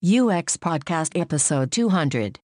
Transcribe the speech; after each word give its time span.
UX 0.00 0.56
Podcast 0.56 1.20
Episode 1.20 1.72
200. 1.72 2.38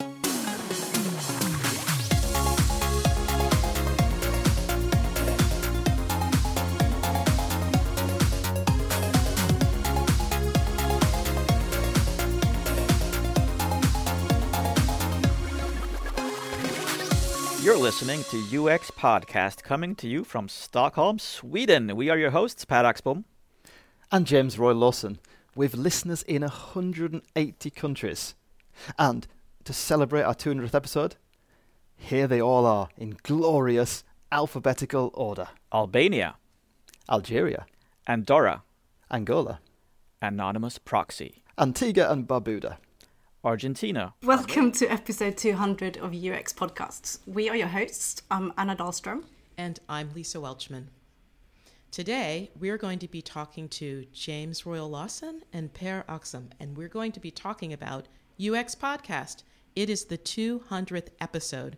You're 17.63 17.79
listening 17.79 18.23
to 18.25 18.69
UX 18.69 18.91
Podcast 18.91 19.63
coming 19.63 19.95
to 19.95 20.07
you 20.07 20.23
from 20.23 20.51
Stockholm, 20.51 21.19
Sweden. 21.19 21.97
We 21.97 22.11
are 22.11 22.19
your 22.19 22.31
hosts, 22.31 22.67
Per 22.67 22.83
Axbom. 22.83 23.25
and 24.13 24.27
James 24.27 24.59
Royal-Lawson, 24.59 25.19
with 25.55 25.75
listeners 25.77 26.23
in 26.23 26.43
180 26.43 27.71
countries. 27.71 28.35
And 28.99 29.27
to 29.65 29.73
celebrate 29.73 30.23
our 30.23 30.35
200th 30.35 30.75
episode, 30.75 31.17
here 31.97 32.27
they 32.27 32.41
all 32.41 32.67
are 32.67 32.89
in 32.97 33.17
glorious 33.23 34.05
alphabetical 34.33 35.11
order 35.15 35.49
Albania, 35.73 36.37
Algeria, 37.11 37.67
Andorra, 38.07 38.63
Angola, 39.11 39.61
Anonymous 40.21 40.79
Proxy, 40.79 41.43
Antigua 41.59 42.11
and 42.11 42.27
Barbuda. 42.27 42.79
Argentina, 43.45 44.15
Welcome 44.23 44.73
to 44.73 44.87
episode 44.87 45.37
200 45.37 45.99
of 45.99 46.15
UX 46.15 46.55
Podcasts. 46.55 47.19
We 47.27 47.51
are 47.51 47.57
your 47.57 47.69
hosts. 47.69 48.23
I'm 48.31 48.55
Anna 48.57 48.75
Dahlstrom. 48.75 49.25
And 49.59 49.79
I'm 49.87 50.15
Lisa 50.15 50.39
Welchman. 50.39 50.87
Today, 51.95 52.51
we're 52.59 52.77
going 52.77 52.99
to 52.99 53.07
be 53.07 53.23
talking 53.23 53.69
to 53.69 54.05
James 54.13 54.67
Royal 54.67 54.91
Lawson 54.91 55.43
and 55.53 55.73
Per 55.73 56.03
Axbom, 56.09 56.51
and 56.59 56.77
we're 56.77 56.89
going 56.89 57.13
to 57.13 57.21
be 57.21 57.31
talking 57.31 57.73
about 57.73 58.09
UX 58.37 58.75
Podcast. 58.75 59.45
It 59.77 59.89
is 59.89 60.07
the 60.07 60.19
200th 60.19 61.11
episode. 61.21 61.77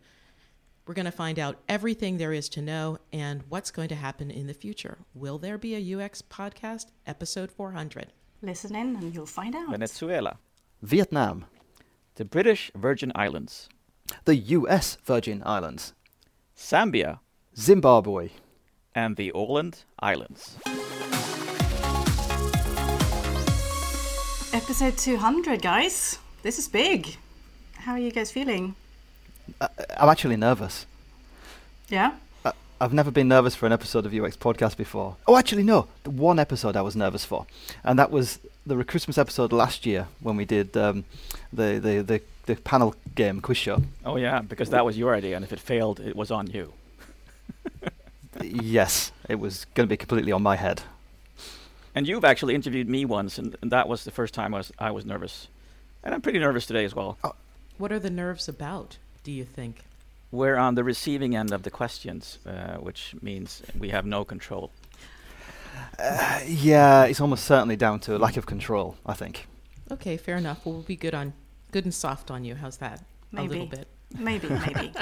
We're 0.86 0.94
going 0.94 1.04
to 1.04 1.12
find 1.12 1.38
out 1.38 1.58
everything 1.68 2.16
there 2.16 2.32
is 2.32 2.48
to 2.48 2.62
know 2.62 2.96
and 3.12 3.42
what's 3.50 3.70
going 3.70 3.90
to 3.90 3.94
happen 3.94 4.30
in 4.30 4.46
the 4.46 4.54
future. 4.54 4.96
Will 5.12 5.36
there 5.36 5.58
be 5.58 5.74
a 5.74 6.02
UX 6.02 6.22
Podcast 6.22 6.86
episode 7.06 7.50
400? 7.50 8.14
Listen 8.40 8.74
in 8.74 8.96
and 8.96 9.14
you'll 9.14 9.26
find 9.26 9.54
out. 9.54 9.70
Venezuela, 9.70 10.38
Vietnam, 10.80 11.44
the 12.14 12.24
British 12.24 12.70
Virgin 12.74 13.12
Islands, 13.14 13.68
the 14.24 14.36
US 14.36 14.96
Virgin 15.04 15.42
Islands, 15.44 15.92
Zambia, 16.56 17.18
Zimbabwe, 17.54 18.30
and 18.96 19.16
the 19.16 19.30
Åland 19.32 19.84
Islands. 20.02 20.56
Episode 24.52 24.96
200, 24.96 25.60
guys. 25.62 26.18
This 26.42 26.58
is 26.58 26.66
big. 26.68 27.16
How 27.74 27.92
are 27.92 27.98
you 27.98 28.10
guys 28.10 28.32
feeling? 28.32 28.74
I- 29.60 29.68
I'm 29.98 30.08
actually 30.08 30.36
nervous. 30.36 30.86
Yeah? 31.90 32.12
I- 32.44 32.52
I've 32.80 32.94
never 32.94 33.10
been 33.10 33.28
nervous 33.28 33.54
for 33.54 33.66
an 33.66 33.72
episode 33.72 34.06
of 34.06 34.14
UX 34.14 34.36
Podcast 34.36 34.76
before. 34.76 35.16
Oh, 35.26 35.36
actually, 35.36 35.62
no. 35.62 35.86
The 36.04 36.10
one 36.10 36.38
episode 36.38 36.74
I 36.74 36.80
was 36.82 36.96
nervous 36.96 37.24
for, 37.24 37.46
and 37.84 37.98
that 37.98 38.10
was 38.10 38.38
the 38.66 38.82
Christmas 38.82 39.18
episode 39.18 39.52
last 39.52 39.84
year 39.86 40.06
when 40.20 40.36
we 40.36 40.44
did 40.46 40.76
um, 40.76 41.04
the, 41.52 41.78
the, 41.78 42.02
the, 42.02 42.20
the 42.46 42.56
panel 42.62 42.94
game 43.14 43.40
quiz 43.40 43.58
show. 43.58 43.82
Oh, 44.04 44.16
yeah, 44.16 44.40
because 44.40 44.70
that 44.70 44.84
was 44.86 44.96
your 44.96 45.14
idea, 45.14 45.36
and 45.36 45.44
if 45.44 45.52
it 45.52 45.60
failed, 45.60 46.00
it 46.00 46.16
was 46.16 46.30
on 46.30 46.46
you. 46.46 46.72
yes, 48.46 49.12
it 49.28 49.36
was 49.36 49.64
going 49.74 49.86
to 49.86 49.90
be 49.90 49.96
completely 49.96 50.32
on 50.32 50.42
my 50.42 50.56
head. 50.56 50.82
And 51.94 52.06
you've 52.06 52.24
actually 52.24 52.54
interviewed 52.54 52.88
me 52.88 53.04
once, 53.04 53.38
and, 53.38 53.56
and 53.62 53.72
that 53.72 53.88
was 53.88 54.04
the 54.04 54.10
first 54.10 54.34
time 54.34 54.54
I 54.54 54.58
was, 54.58 54.72
I 54.78 54.90
was 54.90 55.04
nervous. 55.04 55.48
And 56.04 56.14
I'm 56.14 56.20
pretty 56.20 56.38
nervous 56.38 56.66
today 56.66 56.84
as 56.84 56.94
well. 56.94 57.18
What 57.78 57.90
are 57.92 57.98
the 57.98 58.10
nerves 58.10 58.48
about, 58.48 58.98
do 59.24 59.32
you 59.32 59.44
think? 59.44 59.84
We're 60.30 60.56
on 60.56 60.74
the 60.74 60.84
receiving 60.84 61.34
end 61.34 61.52
of 61.52 61.62
the 61.62 61.70
questions, 61.70 62.38
uh, 62.46 62.76
which 62.76 63.14
means 63.22 63.62
we 63.78 63.90
have 63.90 64.04
no 64.04 64.24
control. 64.24 64.70
Uh, 65.98 66.40
yeah, 66.46 67.04
it's 67.04 67.20
almost 67.20 67.44
certainly 67.44 67.76
down 67.76 68.00
to 68.00 68.16
a 68.16 68.18
lack 68.18 68.36
of 68.36 68.46
control, 68.46 68.96
I 69.06 69.14
think. 69.14 69.46
Okay, 69.90 70.16
fair 70.16 70.36
enough. 70.36 70.64
Well, 70.64 70.74
we'll 70.74 70.82
be 70.82 70.96
good 70.96 71.14
on 71.14 71.32
good 71.70 71.84
and 71.84 71.94
soft 71.94 72.30
on 72.30 72.44
you. 72.44 72.54
How's 72.54 72.78
that? 72.78 73.04
Maybe. 73.32 73.46
A 73.46 73.50
little 73.50 73.66
bit. 73.66 73.88
Maybe, 74.18 74.48
maybe. 74.48 74.92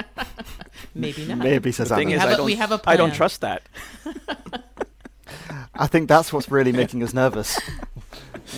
Maybe 0.95 1.25
not. 1.25 1.37
Maybe, 1.39 1.71
says 1.71 1.89
The 1.89 1.95
thing 1.95 2.13
Anna. 2.13 2.15
is, 2.17 2.21
have 2.21 2.29
I 2.29 2.33
a- 2.33 2.37
don't, 2.37 2.45
we 2.45 2.55
have 2.55 2.71
a 2.71 2.81
I 2.85 2.95
don't 2.97 3.13
trust 3.13 3.41
that. 3.41 3.63
I 5.75 5.87
think 5.87 6.07
that's 6.07 6.31
what's 6.31 6.49
really 6.49 6.71
making 6.71 7.03
us 7.03 7.13
nervous. 7.13 7.59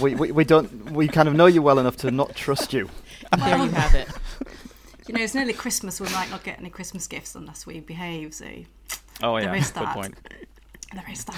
We, 0.01 0.15
we, 0.15 0.31
we 0.31 0.43
don't 0.43 0.91
we 0.91 1.07
kind 1.07 1.27
of 1.27 1.33
know 1.35 1.45
you 1.47 1.61
well 1.61 1.79
enough 1.79 1.97
to 1.97 2.11
not 2.11 2.35
trust 2.35 2.73
you. 2.73 2.89
there 3.37 3.57
you 3.57 3.69
have 3.71 3.95
it. 3.95 4.07
you 5.07 5.13
know, 5.15 5.21
it's 5.21 5.33
nearly 5.33 5.53
Christmas. 5.53 5.99
We 5.99 6.09
might 6.09 6.29
not 6.29 6.43
get 6.43 6.59
any 6.59 6.69
Christmas 6.69 7.07
gifts 7.07 7.35
unless 7.35 7.65
we 7.65 7.79
behave, 7.79 8.33
so 8.33 8.45
Oh, 9.23 9.39
There 9.39 9.53
yeah, 9.55 9.59
is 9.61 9.71
good 9.71 9.83
that. 9.83 9.93
point. 9.95 10.15
there 10.93 11.05
is 11.11 11.23
that. 11.25 11.35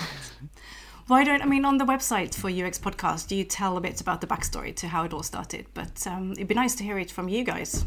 Why 1.07 1.23
don't, 1.23 1.41
I 1.41 1.45
mean, 1.45 1.63
on 1.65 1.77
the 1.77 1.85
website 1.85 2.35
for 2.35 2.49
UX 2.49 2.77
Podcast, 2.77 3.27
Do 3.29 3.35
you 3.35 3.43
tell 3.45 3.77
a 3.77 3.81
bit 3.81 4.01
about 4.01 4.21
the 4.21 4.27
backstory 4.27 4.75
to 4.75 4.87
how 4.89 5.03
it 5.05 5.13
all 5.13 5.23
started, 5.23 5.65
but 5.73 6.05
um, 6.05 6.33
it'd 6.33 6.47
be 6.47 6.55
nice 6.55 6.75
to 6.75 6.83
hear 6.83 6.99
it 6.99 7.09
from 7.09 7.29
you 7.29 7.43
guys. 7.43 7.85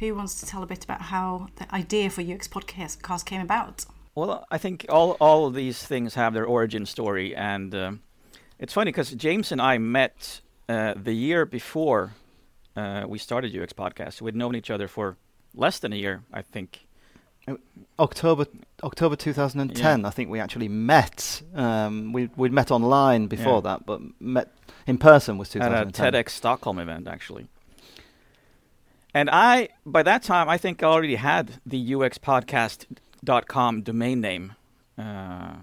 Who 0.00 0.14
wants 0.14 0.40
to 0.40 0.46
tell 0.46 0.62
a 0.62 0.66
bit 0.66 0.84
about 0.84 1.02
how 1.02 1.48
the 1.56 1.72
idea 1.74 2.10
for 2.10 2.20
UX 2.22 2.48
Podcast 2.48 3.24
came 3.24 3.40
about? 3.40 3.84
Well, 4.14 4.46
I 4.50 4.58
think 4.58 4.86
all 4.88 5.12
all 5.20 5.46
of 5.46 5.54
these 5.54 5.82
things 5.84 6.14
have 6.14 6.34
their 6.34 6.44
origin 6.46 6.86
story, 6.86 7.34
and 7.34 7.74
um, 7.74 8.02
it's 8.58 8.72
funny 8.72 8.90
because 8.90 9.10
James 9.10 9.50
and 9.52 9.60
I 9.60 9.78
met 9.78 10.40
uh, 10.68 10.94
the 10.96 11.12
year 11.14 11.44
before 11.46 12.12
uh, 12.76 13.04
we 13.08 13.18
started 13.18 13.54
UX 13.56 13.72
Podcast. 13.72 14.20
We'd 14.20 14.36
known 14.36 14.54
each 14.54 14.70
other 14.70 14.88
for 14.88 15.16
less 15.54 15.78
than 15.80 15.92
a 15.92 15.96
year, 15.96 16.22
I 16.32 16.42
think. 16.42 16.86
October 17.98 18.46
October 18.82 19.16
2010, 19.16 20.04
I 20.06 20.10
think 20.10 20.30
we 20.30 20.40
actually 20.40 20.68
met. 20.68 21.42
Um, 21.54 22.12
we 22.12 22.30
we'd 22.36 22.52
met 22.52 22.70
online 22.70 23.26
before 23.26 23.56
Yeah. 23.56 23.60
that, 23.76 23.86
but 23.86 24.00
met 24.20 24.48
in 24.86 24.96
person 24.98 25.38
was 25.38 25.48
2010. 25.50 26.06
At 26.06 26.14
a 26.14 26.18
TEDx 26.24 26.30
Stockholm 26.30 26.78
event, 26.78 27.06
actually. 27.06 27.48
And 29.14 29.30
I, 29.30 29.68
by 29.86 30.02
that 30.02 30.24
time, 30.24 30.48
I 30.48 30.58
think 30.58 30.82
I 30.82 30.86
already 30.88 31.14
had 31.14 31.60
the 31.64 31.92
uxpodcast.com 31.92 33.82
domain 33.82 34.20
name. 34.20 34.54
Uh, 34.98 35.54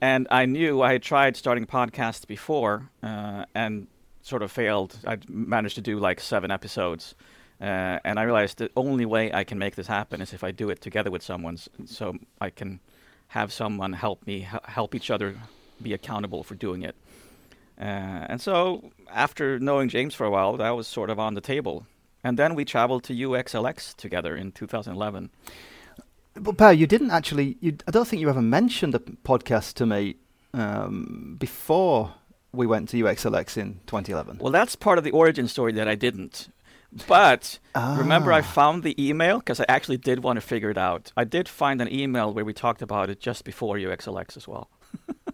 and 0.00 0.28
I 0.30 0.44
knew 0.44 0.82
I 0.82 0.92
had 0.92 1.02
tried 1.02 1.36
starting 1.36 1.66
podcasts 1.66 2.26
before 2.26 2.90
uh, 3.02 3.46
and 3.54 3.88
sort 4.20 4.42
of 4.42 4.52
failed. 4.52 4.98
I 5.06 5.16
managed 5.28 5.76
to 5.76 5.80
do 5.80 5.98
like 5.98 6.20
seven 6.20 6.50
episodes. 6.50 7.14
Uh, 7.60 7.98
and 8.04 8.18
I 8.20 8.22
realized 8.22 8.58
the 8.58 8.70
only 8.76 9.06
way 9.06 9.32
I 9.32 9.42
can 9.44 9.58
make 9.58 9.74
this 9.74 9.88
happen 9.88 10.20
is 10.20 10.32
if 10.32 10.44
I 10.44 10.52
do 10.52 10.70
it 10.70 10.80
together 10.80 11.10
with 11.10 11.22
someone, 11.22 11.58
so 11.86 12.16
I 12.40 12.50
can 12.50 12.80
have 13.28 13.52
someone 13.52 13.94
help 13.94 14.26
me 14.26 14.46
help 14.64 14.94
each 14.94 15.10
other 15.10 15.36
be 15.82 15.92
accountable 15.92 16.44
for 16.44 16.54
doing 16.54 16.82
it. 16.82 16.94
Uh, 17.80 18.26
and 18.28 18.40
so, 18.40 18.92
after 19.10 19.58
knowing 19.58 19.88
James 19.88 20.14
for 20.14 20.24
a 20.24 20.30
while, 20.30 20.56
that 20.56 20.70
was 20.70 20.86
sort 20.86 21.10
of 21.10 21.18
on 21.18 21.34
the 21.34 21.40
table. 21.40 21.86
And 22.24 22.38
then 22.38 22.54
we 22.54 22.64
traveled 22.64 23.04
to 23.04 23.14
UXLX 23.14 23.94
together 23.96 24.36
in 24.36 24.52
2011. 24.52 25.30
But 26.34 26.56
Per, 26.56 26.72
you 26.72 26.86
didn't 26.86 27.10
actually. 27.10 27.56
You, 27.60 27.76
I 27.86 27.90
don't 27.90 28.06
think 28.06 28.20
you 28.20 28.28
ever 28.28 28.42
mentioned 28.42 28.94
the 28.94 29.00
podcast 29.00 29.74
to 29.74 29.86
me 29.86 30.16
um, 30.54 31.36
before 31.38 32.14
we 32.52 32.66
went 32.66 32.88
to 32.90 32.96
UXLX 32.96 33.56
in 33.56 33.80
2011. 33.86 34.38
Well, 34.40 34.52
that's 34.52 34.76
part 34.76 34.98
of 34.98 35.04
the 35.04 35.10
origin 35.10 35.48
story 35.48 35.72
that 35.72 35.88
I 35.88 35.94
didn't. 35.94 36.48
But 37.06 37.58
remember, 37.76 38.32
I 38.32 38.38
Ah. 38.38 38.42
found 38.42 38.82
the 38.82 38.94
email 38.98 39.38
because 39.38 39.60
I 39.60 39.66
actually 39.68 39.98
did 39.98 40.22
want 40.22 40.38
to 40.38 40.40
figure 40.40 40.70
it 40.70 40.78
out. 40.78 41.12
I 41.16 41.24
did 41.24 41.46
find 41.48 41.82
an 41.82 41.92
email 41.92 42.32
where 42.32 42.44
we 42.44 42.54
talked 42.54 42.80
about 42.82 43.10
it 43.10 43.20
just 43.20 43.44
before 43.44 43.76
UXLX 43.76 44.36
as 44.36 44.48
well. 44.48 44.70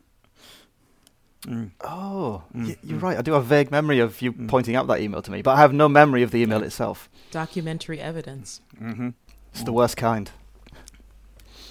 Mm. 1.46 1.70
Oh, 1.82 2.42
Mm, 2.56 2.76
you're 2.82 2.98
mm. 2.98 3.02
right. 3.02 3.18
I 3.18 3.22
do 3.22 3.32
have 3.32 3.42
a 3.42 3.46
vague 3.46 3.70
memory 3.70 3.98
of 4.00 4.20
you 4.22 4.32
Mm. 4.32 4.48
pointing 4.48 4.76
out 4.76 4.86
that 4.86 5.00
email 5.00 5.20
to 5.22 5.30
me, 5.30 5.42
but 5.42 5.52
I 5.52 5.58
have 5.58 5.72
no 5.72 5.88
memory 5.88 6.22
of 6.22 6.30
the 6.30 6.38
email 6.42 6.62
itself. 6.62 7.08
Documentary 7.30 8.00
evidence. 8.00 8.60
hmm 8.78 9.10
It's 9.52 9.62
the 9.64 9.72
worst 9.72 9.96
kind. 9.96 10.30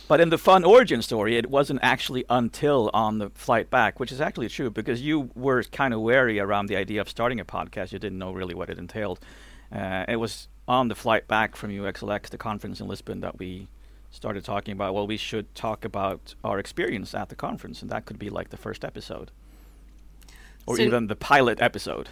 But 0.07 0.19
in 0.19 0.29
the 0.29 0.37
fun 0.37 0.63
origin 0.63 1.01
story, 1.01 1.37
it 1.37 1.49
wasn't 1.49 1.79
actually 1.81 2.25
until 2.29 2.91
on 2.93 3.17
the 3.19 3.29
flight 3.31 3.69
back, 3.69 3.99
which 3.99 4.11
is 4.11 4.19
actually 4.21 4.49
true 4.49 4.69
because 4.69 5.01
you 5.01 5.31
were 5.33 5.63
kind 5.63 5.93
of 5.93 6.01
wary 6.01 6.39
around 6.39 6.67
the 6.67 6.75
idea 6.75 7.01
of 7.01 7.09
starting 7.09 7.39
a 7.39 7.45
podcast. 7.45 7.93
You 7.93 7.99
didn't 7.99 8.19
know 8.19 8.31
really 8.33 8.53
what 8.53 8.69
it 8.69 8.77
entailed. 8.77 9.19
Uh, 9.71 10.05
it 10.07 10.17
was 10.17 10.49
on 10.67 10.87
the 10.89 10.95
flight 10.95 11.27
back 11.27 11.55
from 11.55 11.71
UXLX, 11.71 12.29
the 12.29 12.37
conference 12.37 12.79
in 12.79 12.87
Lisbon, 12.87 13.21
that 13.21 13.39
we 13.39 13.67
started 14.11 14.43
talking 14.45 14.73
about. 14.73 14.93
Well, 14.93 15.07
we 15.07 15.17
should 15.17 15.53
talk 15.55 15.83
about 15.85 16.35
our 16.43 16.59
experience 16.59 17.15
at 17.15 17.29
the 17.29 17.35
conference, 17.35 17.81
and 17.81 17.89
that 17.89 18.05
could 18.05 18.19
be 18.19 18.29
like 18.29 18.49
the 18.49 18.57
first 18.57 18.85
episode, 18.85 19.31
or 20.65 20.77
So- 20.77 20.83
even 20.83 21.07
the 21.07 21.15
pilot 21.15 21.61
episode. 21.61 22.09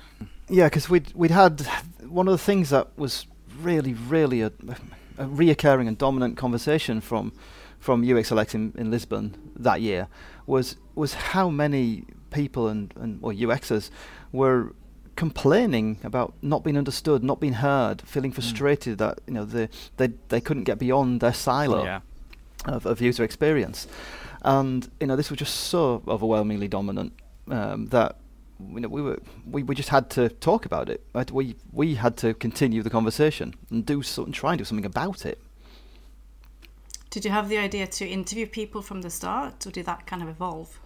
Yeah, 0.49 0.65
because 0.65 0.89
we'd 0.89 1.11
we'd 1.15 1.31
had 1.31 1.61
one 2.07 2.27
of 2.27 2.31
the 2.33 2.37
things 2.43 2.69
that 2.71 2.87
was 2.97 3.25
really, 3.61 3.93
really 3.93 4.41
a, 4.41 4.47
a 5.17 5.25
reoccurring 5.25 5.87
and 5.87 5.97
dominant 5.97 6.35
conversation 6.37 6.99
from 7.01 7.31
from 7.79 8.03
UXLX 8.03 8.53
in, 8.53 8.73
in 8.77 8.91
Lisbon 8.91 9.35
that 9.55 9.81
year 9.81 10.07
was 10.45 10.75
was 10.95 11.13
how 11.13 11.49
many 11.49 12.03
people 12.31 12.67
and, 12.67 12.93
and 12.99 13.19
or 13.21 13.31
UXers 13.31 13.89
were 14.31 14.73
complaining 15.15 15.99
about 16.03 16.33
not 16.41 16.63
being 16.63 16.77
understood, 16.77 17.23
not 17.23 17.39
being 17.39 17.53
heard, 17.53 18.01
feeling 18.01 18.31
frustrated 18.31 18.97
that 18.97 19.19
you 19.27 19.33
know 19.33 19.45
they 19.45 19.69
they 19.97 20.07
they 20.29 20.41
couldn't 20.41 20.63
get 20.63 20.79
beyond 20.79 21.21
their 21.21 21.33
silo 21.33 21.83
Yeah. 21.83 21.99
of, 22.65 22.85
of 22.85 22.99
user 23.01 23.23
experience, 23.23 23.87
and 24.41 24.89
you 24.99 25.07
know 25.07 25.15
this 25.15 25.29
was 25.29 25.39
just 25.39 25.55
so 25.55 26.01
overwhelmingly 26.07 26.67
dominant 26.67 27.13
um, 27.49 27.87
that 27.87 28.17
you 28.73 28.79
know 28.79 28.87
we 28.87 29.01
were 29.01 29.19
we, 29.45 29.63
we 29.63 29.75
just 29.75 29.89
had 29.89 30.09
to 30.11 30.29
talk 30.29 30.65
about 30.65 30.89
it. 30.89 31.03
Right? 31.13 31.29
We 31.31 31.55
we 31.71 31.95
had 31.95 32.17
to 32.17 32.33
continue 32.33 32.83
the 32.83 32.89
conversation 32.89 33.55
and 33.69 33.85
do 33.85 34.01
something, 34.01 34.33
try 34.33 34.51
and 34.51 34.59
do 34.59 34.65
something 34.65 34.85
about 34.85 35.25
it. 35.25 35.39
Did 37.09 37.25
you 37.25 37.31
have 37.31 37.49
the 37.49 37.57
idea 37.57 37.87
to 37.87 38.07
interview 38.07 38.47
people 38.47 38.81
from 38.81 39.01
the 39.01 39.09
start, 39.09 39.67
or 39.67 39.71
did 39.71 39.85
that 39.85 40.07
kind 40.07 40.21
of 40.21 40.29
evolve? 40.29 40.79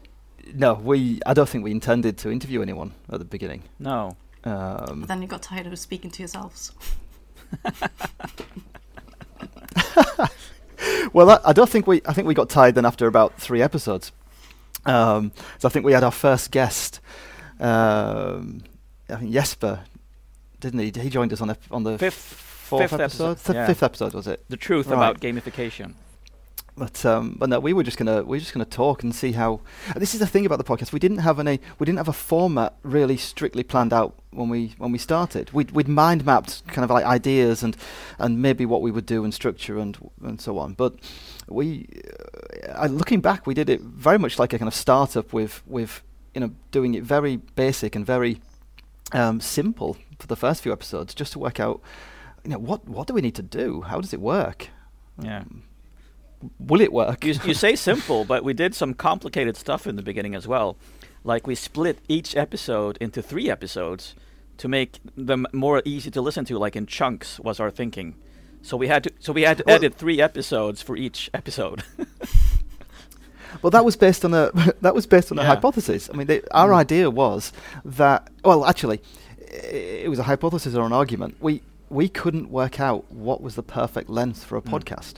No, 0.54 0.74
we 0.76 1.20
I 1.26 1.34
don't 1.34 1.50
think 1.50 1.64
we 1.64 1.72
intended 1.72 2.18
to 2.20 2.32
interview 2.32 2.62
anyone 2.62 2.94
at 3.12 3.20
the 3.20 3.26
beginning. 3.26 3.64
No. 3.80 4.18
Um, 4.44 5.06
then 5.08 5.22
you 5.22 5.28
got 5.28 5.42
tired 5.42 5.66
of 5.66 5.78
speaking 5.80 6.12
to 6.12 6.22
yourselves. 6.22 6.72
Well, 11.16 11.30
I, 11.30 11.40
I 11.46 11.54
don't 11.54 11.70
think 11.70 11.88
we. 11.88 12.02
I 12.06 12.12
think 12.12 12.28
we 12.28 12.34
got 12.34 12.50
tired 12.50 12.76
then 12.76 12.86
after 12.86 13.08
about 13.08 13.40
three 13.40 13.62
episodes. 13.62 14.12
Um, 14.86 15.32
so 15.60 15.68
I 15.70 15.72
think 15.72 15.86
we 15.86 15.94
had 15.94 16.04
our 16.04 16.12
first 16.12 16.52
guest. 16.52 17.00
Um, 17.60 18.62
I 19.10 19.16
think 19.18 19.32
Jesper, 19.32 19.82
didn't 20.60 20.80
he? 20.80 21.02
He 21.02 21.10
joined 21.10 21.32
us 21.34 21.42
on 21.42 21.50
the 21.50 21.58
on 21.72 21.84
the 21.84 21.98
Fifth- 21.98 22.16
fourth 22.16 22.90
fifth 22.90 23.00
episode. 23.00 23.32
episode, 23.32 23.46
Th- 23.46 23.56
yeah. 23.56 23.68
Fifth 23.68 23.84
episode 23.84 24.14
was 24.14 24.28
it? 24.28 24.44
The 24.50 24.58
truth 24.58 24.88
Right. 24.88 24.96
about 24.96 25.20
gamification. 25.22 25.94
But 26.78 27.06
um, 27.06 27.38
but 27.40 27.48
no, 27.48 27.62
we 27.62 27.72
were 27.72 27.84
just 27.84 27.98
gonna 27.98 28.24
we 28.24 28.36
were 28.36 28.40
just 28.42 28.52
gonna 28.54 28.66
talk 28.66 29.02
and 29.04 29.16
see 29.16 29.32
how. 29.32 29.62
And 29.94 30.02
this 30.02 30.14
is 30.14 30.20
the 30.20 30.28
thing 30.28 30.46
about 30.46 30.58
the 30.58 30.66
podcast. 30.66 30.92
We 30.92 31.00
didn't 31.00 31.20
have 31.20 31.40
any. 31.40 31.62
We 31.80 31.86
didn't 31.86 32.00
have 32.00 32.10
a 32.10 32.14
format 32.14 32.76
really 32.84 33.16
strictly 33.16 33.64
planned 33.64 33.94
out 33.94 34.14
when 34.32 34.50
we 34.50 34.74
when 34.78 34.92
we 34.92 34.98
started. 34.98 35.54
We'd 35.54 35.72
we'd 35.72 35.88
mind 35.88 36.26
mapped 36.26 36.68
kind 36.68 36.84
of 36.84 36.90
like 36.92 37.06
ideas 37.06 37.64
and 37.64 37.78
and 38.20 38.42
maybe 38.42 38.66
what 38.66 38.82
we 38.82 38.92
would 38.92 39.06
do 39.06 39.24
and 39.24 39.34
structure 39.34 39.78
and 39.80 39.98
and 40.22 40.42
so 40.42 40.58
on. 40.58 40.74
But 40.74 40.96
we, 41.48 41.88
uh, 42.68 42.88
looking 42.88 43.22
back, 43.22 43.48
we 43.48 43.54
did 43.54 43.70
it 43.70 43.80
very 43.80 44.18
much 44.20 44.38
like 44.38 44.52
a 44.52 44.60
kind 44.60 44.68
of 44.68 44.76
startup 44.76 45.32
with 45.32 45.62
with 45.66 46.02
you 46.36 46.42
know 46.42 46.52
doing 46.72 46.94
it 46.94 47.04
very 47.04 47.38
basic 47.56 47.96
and 47.96 48.06
very 48.06 48.40
um, 49.14 49.40
simple 49.40 49.98
for 50.20 50.28
the 50.28 50.36
first 50.36 50.62
few 50.62 50.72
episodes, 50.74 51.16
just 51.16 51.32
to 51.34 51.40
work 51.40 51.60
out. 51.60 51.82
You 52.44 52.52
know 52.52 52.60
what 52.60 52.88
what 52.88 53.08
do 53.08 53.14
we 53.14 53.22
need 53.22 53.36
to 53.36 53.42
do? 53.44 53.82
How 53.82 54.00
does 54.02 54.14
it 54.14 54.20
work? 54.22 54.70
Yeah. 55.20 55.40
Um, 55.40 55.64
will 56.60 56.82
it 56.82 56.92
work? 56.94 57.24
You, 57.26 57.34
you 57.46 57.54
say 57.54 57.76
simple, 57.90 58.26
but 58.26 58.44
we 58.44 58.54
did 58.54 58.76
some 58.76 58.94
complicated 58.94 59.56
stuff 59.58 59.88
in 59.88 59.96
the 59.96 60.04
beginning 60.04 60.36
as 60.36 60.48
well. 60.48 60.78
Like 61.24 61.48
we 61.48 61.56
split 61.56 62.00
each 62.08 62.36
episode 62.36 62.98
into 63.02 63.22
three 63.22 63.50
episodes 63.50 64.14
to 64.58 64.68
make 64.68 65.00
them 65.18 65.48
more 65.54 65.82
easy 65.86 66.12
to 66.12 66.22
listen 66.22 66.46
to, 66.46 66.58
like 66.60 66.76
in 66.76 66.86
chunks 66.86 67.40
was 67.40 67.60
our 67.60 67.72
thinking. 67.72 68.16
So 68.62 68.78
we 68.78 68.88
had 68.88 69.04
to 69.06 69.12
so 69.20 69.34
we 69.34 69.44
had 69.44 69.58
to 69.58 69.64
Well- 69.66 69.76
edit 69.78 69.96
three 69.96 70.22
episodes 70.22 70.82
for 70.82 70.96
each 70.98 71.30
episode. 71.34 71.84
Well, 73.62 73.72
that 73.72 73.86
was 73.86 73.96
based 73.96 74.24
on 74.26 74.34
a 74.34 74.52
that 74.82 74.94
was 74.96 75.06
based 75.08 75.32
on 75.32 75.40
a 75.40 75.44
hypothesis. 75.46 76.10
I 76.12 76.18
mean, 76.18 76.28
they, 76.28 76.42
our 76.52 76.70
Mm. 76.70 76.76
idea 76.76 77.10
was 77.10 77.52
that 77.84 78.30
well, 78.44 78.66
actually, 78.66 79.02
it 79.38 80.10
was 80.10 80.20
a 80.20 80.24
hypothesis 80.24 80.76
or 80.76 80.86
an 80.86 80.94
argument. 80.94 81.36
We 81.40 81.62
we 81.90 82.10
couldn't 82.10 82.50
work 82.50 82.80
out 82.80 83.10
what 83.12 83.42
was 83.42 83.56
the 83.56 83.64
perfect 83.64 84.10
length 84.10 84.44
for 84.44 84.58
a 84.58 84.62
Mm. 84.62 84.72
podcast, 84.72 85.14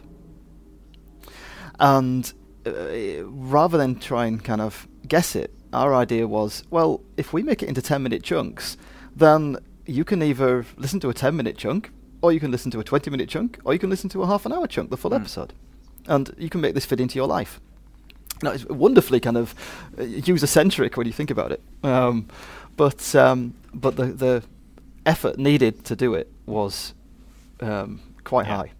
and 1.79 2.33
uh, 2.65 3.23
rather 3.25 3.77
than 3.77 3.95
try 3.95 4.25
and 4.25 4.43
kind 4.43 4.61
of 4.61 4.87
guess 5.07 5.35
it, 5.35 5.51
our 5.73 5.93
idea 5.93 6.27
was 6.27 6.63
well, 6.69 7.01
if 7.17 7.33
we 7.33 7.43
make 7.43 7.63
it 7.63 7.69
into 7.69 7.81
ten 7.81 8.03
minute 8.03 8.23
chunks, 8.23 8.77
then 9.15 9.57
you 9.85 10.03
can 10.03 10.21
either 10.21 10.65
listen 10.77 10.99
to 10.99 11.09
a 11.09 11.13
ten 11.13 11.35
minute 11.35 11.57
chunk, 11.57 11.91
or 12.21 12.31
you 12.33 12.39
can 12.39 12.51
listen 12.51 12.71
to 12.71 12.79
a 12.79 12.83
twenty 12.83 13.09
minute 13.09 13.29
chunk, 13.29 13.59
or 13.63 13.73
you 13.73 13.79
can 13.79 13.89
listen 13.89 14.09
to 14.09 14.23
a 14.23 14.27
half 14.27 14.45
an 14.45 14.51
hour 14.53 14.67
chunk, 14.67 14.89
the 14.89 14.97
full 14.97 15.11
Mm. 15.11 15.21
episode, 15.21 15.53
and 16.07 16.33
you 16.37 16.49
can 16.49 16.61
make 16.61 16.73
this 16.73 16.85
fit 16.85 16.99
into 16.99 17.15
your 17.15 17.27
life. 17.27 17.59
No, 18.43 18.51
it's 18.51 18.65
wonderfully 18.65 19.19
kind 19.19 19.37
of 19.37 19.55
uh, 19.99 20.03
user 20.03 20.47
centric 20.47 20.95
when 20.97 21.07
you 21.07 21.13
think 21.13 21.31
about 21.31 21.51
it. 21.51 21.61
Um, 21.83 22.27
but 22.75 23.15
um, 23.15 23.53
but 23.73 23.95
the 23.95 24.05
the 24.07 24.43
effort 25.05 25.37
needed 25.37 25.83
to 25.85 25.95
do 25.95 26.13
it 26.13 26.31
was 26.45 26.93
um, 27.61 27.99
quite 28.23 28.45
Yeah. 28.45 28.57
high. 28.57 28.71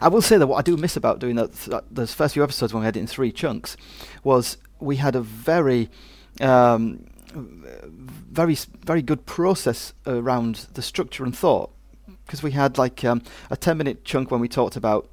I 0.00 0.08
will 0.08 0.22
say 0.22 0.38
that 0.38 0.46
what 0.46 0.56
I 0.58 0.62
do 0.62 0.76
miss 0.76 0.96
about 0.96 1.18
doing 1.18 1.34
that, 1.36 1.52
that 1.52 1.84
those 1.90 2.14
first 2.14 2.34
few 2.34 2.44
episodes 2.44 2.72
when 2.72 2.80
we 2.82 2.84
had 2.86 2.96
it 2.96 3.00
in 3.00 3.06
three 3.08 3.32
chunks 3.32 3.76
was 4.22 4.56
we 4.80 4.96
had 4.96 5.16
a 5.16 5.20
very 5.20 5.88
um, 6.40 7.04
very 7.34 8.56
very 8.84 9.02
good 9.02 9.26
process 9.26 9.92
around 10.06 10.66
the 10.74 10.82
structure 10.82 11.24
and 11.24 11.36
thought 11.36 11.70
because 12.24 12.42
we 12.42 12.52
had 12.52 12.78
like 12.78 13.04
um, 13.04 13.22
a 13.50 13.56
10 13.56 13.76
minute 13.76 14.04
chunk 14.04 14.30
when 14.30 14.40
we 14.40 14.48
talked 14.48 14.76
about 14.76 15.08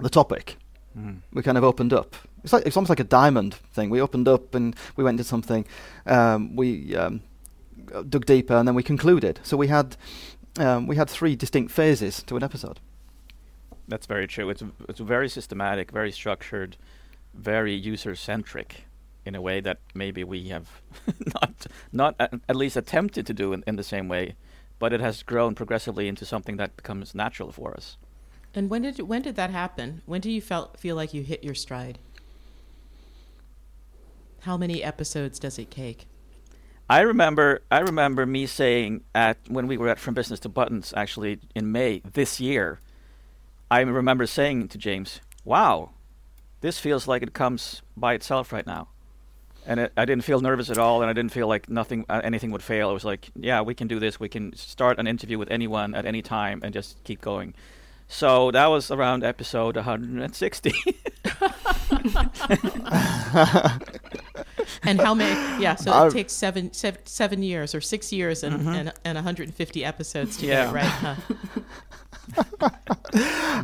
the 0.00 0.10
topic 0.10 0.56
Mm. 0.98 1.18
we 1.32 1.40
kind 1.42 1.56
of 1.56 1.62
opened 1.62 1.92
up. 1.92 2.16
It's 2.42 2.52
like 2.52 2.66
it's 2.66 2.76
almost 2.76 2.90
like 2.90 3.00
a 3.00 3.04
diamond 3.04 3.54
thing. 3.72 3.90
We 3.90 4.00
opened 4.00 4.28
up 4.28 4.54
and 4.54 4.74
we 4.96 5.04
went 5.04 5.14
into 5.18 5.28
something. 5.28 5.66
Um, 6.06 6.56
we 6.56 6.96
um, 6.96 7.22
dug 8.08 8.26
deeper 8.26 8.54
and 8.54 8.66
then 8.66 8.74
we 8.74 8.82
concluded. 8.82 9.40
So 9.42 9.56
we 9.56 9.68
had 9.68 9.96
um, 10.58 10.86
we 10.86 10.96
had 10.96 11.08
three 11.08 11.36
distinct 11.36 11.72
phases 11.72 12.22
to 12.24 12.36
an 12.36 12.42
episode. 12.42 12.80
That's 13.88 14.06
very 14.06 14.26
true. 14.26 14.50
It's 14.50 14.62
it's 14.88 15.00
very 15.00 15.28
systematic, 15.28 15.90
very 15.90 16.12
structured, 16.12 16.76
very 17.34 17.74
user 17.74 18.14
centric, 18.14 18.84
in 19.24 19.34
a 19.34 19.40
way 19.40 19.60
that 19.60 19.78
maybe 19.94 20.24
we 20.24 20.48
have 20.48 20.80
not 21.34 21.66
not 21.92 22.14
at, 22.18 22.34
at 22.48 22.56
least 22.56 22.76
attempted 22.76 23.26
to 23.26 23.34
do 23.34 23.52
in, 23.52 23.64
in 23.66 23.76
the 23.76 23.84
same 23.84 24.08
way, 24.08 24.34
but 24.78 24.92
it 24.92 25.00
has 25.00 25.22
grown 25.22 25.54
progressively 25.54 26.08
into 26.08 26.24
something 26.24 26.56
that 26.56 26.76
becomes 26.76 27.14
natural 27.14 27.52
for 27.52 27.74
us. 27.74 27.96
And 28.54 28.68
when 28.68 28.82
did 28.82 28.98
when 29.00 29.22
did 29.22 29.36
that 29.36 29.50
happen? 29.50 30.02
When 30.06 30.20
do 30.20 30.30
you 30.30 30.40
felt 30.40 30.78
feel 30.78 30.96
like 30.96 31.14
you 31.14 31.22
hit 31.22 31.44
your 31.44 31.54
stride? 31.54 31.98
How 34.40 34.56
many 34.56 34.82
episodes 34.82 35.38
does 35.38 35.58
it 35.58 35.70
take? 35.70 36.06
I 36.88 37.00
remember 37.02 37.62
I 37.70 37.80
remember 37.80 38.26
me 38.26 38.46
saying 38.46 39.02
at 39.14 39.38
when 39.48 39.66
we 39.66 39.76
were 39.76 39.88
at 39.88 40.00
From 40.00 40.14
Business 40.14 40.40
to 40.40 40.48
Buttons 40.48 40.92
actually 40.96 41.38
in 41.54 41.70
May 41.70 42.00
this 42.12 42.40
year. 42.40 42.80
I 43.70 43.80
remember 43.80 44.26
saying 44.26 44.68
to 44.68 44.78
James, 44.78 45.20
"Wow, 45.44 45.90
this 46.62 46.80
feels 46.80 47.06
like 47.06 47.22
it 47.22 47.32
comes 47.32 47.82
by 47.96 48.14
itself 48.14 48.52
right 48.52 48.66
now." 48.66 48.88
And 49.66 49.78
it, 49.78 49.92
I 49.96 50.04
didn't 50.04 50.24
feel 50.24 50.40
nervous 50.40 50.70
at 50.70 50.78
all, 50.78 51.02
and 51.02 51.10
I 51.10 51.12
didn't 51.12 51.32
feel 51.32 51.46
like 51.46 51.68
nothing 51.68 52.06
uh, 52.08 52.22
anything 52.24 52.50
would 52.50 52.62
fail. 52.62 52.88
I 52.88 52.92
was 52.92 53.04
like, 53.04 53.30
"Yeah, 53.36 53.60
we 53.60 53.74
can 53.74 53.86
do 53.86 54.00
this. 54.00 54.18
We 54.18 54.28
can 54.28 54.56
start 54.56 54.98
an 54.98 55.06
interview 55.06 55.38
with 55.38 55.50
anyone 55.50 55.94
at 55.94 56.06
any 56.06 56.22
time 56.22 56.60
and 56.64 56.72
just 56.74 57.04
keep 57.04 57.20
going." 57.20 57.54
So 58.08 58.50
that 58.50 58.66
was 58.66 58.90
around 58.90 59.22
episode 59.22 59.76
160. 59.76 60.72
And 64.84 65.00
how 65.00 65.14
many? 65.14 65.62
Yeah, 65.62 65.74
so 65.74 65.90
I- 65.92 66.06
it 66.06 66.12
takes 66.12 66.32
seven, 66.32 66.72
seven, 66.72 67.00
seven 67.04 67.42
years 67.42 67.74
or 67.74 67.80
six 67.80 68.12
years 68.12 68.42
and, 68.42 68.66
and, 68.68 68.92
and 69.04 69.16
150 69.16 69.84
episodes 69.84 70.36
to 70.38 70.46
get 70.46 70.68
it 70.68 70.72
right. 70.72 70.84
Huh? 70.84 71.16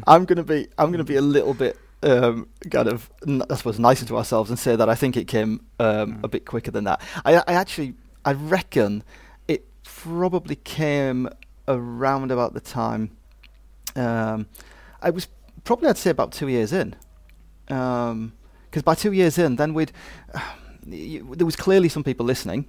I'm 0.06 0.24
gonna 0.24 0.42
be 0.42 0.68
I'm 0.78 0.90
gonna 0.90 1.04
be 1.04 1.16
a 1.16 1.20
little 1.22 1.54
bit 1.54 1.78
um, 2.02 2.48
kind 2.70 2.88
of 2.88 3.08
n- 3.26 3.42
I 3.48 3.54
suppose 3.54 3.78
nicer 3.78 4.04
to 4.06 4.16
ourselves 4.16 4.50
and 4.50 4.58
say 4.58 4.74
that 4.76 4.88
I 4.88 4.94
think 4.94 5.16
it 5.16 5.26
came 5.28 5.64
um, 5.78 6.20
a 6.24 6.28
bit 6.28 6.44
quicker 6.46 6.70
than 6.70 6.84
that. 6.84 7.00
I, 7.24 7.36
I 7.36 7.52
actually 7.52 7.94
I 8.24 8.32
reckon 8.32 9.04
it 9.48 9.66
probably 9.84 10.56
came 10.56 11.28
around 11.68 12.30
about 12.32 12.54
the 12.54 12.60
time. 12.60 13.16
Um, 13.94 14.46
I 15.00 15.10
was 15.10 15.28
probably 15.64 15.88
I'd 15.88 15.96
say 15.98 16.10
about 16.10 16.32
two 16.32 16.48
years 16.48 16.72
in, 16.72 16.96
because 17.66 18.82
by 18.84 18.94
two 18.94 19.12
years 19.12 19.38
in, 19.38 19.56
then 19.56 19.74
we'd 19.74 19.92
you, 20.86 21.34
there 21.36 21.46
was 21.46 21.56
clearly 21.56 21.88
some 21.88 22.04
people 22.04 22.26
listening. 22.26 22.68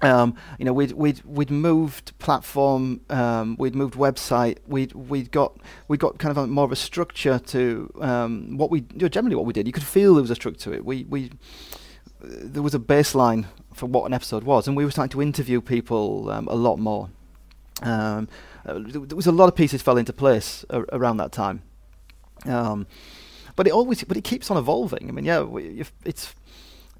Um, 0.00 0.36
you 0.58 0.64
know, 0.64 0.72
we'd 0.72 0.92
we'd 0.92 1.22
we'd 1.24 1.50
moved 1.50 2.16
platform, 2.18 3.00
um, 3.10 3.56
we'd 3.58 3.74
moved 3.74 3.94
website, 3.94 4.58
we'd 4.66 4.92
we'd 4.92 5.32
got 5.32 5.58
we 5.88 5.96
got 5.96 6.18
kind 6.18 6.30
of 6.30 6.36
a, 6.38 6.46
more 6.46 6.64
of 6.64 6.70
a 6.72 6.76
structure 6.76 7.40
to 7.40 7.92
um, 8.00 8.56
what 8.56 8.70
we 8.70 8.80
you 8.92 9.00
know, 9.00 9.08
generally 9.08 9.34
what 9.34 9.44
we 9.44 9.52
did. 9.52 9.66
You 9.66 9.72
could 9.72 9.82
feel 9.82 10.14
there 10.14 10.22
was 10.22 10.30
a 10.30 10.36
structure 10.36 10.60
to 10.60 10.72
it. 10.72 10.84
We 10.84 11.04
we 11.04 11.30
there 12.20 12.62
was 12.62 12.74
a 12.74 12.78
baseline 12.78 13.46
for 13.74 13.86
what 13.86 14.04
an 14.04 14.12
episode 14.12 14.44
was, 14.44 14.68
and 14.68 14.76
we 14.76 14.84
were 14.84 14.90
starting 14.92 15.10
to 15.10 15.22
interview 15.22 15.60
people 15.60 16.30
um, 16.30 16.46
a 16.46 16.54
lot 16.54 16.78
more. 16.78 17.10
Um, 17.82 18.28
uh, 18.66 18.78
there 18.78 19.16
was 19.16 19.26
a 19.26 19.32
lot 19.32 19.48
of 19.48 19.56
pieces 19.56 19.82
fell 19.82 19.96
into 19.96 20.12
place 20.12 20.64
a- 20.70 20.82
around 20.92 21.16
that 21.16 21.32
time. 21.32 21.62
Um, 23.48 23.52
but 23.56 23.66
it 23.66 23.72
always, 23.72 24.04
but 24.04 24.16
it 24.16 24.24
keeps 24.24 24.50
on 24.50 24.56
evolving. 24.56 25.08
I 25.08 25.12
mean, 25.12 25.24
yeah, 25.24 25.42
we, 25.42 25.80
if 25.80 25.92
it's 26.04 26.34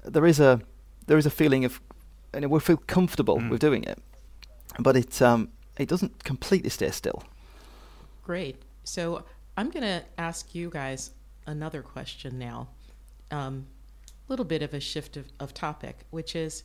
there 0.03 0.25
is 0.25 0.39
a 0.39 0.59
there 1.07 1.17
is 1.17 1.25
a 1.25 1.29
feeling 1.31 1.65
of, 1.65 1.79
and 2.33 2.49
we 2.51 2.59
feel 2.59 2.77
comfortable 2.87 3.37
Mm. 3.37 3.49
with 3.49 3.61
doing 3.61 3.83
it, 3.83 3.97
but 4.79 4.95
it 4.95 5.21
um, 5.21 5.49
it 5.77 5.89
doesn't 5.89 6.23
completely 6.23 6.69
stay 6.69 6.91
still. 6.91 7.23
Great. 8.23 8.55
So 8.83 9.23
I'm 9.57 9.69
going 9.71 9.83
to 9.83 10.03
ask 10.17 10.53
you 10.55 10.69
guys 10.69 11.11
another 11.47 11.81
question 11.81 12.37
now. 12.37 12.67
A 13.31 13.51
little 14.27 14.45
bit 14.45 14.61
of 14.61 14.73
a 14.73 14.79
shift 14.79 15.17
of, 15.17 15.25
of 15.39 15.53
topic, 15.53 16.05
which 16.11 16.35
is 16.35 16.63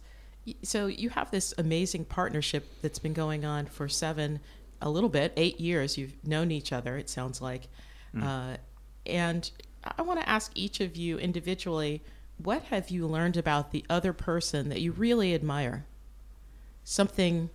So 0.62 0.86
you 0.86 1.10
have 1.10 1.30
this 1.30 1.54
amazing 1.56 2.04
partnership 2.04 2.64
that's 2.82 2.98
been 2.98 3.14
going 3.14 3.44
on 3.46 3.66
for 3.66 3.88
seven, 3.88 4.40
a 4.82 4.90
little 4.90 5.08
bit, 5.08 5.32
eight 5.36 5.58
years. 5.60 5.96
You've 5.96 6.14
known 6.26 6.50
each 6.50 6.72
other. 6.72 6.98
It 6.98 7.08
sounds 7.08 7.40
like, 7.40 7.68
uh, 8.20 8.56
and 9.06 9.50
I 9.84 10.02
want 10.02 10.20
to 10.20 10.28
ask 10.28 10.50
each 10.54 10.80
of 10.80 10.96
you 10.96 11.18
individually, 11.18 12.02
what 12.38 12.62
have 12.64 12.90
you 12.90 13.06
learned 13.06 13.36
about 13.36 13.70
the 13.70 13.84
other 13.88 14.12
person 14.12 14.68
that 14.68 14.80
you 14.80 14.92
really 14.92 15.34
admire? 15.34 15.86
Something 16.84 17.50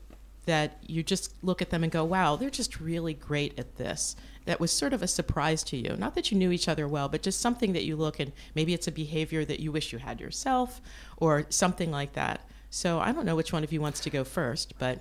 that 0.46 0.78
you 0.88 1.04
just 1.04 1.34
look 1.44 1.62
at 1.62 1.70
them 1.70 1.84
and 1.84 1.92
go, 1.92 2.04
"Wow, 2.04 2.36
they're 2.36 2.50
just 2.50 2.80
really 2.80 3.14
great 3.14 3.58
at 3.60 3.78
this." 3.78 4.16
That 4.46 4.60
was 4.60 4.72
sort 4.72 4.94
of 4.94 5.04
a 5.04 5.08
surprise 5.08 5.64
to 5.66 5.78
you. 5.78 5.96
Not 5.98 6.16
that 6.16 6.32
you 6.32 6.38
knew 6.38 6.52
each 6.52 6.68
other 6.68 6.88
well, 6.88 7.10
but 7.10 7.22
just 7.22 7.40
something 7.40 7.74
that 7.74 7.84
you 7.84 7.96
look 7.96 8.20
and 8.20 8.32
maybe 8.56 8.74
it's 8.74 8.88
a 8.88 8.92
behavior 8.92 9.46
that 9.46 9.60
you 9.60 9.72
wish 9.72 9.94
you 9.94 10.00
had 10.00 10.20
yourself 10.20 10.82
or 11.18 11.46
something 11.50 11.92
like 11.92 12.14
that. 12.14 12.42
So 12.72 13.00
I 13.00 13.12
don't 13.12 13.26
know 13.26 13.36
which 13.36 13.54
one 13.54 13.64
of 13.64 13.72
you 13.72 13.82
wants 13.82 14.00
to 14.02 14.10
go 14.10 14.24
first, 14.24 14.74
but 14.80 15.00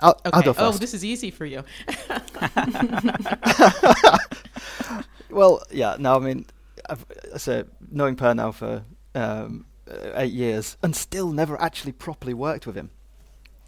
I'll, 0.00 0.20
okay. 0.26 0.30
I'll 0.32 0.42
go 0.42 0.54
oh, 0.58 0.72
this 0.72 0.94
is 0.94 1.04
easy 1.04 1.30
for 1.30 1.46
you. 1.46 1.64
Well, 5.36 5.62
yeah. 5.70 5.96
No, 5.98 6.16
I 6.16 6.18
mean, 6.18 6.46
I've 6.88 7.04
I 7.34 7.36
say 7.36 7.64
knowing 7.90 8.16
Per 8.16 8.32
now 8.32 8.52
for 8.52 8.84
um, 9.14 9.66
uh, 9.86 10.12
eight 10.14 10.32
years 10.32 10.78
and 10.82 10.96
still 10.96 11.30
never 11.30 11.60
actually 11.60 11.92
properly 11.92 12.32
worked 12.32 12.66
with 12.66 12.74
him 12.74 12.88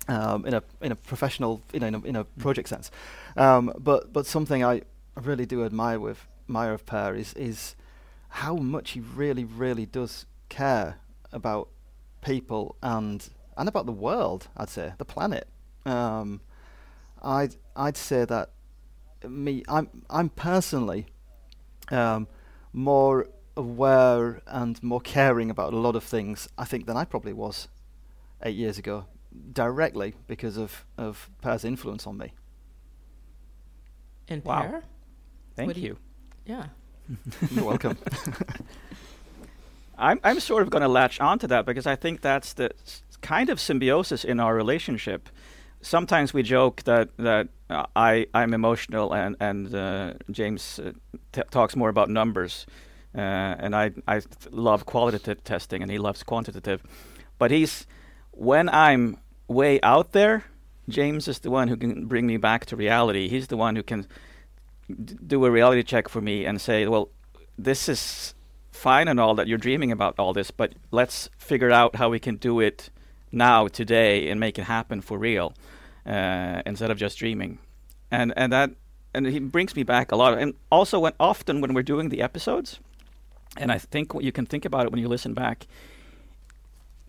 um, 0.09 0.47
in 0.47 0.55
a 0.55 0.63
in 0.81 0.93
a 0.93 0.97
professional, 0.97 1.63
you 1.75 1.81
know, 1.81 1.89
in 1.89 1.95
a, 1.95 2.01
in 2.05 2.17
a 2.17 2.25
project 2.25 2.71
sense. 2.71 2.91
Um, 3.37 3.71
but 3.79 4.15
but 4.15 4.25
something 4.25 4.65
I 4.65 4.81
really 5.15 5.45
do 5.45 5.63
admire 5.63 6.01
with 6.01 6.27
admire 6.49 6.73
of 6.73 6.87
Per 6.87 7.15
is 7.15 7.35
is 7.35 7.77
how 8.31 8.57
much 8.57 8.93
he 8.93 9.01
really 9.01 9.45
really 9.45 9.85
does 9.85 10.25
care 10.49 10.97
about 11.35 11.69
people 12.23 12.77
and 12.83 13.29
and 13.59 13.69
about 13.69 13.85
the 13.85 13.93
world. 13.93 14.49
I'd 14.57 14.71
say 14.71 14.95
the 14.97 15.05
planet. 15.05 15.47
Um, 15.85 16.41
I'd 17.23 17.57
I'd 17.77 17.99
say 17.99 18.25
that 18.25 18.53
me 19.29 19.65
I'm 19.69 19.89
I'm 20.09 20.31
personally 20.31 21.09
um, 21.91 22.27
more 22.73 23.27
aware 23.57 24.41
and 24.47 24.81
more 24.83 25.01
caring 25.01 25.51
about 25.51 25.73
a 25.73 25.77
lot 25.79 25.97
of 25.97 26.05
things 26.05 26.49
I 26.57 26.65
think 26.65 26.87
than 26.87 26.97
I 26.97 27.05
probably 27.05 27.33
was 27.33 27.69
eight 28.43 28.57
years 28.57 28.79
ago, 28.79 29.07
directly 29.53 30.15
because 30.27 30.57
of 30.57 30.85
of 30.97 31.29
Per's 31.43 31.65
influence 31.65 32.07
on 32.07 32.17
me. 32.19 32.33
And 34.29 34.45
Wow. 34.45 34.63
Per? 34.63 34.83
Thank 35.57 35.67
What 35.69 35.77
do 35.77 35.81
you- 35.83 35.87
you. 35.89 35.99
Yeah. 36.47 36.67
You're 37.51 37.65
welcome. 37.65 37.97
I'm 39.99 40.21
I'm 40.23 40.39
sort 40.41 40.63
of 40.63 40.71
going 40.71 40.83
to 40.83 40.89
latch 40.89 41.21
onto 41.21 41.47
that 41.49 41.67
because 41.67 41.87
I 41.87 41.97
think 41.97 42.21
that's 42.21 42.53
the 42.53 42.71
s- 42.87 43.03
kind 43.21 43.51
of 43.51 43.59
symbiosis 43.61 44.25
in 44.25 44.39
our 44.39 44.55
relationship. 44.55 45.29
Sometimes 45.81 46.35
we 46.35 46.43
joke 46.43 46.83
that 46.85 47.17
that 47.17 47.49
uh, 47.71 47.87
I 47.95 48.27
I'm 48.35 48.55
emotional 48.55 49.13
and 49.15 49.37
and 49.41 49.75
uh, 49.75 50.15
James 50.31 50.79
uh, 50.79 50.93
t- 51.33 51.43
talks 51.51 51.77
more 51.77 51.89
about 51.89 52.09
numbers, 52.09 52.67
uh, 53.15 53.21
and 53.21 53.75
I 53.77 53.93
I 54.07 54.23
love 54.51 54.87
qualitative 54.87 55.45
testing 55.45 55.83
and 55.83 55.91
he 55.91 55.99
loves 55.99 56.23
quantitative, 56.23 56.83
but 57.39 57.51
he's 57.51 57.87
when 58.33 58.69
I'm 58.69 59.19
way 59.49 59.81
out 59.83 60.13
there, 60.13 60.45
James 60.89 61.29
is 61.29 61.41
the 61.41 61.51
one 61.51 61.69
who 61.69 61.77
can 61.77 62.07
bring 62.07 62.27
me 62.27 62.37
back 62.37 62.67
to 62.67 62.77
reality. 62.77 63.29
He's 63.29 63.49
the 63.49 63.57
one 63.57 63.77
who 63.77 63.83
can 63.83 64.07
d- 64.89 65.17
do 65.27 65.45
a 65.45 65.51
reality 65.51 65.83
check 65.83 66.09
for 66.09 66.21
me 66.21 66.45
and 66.45 66.61
say, 66.61 66.87
well, 66.87 67.09
this 67.57 67.89
is 67.89 68.35
fine 68.71 69.09
and 69.09 69.19
all 69.19 69.35
that 69.35 69.49
you're 69.49 69.59
dreaming 69.59 69.91
about 69.91 70.15
all 70.19 70.33
this, 70.33 70.51
but 70.51 70.75
let's 70.91 71.29
figure 71.37 71.71
out 71.71 71.97
how 71.97 72.09
we 72.09 72.21
can 72.21 72.37
do 72.37 72.61
it 72.61 72.91
now, 73.33 73.69
today, 73.69 74.29
and 74.29 74.41
make 74.41 74.59
it 74.59 74.65
happen 74.65 75.01
for 75.01 75.19
real, 75.19 75.55
uh, 76.07 76.63
instead 76.67 76.91
of 76.91 76.99
just 76.99 77.19
dreaming. 77.19 77.59
And 78.11 78.33
and 78.37 78.53
that 78.53 78.71
and 79.15 79.27
he 79.27 79.39
brings 79.39 79.75
me 79.75 79.83
back 79.83 80.13
a 80.13 80.17
lot. 80.17 80.39
And 80.39 80.55
also, 80.71 80.99
when 80.99 81.13
often 81.19 81.61
when 81.61 81.75
we're 81.75 81.83
doing 81.83 82.09
the 82.09 82.23
episodes, 82.23 82.81
and 83.57 83.73
I 83.73 83.79
think 83.79 84.15
what 84.15 84.25
you 84.25 84.33
can 84.33 84.47
think 84.47 84.65
about 84.65 84.87
it 84.87 84.93
when 84.93 85.01
you 85.01 85.09
listen 85.09 85.35
back. 85.35 85.67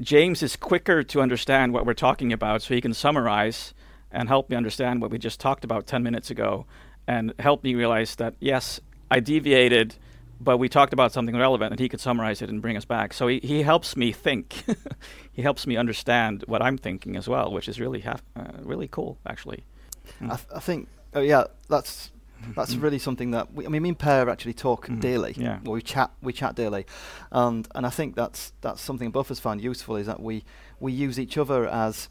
James 0.02 0.42
is 0.42 0.56
quicker 0.56 1.04
to 1.04 1.22
understand 1.22 1.74
what 1.74 1.86
we're 1.86 1.94
talking 1.94 2.32
about, 2.32 2.62
so 2.62 2.74
he 2.74 2.80
can 2.80 2.94
summarize 2.94 3.74
and 4.12 4.28
help 4.30 4.50
me 4.50 4.56
understand 4.56 5.02
what 5.02 5.12
we 5.12 5.18
just 5.18 5.40
talked 5.40 5.64
about 5.64 5.86
10 5.88 6.02
minutes 6.04 6.32
ago 6.32 6.66
and 7.08 7.34
help 7.40 7.64
me 7.64 7.76
realize 7.76 8.16
that, 8.16 8.36
yes, 8.40 8.80
I 9.12 9.20
deviated, 9.20 9.96
but 10.42 10.58
we 10.58 10.70
talked 10.70 10.94
about 10.94 11.12
something 11.12 11.36
relevant 11.36 11.72
and 11.72 11.80
he 11.80 11.90
could 11.90 12.00
summarize 12.00 12.42
it 12.42 12.50
and 12.50 12.62
bring 12.62 12.78
us 12.78 12.86
back. 12.86 13.14
So 13.14 13.28
he, 13.28 13.40
he 13.40 13.62
helps 13.64 13.96
me 13.98 14.12
think. 14.12 14.64
he 15.34 15.42
helps 15.42 15.68
me 15.68 15.76
understand 15.78 16.44
what 16.48 16.62
I'm 16.62 16.78
thinking 16.78 17.16
as 17.18 17.28
well, 17.28 17.52
which 17.52 17.68
is 17.68 17.80
really, 17.80 18.00
haf- 18.02 18.24
uh, 18.36 18.46
really 18.64 18.88
cool, 18.88 19.18
actually. 19.28 19.64
I, 20.22 20.28
th- 20.36 20.48
I 20.56 20.60
think, 20.60 20.88
oh 21.14 21.22
yeah, 21.22 21.46
that's 21.70 22.12
that's 22.56 22.76
really 22.76 23.00
something 23.00 23.32
that 23.32 23.54
we, 23.54 23.66
I 23.66 23.70
mean, 23.70 23.82
me 23.84 23.90
and 23.90 24.00
Per 24.00 24.30
actually 24.30 24.54
talk 24.54 24.88
Mhm. 24.88 25.02
daily. 25.02 25.34
Yeah. 25.38 25.60
Well, 25.64 25.74
we 25.74 25.82
chat, 25.82 26.10
we 26.22 26.32
chat 26.32 26.56
daily, 26.56 26.86
and 27.34 27.68
and 27.76 27.86
I 27.86 27.90
think 27.90 28.16
that's 28.16 28.54
that's 28.62 28.82
something 28.82 29.12
both 29.12 29.28
of 29.28 29.32
us 29.32 29.40
find 29.40 29.60
useful 29.62 29.98
is 29.98 30.06
that 30.08 30.22
we 30.22 30.44
we 30.80 30.94
use 30.94 31.20
each 31.20 31.38
other 31.38 31.68
as 31.68 32.08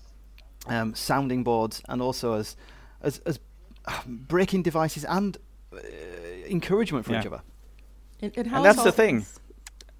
um, 0.66 0.94
sounding 0.94 1.44
boards 1.44 1.80
and 1.88 2.02
also 2.02 2.34
as 2.34 2.56
as 3.00 3.20
as 3.24 3.40
braking 4.06 4.62
devices 4.62 5.04
and 5.06 5.38
uh, 5.72 5.78
encouragement 6.46 7.06
for 7.06 7.12
Yeah. 7.12 7.20
each 7.20 7.26
other. 7.26 7.40
And, 8.20 8.32
and, 8.36 8.46
and 8.52 8.64
that's 8.64 8.82
the 8.82 8.92
thing. 8.92 9.26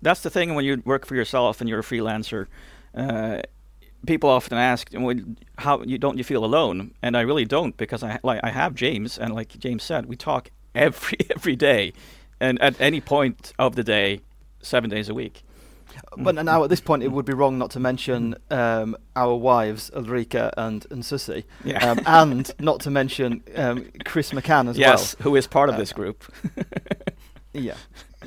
That's 0.02 0.22
the 0.22 0.30
thing 0.30 0.54
when 0.54 0.64
you 0.64 0.82
work 0.84 1.06
for 1.06 1.14
yourself 1.14 1.60
and 1.60 1.68
you're 1.68 1.80
a 1.80 1.82
freelancer. 1.82 2.46
Uh, 2.94 3.40
people 4.06 4.30
often 4.30 4.56
ask, 4.58 4.90
"How 5.58 5.82
you 5.82 5.98
don't 5.98 6.18
you 6.18 6.24
feel 6.24 6.44
alone?" 6.44 6.94
And 7.02 7.16
I 7.16 7.20
really 7.22 7.44
don't 7.44 7.76
because 7.76 8.02
I 8.02 8.18
like 8.22 8.40
I 8.42 8.50
have 8.50 8.74
James, 8.74 9.18
and 9.18 9.34
like 9.34 9.58
James 9.58 9.82
said, 9.82 10.06
we 10.06 10.16
talk 10.16 10.50
every 10.74 11.18
every 11.34 11.56
day, 11.56 11.92
and 12.40 12.60
at 12.60 12.80
any 12.80 13.00
point 13.00 13.52
of 13.58 13.74
the 13.76 13.84
day, 13.84 14.20
seven 14.62 14.90
days 14.90 15.08
a 15.08 15.14
week. 15.14 15.42
But 16.16 16.34
now 16.36 16.62
at 16.62 16.70
this 16.70 16.80
point, 16.80 17.02
it 17.02 17.08
would 17.10 17.24
be 17.24 17.32
wrong 17.32 17.58
not 17.58 17.70
to 17.72 17.80
mention 17.80 18.36
um, 18.50 18.96
our 19.16 19.34
wives 19.34 19.90
Ulrika 19.94 20.52
and 20.56 20.86
and 20.90 21.04
Susie, 21.04 21.44
Yeah. 21.64 21.90
um, 21.90 22.00
and 22.06 22.50
not 22.60 22.80
to 22.80 22.90
mention 22.90 23.42
um, 23.56 23.86
Chris 24.04 24.30
McCann 24.32 24.68
as 24.68 24.78
well. 24.78 24.90
yes, 24.90 25.16
who 25.22 25.34
is 25.34 25.46
part 25.48 25.68
of 25.68 25.74
Uh, 25.74 25.78
this 25.78 25.92
group? 25.92 26.24
Yeah, 27.54 27.74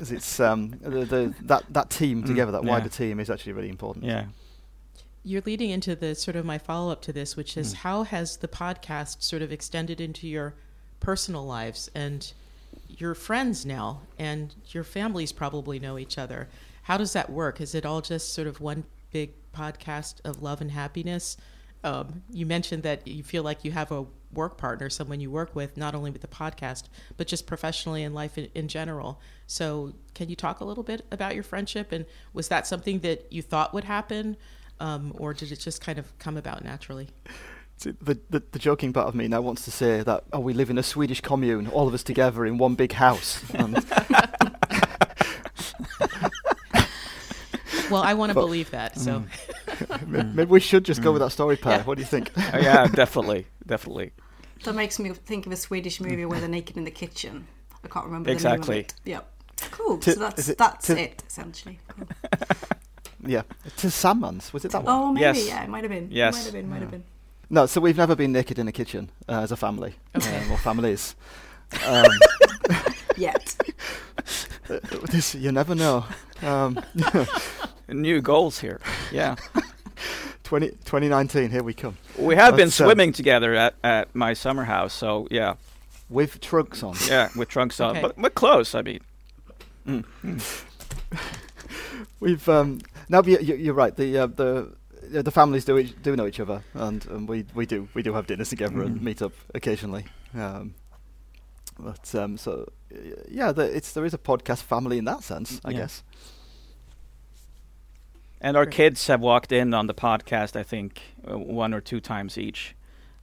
'Cause 0.02 0.10
it's 0.10 0.40
um, 0.40 0.70
the, 0.82 1.04
the 1.04 1.34
that 1.42 1.62
that 1.70 1.88
team 1.90 2.24
Mm, 2.24 2.26
together, 2.26 2.50
that 2.50 2.64
yeah. 2.64 2.70
wider 2.70 2.88
team, 2.88 3.20
is 3.20 3.30
actually 3.30 3.52
really 3.52 3.68
important. 3.68 4.04
yeah. 4.04 4.24
You're 5.22 5.42
leading 5.46 5.70
into 5.70 5.94
the 5.94 6.16
sort 6.16 6.34
of 6.34 6.44
my 6.44 6.58
follow 6.58 6.90
up 6.90 7.00
to 7.02 7.12
this, 7.12 7.36
which 7.36 7.56
is 7.56 7.72
how 7.72 8.02
has 8.02 8.38
the 8.38 8.48
podcast 8.48 9.22
sort 9.22 9.42
of 9.42 9.52
extended 9.52 10.00
into 10.00 10.26
your 10.26 10.54
personal 10.98 11.46
lives 11.46 11.88
and 11.94 12.32
your 12.88 13.14
friends 13.14 13.64
now, 13.64 14.00
and 14.18 14.52
your 14.70 14.82
families 14.82 15.30
probably 15.30 15.78
know 15.78 15.96
each 15.98 16.18
other. 16.18 16.48
How 16.82 16.96
does 16.96 17.12
that 17.12 17.30
work? 17.30 17.60
Is 17.60 17.72
it 17.76 17.86
all 17.86 18.00
just 18.00 18.32
sort 18.34 18.48
of 18.48 18.60
one 18.60 18.82
big 19.12 19.30
podcast 19.54 20.14
of 20.24 20.42
love 20.42 20.60
and 20.60 20.72
happiness? 20.72 21.36
Um, 21.84 22.24
you 22.28 22.44
mentioned 22.44 22.82
that 22.82 23.06
you 23.06 23.22
feel 23.22 23.44
like 23.44 23.64
you 23.64 23.70
have 23.70 23.92
a 23.92 24.04
work 24.32 24.56
partner, 24.58 24.88
someone 24.90 25.20
you 25.20 25.30
work 25.30 25.54
with, 25.54 25.76
not 25.76 25.94
only 25.94 26.10
with 26.10 26.22
the 26.22 26.28
podcast, 26.28 26.84
but 27.16 27.26
just 27.26 27.46
professionally 27.46 28.02
in 28.02 28.14
life 28.14 28.38
in, 28.38 28.48
in 28.54 28.68
general. 28.68 29.20
So, 29.46 29.92
can 30.14 30.28
you 30.28 30.36
talk 30.36 30.60
a 30.60 30.64
little 30.64 30.84
bit 30.84 31.04
about 31.10 31.34
your 31.34 31.44
friendship? 31.44 31.92
And 31.92 32.06
was 32.32 32.48
that 32.48 32.66
something 32.66 33.00
that 33.00 33.32
you 33.32 33.42
thought 33.42 33.72
would 33.74 33.84
happen? 33.84 34.36
um, 34.80 35.14
or 35.16 35.32
did 35.32 35.52
it 35.52 35.60
just 35.60 35.80
kind 35.80 35.98
of 35.98 36.18
come 36.18 36.36
about 36.36 36.64
naturally? 36.64 37.08
The, 37.78 38.18
the 38.30 38.42
the 38.52 38.58
joking 38.58 38.92
part 38.92 39.06
of 39.08 39.14
me 39.14 39.28
now 39.28 39.40
wants 39.40 39.64
to 39.64 39.70
say 39.70 40.02
that 40.02 40.24
oh, 40.32 40.40
we 40.40 40.54
live 40.54 40.70
in 40.70 40.78
a 40.78 40.82
Swedish 40.82 41.20
commune, 41.20 41.66
all 41.68 41.86
of 41.88 41.94
us 41.94 42.02
together 42.02 42.44
in 42.46 42.58
one 42.58 42.74
big 42.74 42.92
house. 42.92 43.42
And 43.54 43.74
Well, 47.90 48.02
I 48.02 48.14
want 48.14 48.30
to 48.30 48.34
But- 48.34 48.42
believe 48.42 48.70
that. 48.70 48.98
So, 48.98 49.24
m- 49.90 50.32
maybe 50.34 50.50
we 50.50 50.60
should 50.60 50.84
just 50.84 51.02
go 51.02 51.12
with 51.12 51.20
that 51.20 51.30
story, 51.30 51.56
Per. 51.56 51.70
Yeah. 51.70 51.82
What 51.84 51.96
do 51.98 52.02
you 52.02 52.06
think? 52.08 52.30
Oh, 52.54 52.58
yeah, 52.58 52.86
definitely, 52.86 53.46
definitely. 53.66 54.12
That 54.64 54.74
makes 54.74 54.98
me 54.98 55.10
think 55.10 55.46
of 55.46 55.52
a 55.52 55.56
Swedish 55.56 56.00
movie 56.00 56.24
where 56.24 56.38
they're 56.40 56.48
naked 56.48 56.76
in 56.76 56.84
the 56.84 56.90
kitchen. 56.90 57.46
I 57.84 57.88
can't 57.88 58.06
remember 58.06 58.28
the 58.28 58.32
Exactly. 58.34 58.76
name 58.76 58.84
of 58.84 58.86
it. 58.86 58.94
Yep. 59.04 59.28
Cool. 59.72 59.98
Ti- 59.98 60.12
so 60.12 60.20
that's 60.20 60.48
it 60.48 60.58
that's 60.58 60.86
ti- 60.86 60.92
it 60.94 61.22
essentially. 61.26 61.78
Cool. 61.88 62.06
yeah, 63.26 63.42
Tillsammans 63.76 64.52
was 64.52 64.64
it 64.64 64.72
that 64.72 64.82
one? 64.84 64.94
Oh, 64.94 65.12
maybe 65.12 65.20
Yes. 65.22 65.46
yeah, 65.48 65.62
it 65.64 65.68
might 65.68 65.82
have 65.84 65.90
been. 65.90 66.08
Yes. 66.10 66.34
Might 66.36 66.44
have 66.44 66.52
been. 66.52 66.70
Might 66.70 66.80
have 66.82 66.90
been. 66.90 67.04
No, 67.50 67.66
so 67.66 67.80
we've 67.80 67.96
never 67.96 68.16
been 68.16 68.32
naked 68.32 68.58
in 68.58 68.66
a 68.68 68.72
kitchen 68.72 69.10
uh, 69.28 69.40
as 69.40 69.52
a 69.52 69.56
family 69.56 69.94
Okay. 70.16 70.38
um, 70.44 70.52
or 70.52 70.58
families. 70.58 71.14
Um, 71.86 72.04
Yet. 73.16 73.56
this, 75.10 75.34
you 75.34 75.50
never 75.52 75.74
know. 75.74 76.04
Um, 76.42 76.78
New 77.88 78.20
goals 78.20 78.58
here. 78.58 78.78
Yeah. 79.10 79.36
20, 80.52 80.68
2019, 80.84 81.48
here 81.50 81.62
we 81.62 81.72
come 81.72 81.96
We 82.18 82.36
have 82.36 82.56
been 82.56 82.66
That's, 82.66 82.78
uh, 82.78 82.84
swimming 82.84 83.12
together 83.14 83.54
at, 83.54 83.74
at 83.82 84.14
my 84.14 84.34
summer 84.34 84.64
house, 84.64 84.92
so 84.92 85.26
yeah, 85.30 85.54
with 86.10 86.42
trunks 86.42 86.82
on. 86.82 86.94
yeah, 87.08 87.30
with 87.34 87.48
trunks 87.48 87.80
on, 87.80 87.92
Okay. 87.92 88.02
but 88.02 88.18
we're 88.18 88.28
close. 88.28 88.74
I 88.74 88.82
mean, 88.82 89.00
Mm. 89.86 90.04
We've 92.20 92.46
um, 92.50 92.80
now. 93.08 93.22
You, 93.22 93.38
you- 93.40 93.56
you're 93.56 93.74
right. 93.74 93.96
The 93.96 94.18
uh, 94.18 94.26
the 94.26 94.72
uh, 95.16 95.22
the 95.22 95.30
families 95.30 95.64
do 95.64 95.78
each, 95.78 95.94
do 96.02 96.14
know 96.14 96.26
each 96.26 96.38
other, 96.38 96.62
and, 96.74 97.04
and 97.06 97.26
we, 97.26 97.46
we 97.54 97.64
do 97.66 97.88
we 97.94 98.02
do 98.02 98.12
have 98.12 98.26
dinners 98.26 98.50
together 98.50 98.82
and 98.82 99.00
Mhm. 99.00 99.02
meet 99.02 99.22
up 99.22 99.32
occasionally. 99.54 100.04
Um, 100.34 100.74
but 101.78 102.14
um, 102.14 102.36
so 102.36 102.70
uh, 102.94 102.98
yeah, 103.28 103.52
the, 103.52 103.62
it's 103.74 103.92
there 103.94 104.04
is 104.04 104.12
a 104.14 104.18
podcast 104.18 104.62
family 104.62 104.98
in 104.98 105.04
that 105.06 105.22
sense, 105.24 105.60
I 105.64 105.70
Yeah. 105.70 105.78
guess. 105.78 106.02
And 108.44 108.56
our 108.56 108.64
Great. 108.64 108.74
kids 108.74 109.06
have 109.06 109.20
walked 109.20 109.52
in 109.52 109.72
on 109.72 109.86
the 109.86 109.94
podcast, 109.94 110.56
I 110.56 110.64
think, 110.64 111.00
uh, 111.30 111.38
one 111.38 111.72
or 111.72 111.80
two 111.80 112.00
times 112.00 112.36
each, 112.36 112.74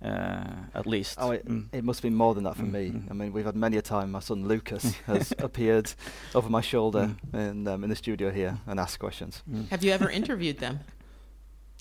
uh, 0.01 0.45
at 0.73 0.85
least. 0.87 1.17
Oh, 1.19 1.31
it, 1.31 1.45
Mm. 1.45 1.65
it 1.73 1.83
must 1.83 2.01
be 2.01 2.09
more 2.09 2.33
than 2.33 2.45
that 2.45 2.55
for 2.55 2.63
Mm, 2.63 2.71
me. 2.71 2.89
mm. 2.91 3.11
I 3.11 3.13
mean, 3.13 3.33
we've 3.33 3.45
had 3.45 3.55
many 3.55 3.75
a 3.77 3.81
time 3.81 4.11
my 4.11 4.21
son 4.21 4.47
Lucas 4.47 4.95
has 5.07 5.33
appeared 5.39 5.91
over 6.33 6.49
my 6.49 6.61
shoulder 6.61 7.15
Mm. 7.33 7.39
in 7.51 7.67
um, 7.67 7.83
in 7.83 7.89
the 7.89 7.95
studio 7.97 8.31
here 8.31 8.59
and 8.65 8.79
asked 8.79 8.99
questions. 8.99 9.43
Mm. 9.51 9.67
Have 9.69 9.83
you 9.83 9.91
ever 9.91 10.09
interviewed 10.09 10.59
them? 10.59 10.79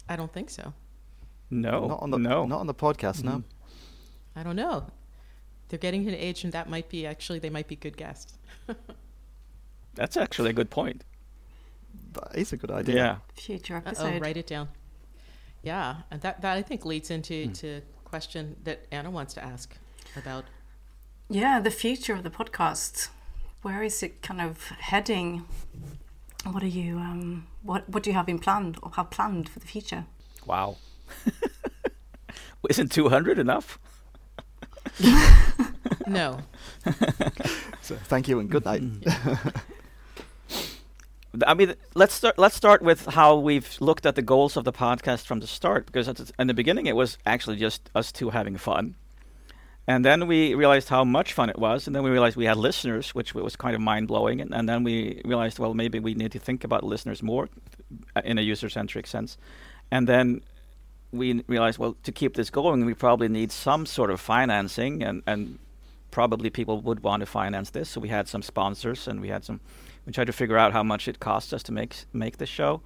I 0.09 0.17
don't 0.17 0.33
think 0.33 0.51
so. 0.51 0.73
No, 1.51 1.87
not 1.89 2.03
on 2.03 2.11
the 2.11 2.19
no. 2.19 2.45
not 2.47 2.59
on 2.61 2.67
the 2.67 2.75
podcast. 2.75 3.23
No. 3.23 3.45
I 4.35 4.43
don't 4.43 4.57
know. 4.57 4.87
They're 5.69 5.79
getting 5.79 6.03
to 6.05 6.09
an 6.11 6.17
age, 6.17 6.43
and 6.45 6.53
that 6.53 6.69
might 6.69 6.89
be 6.89 7.07
actually 7.07 7.39
they 7.39 7.51
might 7.51 7.69
be 7.69 7.77
good 7.77 7.97
guests. 7.97 8.37
That's 9.95 10.17
actually 10.17 10.51
a 10.51 10.53
good 10.55 10.71
point. 10.71 11.05
That 12.13 12.37
is 12.37 12.53
a 12.53 12.57
good 12.57 12.71
idea. 12.71 12.95
Yeah. 12.97 13.17
Future 13.35 13.77
Uh-oh, 13.77 13.89
episode. 13.91 14.21
write 14.23 14.37
it 14.37 14.47
down. 14.47 14.69
Yeah, 15.63 15.97
and 16.11 16.21
that 16.23 16.41
that 16.43 16.57
I 16.57 16.63
think 16.63 16.85
leads 16.85 17.11
into 17.11 17.35
Mm. 17.47 17.55
to 17.61 17.83
question 18.05 18.57
that 18.65 18.87
Anna 18.91 19.11
wants 19.11 19.35
to 19.35 19.45
ask 19.45 19.77
about. 20.17 20.45
Yeah, 21.29 21.61
the 21.61 21.71
future 21.71 22.15
of 22.15 22.23
the 22.23 22.31
podcast. 22.31 23.09
Where 23.63 23.83
is 23.83 24.03
it 24.03 24.23
kind 24.23 24.41
of 24.41 24.69
heading? 24.91 25.45
What 26.45 26.63
are 26.63 26.69
you 26.81 26.99
um 26.99 27.47
what 27.63 27.89
what 27.89 28.03
do 28.05 28.11
you 28.11 28.17
have 28.17 28.29
in 28.31 28.39
planned 28.39 28.79
or 28.83 28.91
have 28.97 29.11
planned 29.11 29.49
for 29.49 29.59
the 29.59 29.67
future? 29.67 30.05
Wow. 30.47 30.77
Isn't 32.71 32.91
200 32.93 33.39
enough? 33.39 33.79
No, 36.07 36.41
So 37.83 37.97
thank 38.09 38.29
you 38.29 38.41
and 38.41 38.49
good 38.51 38.65
night. 38.65 38.83
I 41.47 41.55
mean, 41.55 41.75
let's 41.95 42.15
start. 42.15 42.39
Let's 42.39 42.57
start 42.57 42.83
with 42.83 43.07
how 43.07 43.37
we've 43.37 43.77
looked 43.81 44.07
at 44.07 44.15
the 44.15 44.23
goals 44.23 44.57
of 44.57 44.65
the 44.65 44.73
podcast 44.73 45.27
from 45.27 45.41
the 45.41 45.47
start. 45.47 45.87
Because 45.87 46.33
in 46.39 46.47
the 46.47 46.55
beginning, 46.55 46.87
it 46.87 46.97
was 46.97 47.19
actually 47.27 47.57
just 47.57 47.91
us 47.95 48.13
two 48.13 48.31
having 48.31 48.57
fun, 48.57 48.95
and 49.87 50.05
then 50.05 50.27
we 50.27 50.55
realized 50.55 50.89
how 50.89 51.05
much 51.05 51.33
fun 51.33 51.51
it 51.51 51.59
was, 51.59 51.87
and 51.87 51.95
then 51.95 52.03
we 52.03 52.11
realized 52.11 52.37
we 52.37 52.47
had 52.47 52.57
listeners, 52.57 53.15
which 53.15 53.35
was 53.35 53.57
kind 53.57 53.75
of 53.75 53.81
mind 53.81 54.09
blowing, 54.09 54.41
and, 54.41 54.55
and 54.55 54.69
then 54.69 54.85
we 54.85 55.23
realized, 55.25 55.59
well, 55.59 55.75
maybe 55.75 55.99
we 56.01 56.15
need 56.15 56.33
to 56.33 56.39
think 56.39 56.65
about 56.65 56.83
listeners 56.83 57.23
more 57.23 57.49
uh, 58.17 58.23
in 58.25 58.39
a 58.39 58.43
user 58.43 58.69
centric 58.69 59.07
sense, 59.07 59.39
and 59.91 60.07
then 60.07 60.43
we 61.13 61.43
realized, 61.47 61.79
well, 61.79 61.97
to 62.03 62.13
keep 62.13 62.35
this 62.35 62.51
going, 62.51 62.85
we 62.85 62.95
probably 62.95 63.29
need 63.29 63.51
some 63.53 63.87
sort 63.87 64.11
of 64.11 64.21
financing, 64.21 65.03
and 65.03 65.23
and 65.27 65.59
probably 66.11 66.51
people 66.51 66.81
would 66.81 67.03
want 67.03 67.21
to 67.21 67.27
finance 67.27 67.71
this. 67.71 67.91
So 67.91 68.01
we 68.01 68.09
had 68.09 68.29
some 68.29 68.43
sponsors, 68.43 69.09
and 69.09 69.21
we 69.21 69.29
had 69.29 69.45
some 69.45 69.61
we 70.09 70.13
tried 70.13 70.27
to 70.27 70.33
figure 70.33 70.57
out 70.57 70.73
how 70.73 70.83
much 70.83 71.07
it 71.07 71.21
costs 71.21 71.53
us 71.53 71.63
to 71.65 71.71
make 71.71 71.95
make 72.15 72.39
this 72.39 72.49
show, 72.49 72.81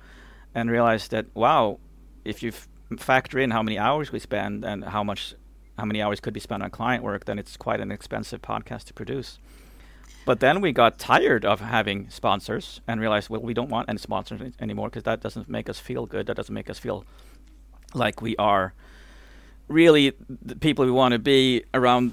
and 0.56 0.68
realized 0.68 1.12
that 1.12 1.26
wow, 1.34 1.78
if 2.24 2.42
you 2.42 2.50
factor 2.98 3.38
in 3.38 3.52
how 3.52 3.62
many 3.62 3.78
hours 3.78 4.10
we 4.10 4.18
spend 4.18 4.64
and 4.64 4.84
how 4.84 5.04
much 5.04 5.36
how 5.78 5.84
many 5.84 6.02
hours 6.02 6.18
could 6.18 6.34
be 6.34 6.40
spent 6.40 6.64
on 6.64 6.70
client 6.70 7.04
work, 7.04 7.24
then 7.26 7.38
it's 7.38 7.56
quite 7.56 7.78
an 7.78 7.92
expensive 7.92 8.42
podcast 8.42 8.86
to 8.86 8.92
produce. 8.92 9.38
But 10.26 10.40
then 10.40 10.60
we 10.60 10.72
got 10.72 10.98
tired 10.98 11.44
of 11.44 11.60
having 11.60 12.10
sponsors 12.10 12.80
and 12.88 13.00
realized, 13.00 13.30
well, 13.30 13.40
we 13.40 13.54
don't 13.54 13.70
want 13.70 13.88
any 13.88 13.98
sponsors 13.98 14.40
any- 14.40 14.52
anymore 14.58 14.88
because 14.88 15.04
that 15.04 15.20
doesn't 15.20 15.48
make 15.48 15.68
us 15.68 15.78
feel 15.78 16.06
good. 16.06 16.26
That 16.26 16.36
doesn't 16.36 16.54
make 16.54 16.68
us 16.68 16.80
feel 16.80 17.04
like 17.94 18.20
we 18.20 18.34
are 18.36 18.74
really 19.68 20.12
the 20.28 20.56
people 20.56 20.84
we 20.84 20.90
want 20.90 21.12
to 21.12 21.18
be 21.18 21.64
around. 21.72 22.12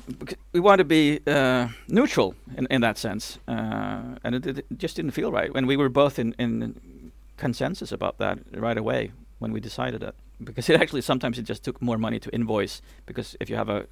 We 0.53 0.60
want 0.60 0.79
to 0.79 0.86
be 0.86 1.20
uh, 1.27 1.68
neutral 1.88 2.36
in, 2.58 2.68
in 2.70 2.82
that 2.82 2.98
sense, 2.98 3.39
uh, 3.48 4.18
and 4.24 4.35
it, 4.35 4.46
it 4.46 4.66
just 4.77 4.96
didn't 4.96 5.12
feel 5.12 5.31
right. 5.31 5.51
And 5.55 5.68
we 5.68 5.77
were 5.77 5.90
both 5.90 6.20
in, 6.20 6.33
in 6.40 7.12
consensus 7.38 7.92
about 7.92 8.18
that 8.18 8.40
right 8.53 8.77
away 8.77 9.12
when 9.40 9.51
we 9.51 9.59
decided 9.59 10.01
that, 10.01 10.16
because 10.44 10.70
it 10.70 10.81
actually 10.81 11.01
sometimes 11.01 11.38
it 11.38 11.44
just 11.44 11.64
took 11.64 11.81
more 11.81 11.98
money 11.98 12.20
to 12.20 12.29
invoice 12.31 12.81
because 13.05 13.35
if 13.40 13.50
you 13.50 13.55
have 13.55 13.70
a 13.70 13.85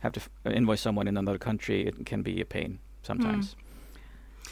have 0.00 0.12
to 0.12 0.20
f- 0.20 0.30
uh, 0.46 0.50
invoice 0.50 0.80
someone 0.80 1.08
in 1.08 1.16
another 1.16 1.38
country, 1.38 1.86
it 1.86 2.06
can 2.06 2.22
be 2.22 2.40
a 2.40 2.44
pain 2.44 2.78
sometimes. 3.02 3.56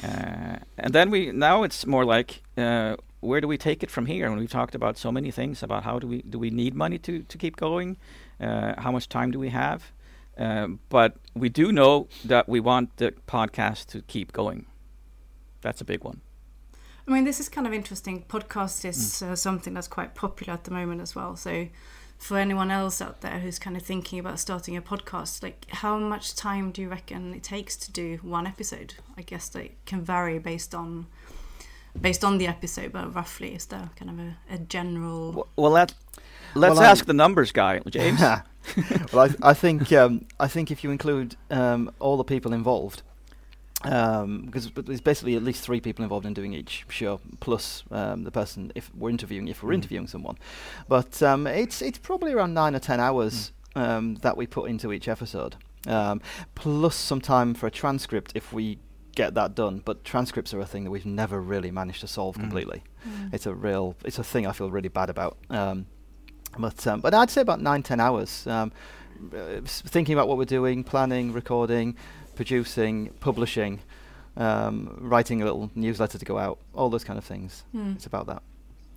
Uh, 0.03 0.57
and 0.79 0.95
then 0.95 1.11
we 1.11 1.31
now 1.33 1.63
it's 1.65 1.87
more 1.87 2.05
like 2.05 2.43
uh, 2.57 2.97
where 3.23 3.41
do 3.41 3.47
we 3.47 3.57
take 3.57 3.83
it 3.83 3.91
from 3.91 4.07
here? 4.07 4.27
And 4.27 4.37
we've 4.37 4.51
talked 4.51 4.75
about 4.75 4.99
so 4.99 5.13
many 5.13 5.31
things 5.31 5.63
about 5.63 5.85
how 5.85 5.99
do 5.99 6.07
we 6.07 6.23
do 6.23 6.39
we 6.39 6.51
need 6.51 6.75
money 6.75 6.99
to 6.99 7.23
to 7.23 7.39
keep 7.39 7.57
going? 7.57 7.97
Uh, 8.41 8.75
how 8.79 8.91
much 8.91 9.09
time 9.09 9.31
do 9.31 9.39
we 9.39 9.51
have? 9.51 9.93
Um, 10.37 10.81
but 10.89 11.17
we 11.35 11.49
do 11.49 11.73
know 11.73 12.09
that 12.25 12.49
we 12.49 12.59
want 12.61 12.97
the 12.97 13.13
podcast 13.27 13.87
to 13.89 14.03
keep 14.03 14.33
going. 14.33 14.67
That's 15.61 15.81
a 15.81 15.85
big 15.85 16.03
one. 16.05 16.21
I 17.07 17.11
mean, 17.11 17.25
this 17.25 17.41
is 17.41 17.49
kind 17.49 17.67
of 17.67 17.73
interesting. 17.73 18.25
Podcast 18.29 18.85
is 18.85 19.23
uh, 19.23 19.37
something 19.37 19.75
that's 19.75 19.89
quite 19.89 20.15
popular 20.15 20.55
at 20.55 20.65
the 20.65 20.71
moment 20.71 21.01
as 21.01 21.15
well. 21.15 21.37
So, 21.37 21.69
for 22.17 22.39
anyone 22.39 22.71
else 22.71 23.03
out 23.03 23.21
there 23.21 23.41
who's 23.41 23.59
kind 23.59 23.77
of 23.77 23.83
thinking 23.83 24.19
about 24.19 24.39
starting 24.39 24.77
a 24.77 24.83
podcast, 24.83 25.43
like 25.43 25.67
how 25.69 25.99
much 25.99 26.35
time 26.35 26.71
do 26.73 26.81
you 26.83 26.89
reckon 26.89 27.35
it 27.35 27.43
takes 27.43 27.77
to 27.77 27.93
do 27.93 28.19
one 28.23 28.47
episode? 28.47 28.95
I 29.17 29.23
guess 29.23 29.49
that 29.51 29.85
can 29.85 30.03
vary 30.03 30.39
based 30.39 30.75
on 30.75 31.07
based 32.01 32.25
on 32.25 32.39
the 32.39 32.47
episode, 32.47 32.93
but 32.93 33.15
roughly, 33.15 33.55
is 33.55 33.67
there 33.67 33.91
kind 33.97 34.11
of 34.11 34.19
a, 34.19 34.37
a 34.55 34.59
general? 34.59 35.27
W- 35.33 35.47
Well, 35.57 35.73
let 35.73 35.95
let's 36.55 36.75
Well, 36.77 36.81
I'm- 36.83 36.91
ask 36.91 37.05
the 37.07 37.13
numbers 37.15 37.53
guy, 37.53 37.81
James. 37.89 38.21
well, 38.21 39.29
I, 39.43 39.51
I 39.51 39.55
think 39.55 39.93
um, 39.93 40.27
I 40.41 40.49
think 40.49 40.71
if 40.71 40.83
you 40.85 40.91
include 40.91 41.37
um, 41.51 41.91
all 41.99 42.17
the 42.17 42.25
people 42.25 42.53
involved, 42.53 43.03
um, 43.85 44.43
because 44.47 44.71
but 44.71 44.87
there's 44.87 45.01
basically 45.01 45.35
at 45.37 45.43
least 45.43 45.63
three 45.65 45.81
people 45.81 46.05
involved 46.05 46.27
in 46.27 46.35
doing 46.35 46.53
each 46.55 46.85
show, 46.89 47.21
plus 47.41 47.83
um, 47.91 48.23
the 48.25 48.31
person 48.31 48.71
if 48.75 48.91
we're 48.95 49.11
interviewing, 49.11 49.49
if 49.49 49.63
we're 49.63 49.71
Mhm. 49.73 49.75
interviewing 49.75 50.07
someone. 50.07 50.37
But 50.89 51.23
um, 51.23 51.47
it's 51.47 51.83
it's 51.83 51.99
probably 51.99 52.33
around 52.33 52.55
nine 52.55 52.75
or 52.77 52.79
ten 52.81 53.01
hours 53.01 53.53
um, 53.75 54.17
that 54.23 54.37
we 54.37 54.47
put 54.47 54.71
into 54.71 54.93
each 54.93 55.09
episode, 55.09 55.57
um, 55.87 56.21
plus 56.55 56.95
some 56.95 57.21
time 57.21 57.55
for 57.55 57.67
a 57.67 57.71
transcript 57.71 58.33
if 58.37 58.53
we 58.53 58.79
get 59.15 59.35
that 59.35 59.55
done. 59.55 59.83
But 59.85 60.05
transcripts 60.05 60.53
are 60.55 60.61
a 60.61 60.67
thing 60.67 60.85
that 60.85 60.91
we've 60.91 61.07
never 61.07 61.41
really 61.41 61.71
managed 61.71 62.01
to 62.01 62.07
solve 62.09 62.37
Mm. 62.37 62.41
completely. 62.41 62.83
Mm. 63.09 63.35
It's 63.35 63.47
a 63.47 63.55
real, 63.55 63.95
it's 64.05 64.19
a 64.19 64.25
thing 64.25 64.47
I 64.47 64.53
feel 64.53 64.71
really 64.71 64.89
bad 64.89 65.11
about. 65.11 65.37
Um, 65.51 65.87
but 66.59 66.87
um, 66.87 67.01
but 67.01 67.15
I'd 67.15 67.31
say 67.31 67.41
about 67.41 67.61
nine 67.61 67.83
ten 67.83 68.01
hours. 68.01 68.47
Um, 68.47 68.73
uh, 69.35 69.61
thinking 69.65 70.15
about 70.15 70.29
what 70.29 70.37
we're 70.39 70.45
doing, 70.45 70.83
planning, 70.85 71.33
recording, 71.33 71.97
producing, 72.35 73.11
publishing, 73.21 73.81
um, 74.37 74.97
writing 75.01 75.41
a 75.43 75.45
little 75.45 75.71
newsletter 75.75 76.19
to 76.19 76.25
go 76.25 76.39
out, 76.39 76.59
all 76.75 76.91
those 76.91 77.05
kind 77.05 77.19
of 77.19 77.25
things. 77.25 77.65
Mm. 77.75 77.95
It's 77.97 78.07
about 78.07 78.27
that. 78.27 78.43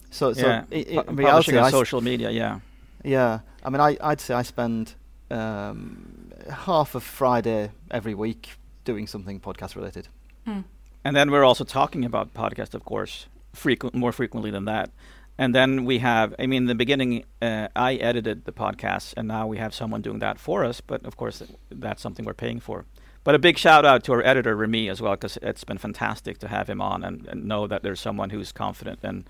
So 0.09 0.33
so 0.33 0.47
yeah, 0.47 0.63
i- 0.71 0.75
i- 0.75 0.95
publishing 0.95 1.15
reality, 1.17 1.57
on 1.57 1.63
I 1.63 1.67
s- 1.67 1.71
social 1.71 2.01
media. 2.01 2.29
Yeah. 2.31 2.59
yeah, 3.03 3.39
I 3.63 3.69
mean, 3.69 3.81
I 3.81 3.97
I'd 4.01 4.21
say 4.21 4.33
I 4.33 4.43
spend 4.43 4.95
um, 5.31 6.31
half 6.49 6.95
of 6.95 7.03
Friday 7.03 7.71
every 7.91 8.13
week 8.15 8.49
doing 8.85 9.07
something 9.07 9.39
podcast 9.39 9.75
related. 9.75 10.07
Mm. 10.47 10.63
And 11.03 11.15
then 11.15 11.29
we're 11.29 11.43
also 11.43 11.63
talking 11.63 12.05
about 12.05 12.33
podcast, 12.33 12.73
of 12.73 12.85
course, 12.85 13.27
frequent 13.53 13.95
more 13.95 14.11
frequently 14.11 14.51
than 14.51 14.65
that. 14.65 14.91
And 15.37 15.53
then 15.53 15.83
we 15.83 15.99
have, 15.99 16.33
I 16.39 16.47
mean, 16.47 16.63
in 16.63 16.67
the 16.67 16.75
beginning, 16.75 17.25
uh, 17.41 17.67
I 17.75 17.95
edited 17.95 18.45
the 18.45 18.53
podcast, 18.53 19.13
and 19.17 19.27
now 19.27 19.47
we 19.47 19.57
have 19.57 19.73
someone 19.73 20.01
doing 20.01 20.19
that 20.19 20.39
for 20.39 20.63
us. 20.63 20.79
But 20.79 21.05
of 21.05 21.17
course, 21.17 21.43
that's 21.69 22.01
something 22.01 22.25
we're 22.25 22.33
paying 22.33 22.61
for. 22.61 22.85
But 23.25 23.35
a 23.35 23.39
big 23.39 23.57
shout 23.57 23.85
out 23.85 24.03
to 24.05 24.13
our 24.13 24.23
editor 24.23 24.55
Remy 24.55 24.87
as 24.87 25.01
well, 25.01 25.13
because 25.13 25.37
it's 25.41 25.63
been 25.63 25.77
fantastic 25.77 26.37
to 26.39 26.47
have 26.47 26.69
him 26.69 26.79
on 26.79 27.03
and, 27.03 27.27
and 27.27 27.45
know 27.45 27.67
that 27.67 27.83
there's 27.83 27.99
someone 27.99 28.29
who's 28.29 28.51
confident 28.51 28.99
and 29.03 29.27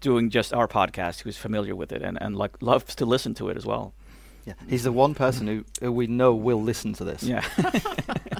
doing 0.00 0.30
just 0.30 0.52
our 0.52 0.66
podcast, 0.66 1.20
who's 1.20 1.36
familiar 1.36 1.76
with 1.76 1.92
it, 1.92 2.02
and, 2.02 2.20
and 2.20 2.36
like 2.36 2.60
loves 2.60 2.94
to 2.96 3.06
listen 3.06 3.34
to 3.34 3.50
it 3.50 3.56
as 3.56 3.64
well. 3.64 3.94
Yeah, 4.46 4.54
he's 4.68 4.84
the 4.84 4.92
one 4.92 5.14
person 5.14 5.46
who, 5.46 5.64
who 5.80 5.92
we 5.92 6.06
know 6.06 6.34
will 6.34 6.62
listen 6.62 6.94
to 6.94 7.04
this. 7.04 7.22
Yeah. 7.22 7.44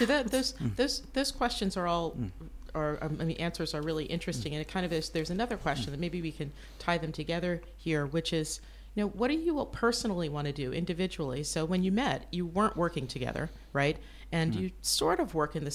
So 0.00 0.06
that 0.06 0.30
those 0.30 0.54
Mm. 0.54 0.76
those 0.76 1.02
those 1.12 1.30
questions 1.30 1.76
are 1.76 1.86
all 1.86 2.12
Mm. 2.12 2.30
are 2.74 2.98
um, 3.04 3.18
I 3.20 3.24
mean 3.24 3.36
answers 3.36 3.74
are 3.74 3.82
really 3.82 4.06
interesting, 4.06 4.54
and 4.54 4.62
it 4.62 4.68
kind 4.68 4.86
of 4.86 4.92
is. 4.94 5.10
There's 5.10 5.28
another 5.28 5.58
question 5.58 5.90
that 5.90 6.00
maybe 6.00 6.22
we 6.22 6.32
can 6.32 6.52
tie 6.78 6.96
them 6.96 7.12
together 7.12 7.60
here, 7.76 8.06
which 8.06 8.32
is, 8.32 8.60
you 8.94 9.02
know, 9.02 9.08
what 9.10 9.28
do 9.28 9.34
you 9.34 9.58
all 9.58 9.66
personally 9.66 10.30
want 10.30 10.46
to 10.46 10.52
do 10.54 10.72
individually? 10.72 11.42
So 11.44 11.66
when 11.66 11.82
you 11.82 11.92
met, 11.92 12.26
you 12.30 12.46
weren't 12.46 12.78
working 12.78 13.06
together, 13.06 13.50
right? 13.74 13.98
And 14.32 14.54
you 14.54 14.70
sort 14.80 15.20
of 15.20 15.34
work 15.34 15.54
in 15.54 15.64
the 15.64 15.70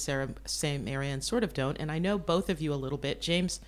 same 0.45 0.87
area 0.87 1.13
and 1.13 1.23
sort 1.23 1.43
of 1.43 1.53
don't. 1.53 1.77
And 1.77 1.91
I 1.91 1.99
know 1.99 2.17
both 2.17 2.49
of 2.49 2.61
you 2.61 2.73
a 2.73 2.81
little 2.85 2.97
bit. 2.97 3.21
James. 3.21 3.59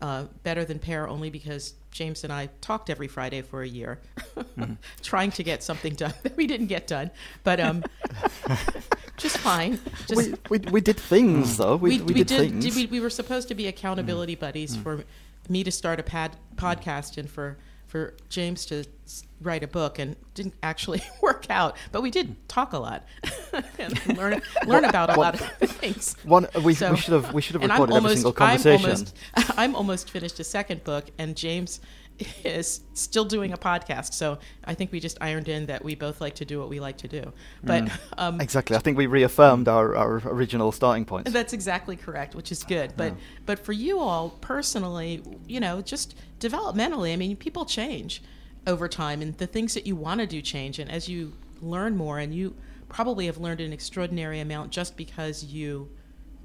Uh, 0.00 0.24
better 0.42 0.64
than 0.64 0.80
Per 0.80 1.06
only 1.06 1.30
because 1.30 1.74
James 1.92 2.24
and 2.24 2.32
I 2.32 2.48
talked 2.60 2.90
every 2.90 3.06
Friday 3.06 3.40
for 3.42 3.62
a 3.62 3.68
year, 3.68 4.00
mm-hmm. 4.36 4.72
trying 5.00 5.30
to 5.32 5.44
get 5.44 5.62
something 5.62 5.94
done 5.94 6.12
that 6.24 6.36
we 6.36 6.48
didn't 6.48 6.66
get 6.66 6.88
done, 6.88 7.12
but 7.44 7.60
um, 7.60 7.84
just 9.16 9.38
fine. 9.38 9.78
Just 10.08 10.16
we, 10.50 10.58
we, 10.58 10.58
we 10.70 10.80
did 10.80 10.98
things 10.98 11.54
mm. 11.54 11.56
though. 11.58 11.76
We, 11.76 12.00
we, 12.00 12.24
did, 12.24 12.28
things. 12.28 12.74
we, 12.74 12.86
we 12.86 12.98
were 12.98 13.10
supposed 13.10 13.46
to 13.48 13.54
be 13.54 13.68
accountability 13.68 14.34
mm. 14.34 14.40
buddies 14.40 14.76
mm. 14.76 14.82
for 14.82 15.04
me 15.48 15.62
to 15.62 15.70
start 15.70 16.00
a 16.00 16.02
pad, 16.02 16.36
podcast 16.56 17.16
and 17.16 17.30
for 17.30 17.56
for 17.92 18.14
James 18.30 18.64
to 18.64 18.84
write 19.42 19.62
a 19.62 19.66
book 19.66 19.98
and 19.98 20.16
didn't 20.32 20.54
actually 20.62 21.02
work 21.20 21.44
out, 21.50 21.76
but 21.92 22.00
we 22.00 22.10
did 22.10 22.36
talk 22.48 22.72
a 22.72 22.78
lot 22.78 23.04
and 23.78 24.16
learn 24.16 24.40
learn 24.66 24.86
about 24.86 25.14
a 25.14 25.20
lot 25.20 25.38
of 25.38 25.70
things. 25.70 26.16
One, 26.24 26.46
uh, 26.56 26.62
we, 26.62 26.72
So- 26.72 26.92
we 26.92 26.96
should 26.96 27.12
have 27.12 27.34
we 27.34 27.42
should 27.42 27.60
have 27.60 27.70
recorded 27.70 27.94
every 27.94 28.08
almost, 28.08 28.14
single 28.22 28.34
I'm 28.38 28.66
almost, 28.66 29.16
I'm 29.58 29.76
almost 29.76 30.08
finished 30.08 30.40
a 30.40 30.44
second 30.44 30.84
book, 30.84 31.10
and 31.18 31.36
James 31.36 31.80
is 32.44 32.80
still 32.94 33.24
doing 33.24 33.52
a 33.52 33.56
podcast. 33.56 34.14
So 34.14 34.38
I 34.64 34.74
think 34.74 34.92
we 34.92 35.00
just 35.00 35.18
ironed 35.20 35.48
in 35.48 35.66
that 35.66 35.84
we 35.84 35.94
both 35.94 36.20
like 36.20 36.34
to 36.36 36.44
do 36.44 36.58
what 36.58 36.68
we 36.68 36.80
like 36.80 36.98
to 36.98 37.08
do. 37.08 37.32
But 37.62 37.90
um, 38.18 38.40
Exactly. 38.40 38.76
I 38.76 38.80
think 38.80 38.96
we 38.96 39.06
reaffirmed 39.06 39.68
our, 39.68 39.94
our 39.96 40.22
original 40.26 40.72
starting 40.72 41.04
point. 41.04 41.26
that's 41.32 41.52
exactly 41.52 41.96
correct, 41.96 42.34
which 42.34 42.52
is 42.52 42.64
good. 42.64 42.94
But 42.96 43.14
but 43.46 43.58
for 43.58 43.72
you 43.72 43.98
all 43.98 44.30
personally, 44.40 45.22
you 45.46 45.60
know, 45.60 45.80
just 45.80 46.14
developmentally, 46.40 47.12
I 47.12 47.16
mean, 47.16 47.36
people 47.36 47.64
change 47.64 48.22
over 48.66 48.88
time, 48.88 49.22
and 49.22 49.36
the 49.38 49.46
things 49.46 49.74
that 49.74 49.86
you 49.86 49.96
want 49.96 50.20
to 50.20 50.26
do 50.26 50.40
change. 50.40 50.78
And 50.78 50.90
as 50.90 51.08
you 51.08 51.32
learn 51.60 51.96
more, 51.96 52.18
and 52.18 52.34
you 52.34 52.54
probably 52.88 53.26
have 53.26 53.38
learned 53.38 53.60
an 53.60 53.72
extraordinary 53.72 54.40
amount 54.40 54.70
just 54.70 54.96
because 54.96 55.44
you 55.44 55.90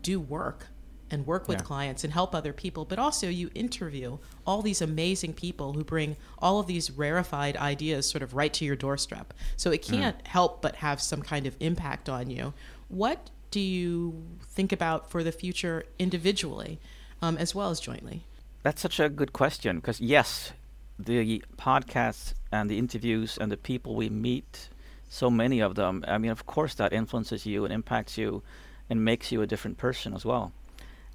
do 0.02 0.20
work 0.20 0.68
and 1.10 1.26
work 1.26 1.48
with 1.48 1.60
Yeah. 1.60 1.64
clients 1.64 2.04
and 2.04 2.14
help 2.14 2.36
other 2.36 2.54
people, 2.54 2.86
but 2.86 3.00
also 3.00 3.30
you 3.30 3.50
interview 3.56 4.18
all 4.46 4.62
these 4.62 4.82
amazing 4.82 5.34
people 5.34 5.74
who 5.74 5.84
bring 5.84 6.16
all 6.40 6.60
of 6.60 6.68
these 6.68 6.92
rarefied 6.92 7.56
ideas 7.58 8.10
sort 8.10 8.22
of 8.22 8.34
right 8.34 8.54
to 8.54 8.66
your 8.66 8.76
doorstep. 8.76 9.34
So 9.56 9.72
it 9.72 9.82
can't 9.82 10.26
help 10.28 10.62
but 10.62 10.78
have 10.78 11.02
some 11.02 11.22
kind 11.22 11.46
of 11.48 11.56
impact 11.60 12.10
on 12.10 12.30
you. 12.30 12.54
What 12.90 13.30
do 13.52 13.60
you 13.60 14.24
think 14.50 14.72
about 14.72 15.10
for 15.10 15.24
the 15.24 15.32
future 15.32 15.86
individually 16.00 16.80
um, 17.22 17.38
as 17.38 17.56
well 17.56 17.70
as 17.70 17.80
jointly? 17.80 18.24
That's 18.64 18.82
such 18.82 19.00
a 19.00 19.08
good 19.10 19.32
question 19.34 19.78
because 19.78 20.02
yes, 20.02 20.52
the 21.00 21.44
podcasts 21.58 22.34
and 22.52 22.70
the 22.70 22.78
interviews 22.78 23.38
and 23.40 23.52
the 23.52 23.58
people 23.58 23.96
we 23.96 24.10
meet, 24.10 24.70
so 25.10 25.30
many 25.30 25.62
of 25.62 25.76
them. 25.76 26.04
I 26.08 26.18
mean, 26.18 26.32
of 26.32 26.46
course, 26.46 26.74
that 26.76 26.92
influences 26.92 27.46
you 27.46 27.64
and 27.64 27.74
impacts 27.74 28.18
you, 28.18 28.44
and 28.90 29.04
makes 29.04 29.32
you 29.32 29.42
a 29.42 29.48
different 29.48 29.78
person 29.78 30.14
as 30.14 30.26
well. 30.26 30.52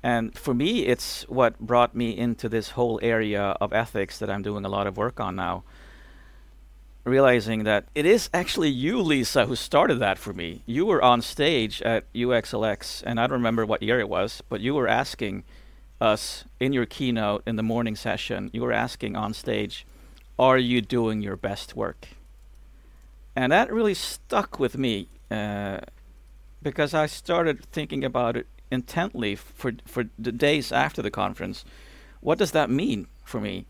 And 0.03 0.37
for 0.37 0.53
me, 0.53 0.87
it's 0.87 1.23
what 1.29 1.59
brought 1.61 1.95
me 1.95 2.17
into 2.17 2.49
this 2.49 2.71
whole 2.71 2.99
area 3.03 3.57
of 3.61 3.73
ethics 3.73 4.19
that 4.19 4.29
I'm 4.29 4.43
doing 4.43 4.65
a 4.65 4.69
lot 4.69 4.87
of 4.87 4.97
work 4.97 5.21
on 5.21 5.37
now. 5.37 5.62
Realizing 7.05 7.65
that 7.65 7.87
it 7.95 8.07
is 8.07 8.31
actually 8.33 8.69
you, 8.69 9.01
Lisa, 9.01 9.47
who 9.47 9.57
started 9.57 9.99
that 10.01 10.19
for 10.19 10.33
me. 10.33 10.62
You 10.67 10.87
were 10.87 11.03
on 11.03 11.21
stage 11.21 11.83
at 11.83 12.12
UXLX, 12.12 13.03
and 13.05 13.21
I 13.21 13.25
don't 13.27 13.38
remember 13.38 13.67
what 13.67 13.83
year 13.83 14.01
it 14.01 14.09
was, 14.09 14.43
but 14.49 14.61
you 14.61 14.75
were 14.75 14.88
asking 14.88 15.45
us 16.03 16.45
in 16.59 16.73
your 16.73 16.85
keynote 16.85 17.43
in 17.47 17.57
the 17.57 17.62
morning 17.62 17.95
session, 17.95 18.51
you 18.53 18.61
were 18.62 18.73
asking 18.73 19.17
on 19.17 19.33
stage, 19.33 19.87
Are 20.38 20.59
you 20.59 20.81
doing 20.81 21.23
your 21.23 21.37
best 21.37 21.77
work? 21.77 22.09
And 23.37 23.53
that 23.53 23.73
really 23.73 23.95
stuck 23.95 24.59
with 24.59 24.77
me 24.77 25.09
uh, 25.31 25.79
because 26.61 26.93
I 26.93 27.07
started 27.07 27.65
thinking 27.67 28.05
about 28.05 28.37
it 28.37 28.47
intently 28.73 29.37
for, 29.37 29.73
for 29.85 30.07
the 30.19 30.33
days 30.33 30.73
after 30.73 31.03
the 31.03 31.11
conference. 31.11 31.65
What 32.21 32.39
does 32.39 32.53
that 32.53 32.71
mean 32.71 33.07
for 33.23 33.41
me? 33.41 33.67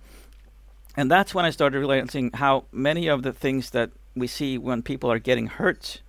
And 0.97 1.11
that's 1.11 1.35
when 1.35 1.45
I 1.45 1.51
started 1.51 1.79
realizing 1.79 2.31
how 2.35 2.65
many 2.71 3.09
of 3.09 3.23
the 3.23 3.33
things 3.33 3.71
that 3.71 3.91
we 4.15 4.27
see 4.27 4.57
when 4.59 4.83
people 4.83 5.11
are 5.11 5.19
getting 5.19 5.49
hurt 5.49 6.01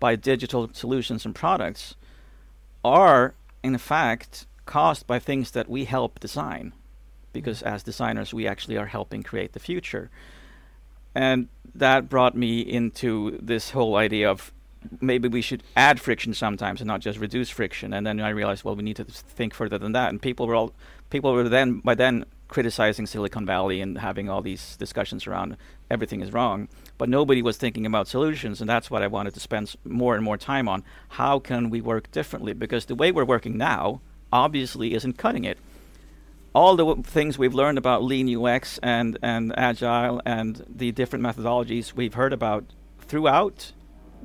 by 0.00 0.16
digital 0.16 0.70
solutions 0.72 1.26
and 1.26 1.34
products 1.34 1.96
are, 2.84 3.34
in 3.62 3.76
fact, 3.76 4.46
caused 4.66 5.06
by 5.06 5.18
things 5.18 5.50
that 5.50 5.68
we 5.68 5.84
help 5.84 6.18
design. 6.18 6.72
Because 7.32 7.60
as 7.62 7.82
designers, 7.82 8.32
we 8.32 8.46
actually 8.46 8.78
are 8.78 8.86
helping 8.86 9.22
create 9.22 9.52
the 9.52 9.58
future. 9.58 10.10
And 11.14 11.48
that 11.74 12.08
brought 12.08 12.36
me 12.36 12.60
into 12.60 13.38
this 13.42 13.70
whole 13.70 13.96
idea 13.96 14.30
of 14.30 14.52
maybe 15.00 15.28
we 15.28 15.40
should 15.40 15.62
add 15.76 16.00
friction 16.00 16.34
sometimes 16.34 16.80
and 16.80 16.88
not 16.88 17.00
just 17.00 17.18
reduce 17.18 17.50
friction. 17.50 17.92
And 17.92 18.06
then 18.06 18.20
I 18.20 18.30
realized, 18.30 18.64
well, 18.64 18.76
we 18.76 18.82
need 18.82 18.96
to 18.96 19.04
think 19.04 19.54
further 19.54 19.78
than 19.78 19.92
that. 19.92 20.10
And 20.10 20.20
people 20.20 20.46
were 20.46 20.54
all, 20.54 20.72
people 21.10 21.32
were 21.32 21.48
then 21.48 21.80
by 21.80 21.94
then 21.94 22.24
criticizing 22.48 23.06
Silicon 23.06 23.46
Valley 23.46 23.80
and 23.80 23.98
having 23.98 24.28
all 24.28 24.42
these 24.42 24.76
discussions 24.76 25.26
around 25.26 25.56
everything 25.90 26.20
is 26.20 26.32
wrong. 26.32 26.68
But 26.98 27.08
nobody 27.08 27.42
was 27.42 27.56
thinking 27.56 27.86
about 27.86 28.06
solutions, 28.06 28.60
and 28.60 28.70
that's 28.70 28.90
what 28.90 29.02
I 29.02 29.08
wanted 29.08 29.34
to 29.34 29.40
spend 29.40 29.74
more 29.84 30.14
and 30.14 30.22
more 30.22 30.36
time 30.36 30.68
on. 30.68 30.84
How 31.10 31.38
can 31.38 31.70
we 31.70 31.80
work 31.80 32.10
differently? 32.12 32.52
Because 32.52 32.84
the 32.84 32.94
way 32.94 33.10
we're 33.10 33.24
working 33.24 33.56
now 33.56 34.00
obviously 34.32 34.94
isn't 34.94 35.18
cutting 35.18 35.44
it 35.44 35.58
all 36.54 36.76
the 36.76 36.84
w- 36.84 37.02
things 37.02 37.36
we've 37.36 37.54
learned 37.54 37.76
about 37.76 38.02
lean 38.02 38.28
UX 38.34 38.78
and, 38.82 39.18
and 39.22 39.52
agile 39.58 40.22
and 40.24 40.64
the 40.68 40.92
different 40.92 41.24
methodologies 41.24 41.92
we've 41.94 42.14
heard 42.14 42.32
about 42.32 42.64
throughout 43.00 43.72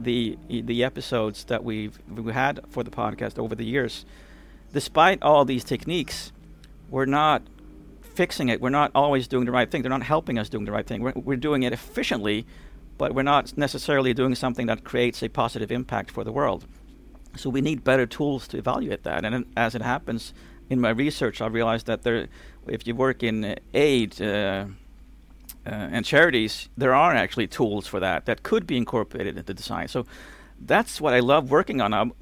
the 0.01 0.37
the 0.49 0.83
episodes 0.83 1.45
that 1.45 1.63
we've 1.63 1.99
we 2.09 2.33
had 2.33 2.61
for 2.69 2.83
the 2.83 2.91
podcast 2.91 3.37
over 3.37 3.55
the 3.55 3.65
years, 3.65 4.05
despite 4.73 5.21
all 5.21 5.45
these 5.45 5.63
techniques, 5.63 6.31
we're 6.89 7.05
not 7.05 7.41
fixing 8.01 8.49
it. 8.49 8.59
We're 8.61 8.69
not 8.69 8.91
always 8.95 9.27
doing 9.27 9.45
the 9.45 9.51
right 9.51 9.69
thing. 9.69 9.81
They're 9.81 9.89
not 9.89 10.03
helping 10.03 10.37
us 10.37 10.49
doing 10.49 10.65
the 10.65 10.71
right 10.71 10.85
thing. 10.85 11.01
We're, 11.01 11.13
we're 11.15 11.37
doing 11.37 11.63
it 11.63 11.73
efficiently, 11.73 12.45
but 12.97 13.13
we're 13.13 13.23
not 13.23 13.57
necessarily 13.57 14.13
doing 14.13 14.35
something 14.35 14.67
that 14.67 14.83
creates 14.83 15.23
a 15.23 15.29
positive 15.29 15.71
impact 15.71 16.11
for 16.11 16.23
the 16.23 16.31
world. 16.31 16.65
So 17.35 17.49
we 17.49 17.61
need 17.61 17.83
better 17.83 18.05
tools 18.05 18.47
to 18.49 18.57
evaluate 18.57 19.03
that. 19.03 19.23
And 19.23 19.45
as 19.55 19.75
it 19.75 19.81
happens, 19.81 20.33
in 20.69 20.79
my 20.79 20.89
research, 20.89 21.41
I 21.41 21.47
realized 21.47 21.87
that 21.87 22.03
there, 22.03 22.27
if 22.67 22.85
you 22.85 22.95
work 22.95 23.23
in 23.23 23.55
aid 23.73 24.21
uh, 24.21 24.65
and 25.71 26.05
charities, 26.05 26.69
there 26.77 26.93
are 26.93 27.13
actually 27.13 27.47
tools 27.47 27.87
for 27.87 27.99
that 27.99 28.25
that 28.25 28.43
could 28.43 28.65
be 28.65 28.77
incorporated 28.77 29.37
into 29.37 29.53
design. 29.53 29.87
So 29.87 30.05
that's 30.59 30.99
what 30.99 31.13
I 31.13 31.19
love 31.19 31.51
working 31.51 31.81
on. 31.81 31.93
Um, 31.93 32.13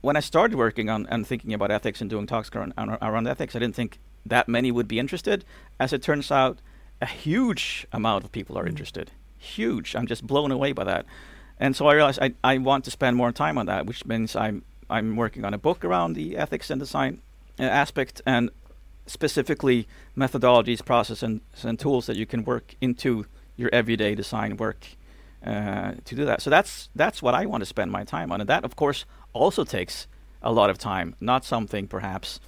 when 0.00 0.16
I 0.16 0.20
started 0.20 0.56
working 0.56 0.90
on 0.90 1.06
and 1.06 1.26
thinking 1.26 1.54
about 1.54 1.70
ethics 1.70 2.00
and 2.00 2.10
doing 2.10 2.26
talks 2.26 2.50
around, 2.54 2.74
around 2.76 3.26
ethics, 3.28 3.54
I 3.54 3.60
didn't 3.60 3.76
think 3.76 3.98
that 4.26 4.48
many 4.48 4.70
would 4.70 4.88
be 4.88 4.98
interested. 4.98 5.44
As 5.78 5.92
it 5.92 6.02
turns 6.02 6.30
out, 6.30 6.58
a 7.00 7.06
huge 7.06 7.86
amount 7.92 8.24
of 8.24 8.32
people 8.32 8.58
are 8.58 8.66
interested. 8.66 9.10
Huge. 9.38 9.96
I'm 9.96 10.06
just 10.06 10.26
blown 10.26 10.50
away 10.50 10.72
by 10.72 10.84
that. 10.84 11.06
And 11.58 11.76
so 11.76 11.86
I 11.86 11.94
realized 11.94 12.20
I, 12.20 12.34
I 12.42 12.58
want 12.58 12.84
to 12.84 12.90
spend 12.90 13.16
more 13.16 13.32
time 13.32 13.58
on 13.58 13.66
that, 13.66 13.86
which 13.86 14.04
means 14.04 14.34
I'm 14.34 14.64
I'm 14.90 15.16
working 15.16 15.44
on 15.44 15.54
a 15.54 15.58
book 15.58 15.84
around 15.84 16.14
the 16.14 16.36
ethics 16.36 16.70
and 16.70 16.78
design 16.80 17.22
uh, 17.58 17.62
aspect 17.62 18.20
and 18.26 18.50
specifically 19.06 19.86
methodologies, 20.16 20.84
process, 20.84 21.22
and, 21.22 21.40
and 21.62 21.78
tools 21.78 22.06
that 22.06 22.16
you 22.16 22.26
can 22.26 22.44
work 22.44 22.74
into 22.80 23.26
your 23.56 23.70
everyday 23.72 24.14
design 24.14 24.56
work 24.56 24.86
uh, 25.46 25.92
to 26.04 26.14
do 26.14 26.24
that. 26.24 26.40
So 26.42 26.50
that's 26.50 26.88
that's 26.94 27.22
what 27.22 27.34
I 27.34 27.46
want 27.46 27.62
to 27.62 27.66
spend 27.66 27.90
my 27.90 28.04
time 28.04 28.32
on, 28.32 28.40
and 28.40 28.48
that 28.48 28.64
of 28.64 28.76
course 28.76 29.04
also 29.32 29.64
takes 29.64 30.06
a 30.42 30.52
lot 30.52 30.70
of 30.70 30.78
time. 30.78 31.14
Not 31.20 31.44
something 31.44 31.86
perhaps 31.88 32.40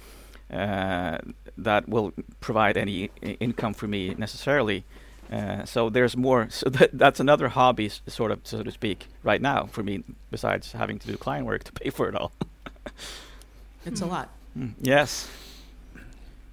uh, 0.51 1.17
that 1.57 1.87
will 1.89 2.13
provide 2.39 2.77
any 2.77 3.09
I- 3.23 3.37
income 3.39 3.73
for 3.73 3.87
me 3.87 4.15
necessarily. 4.17 4.83
Uh, 5.31 5.65
so 5.65 5.89
there's 5.89 6.15
more. 6.15 6.47
So 6.51 6.69
that, 6.69 6.89
that's 6.93 7.19
another 7.19 7.49
hobby, 7.49 7.87
s- 7.87 8.01
sort 8.07 8.31
of, 8.31 8.39
so 8.43 8.63
to 8.63 8.71
speak, 8.71 9.07
right 9.23 9.41
now 9.41 9.65
for 9.65 9.83
me. 9.83 10.03
Besides 10.31 10.71
having 10.73 10.99
to 10.99 11.07
do 11.07 11.17
client 11.17 11.45
work 11.47 11.63
to 11.63 11.71
pay 11.71 11.89
for 11.89 12.07
it 12.09 12.15
all. 12.15 12.31
It's 13.85 14.01
a 14.01 14.05
lot. 14.05 14.29
Mm, 14.57 14.73
Yes. 14.81 15.27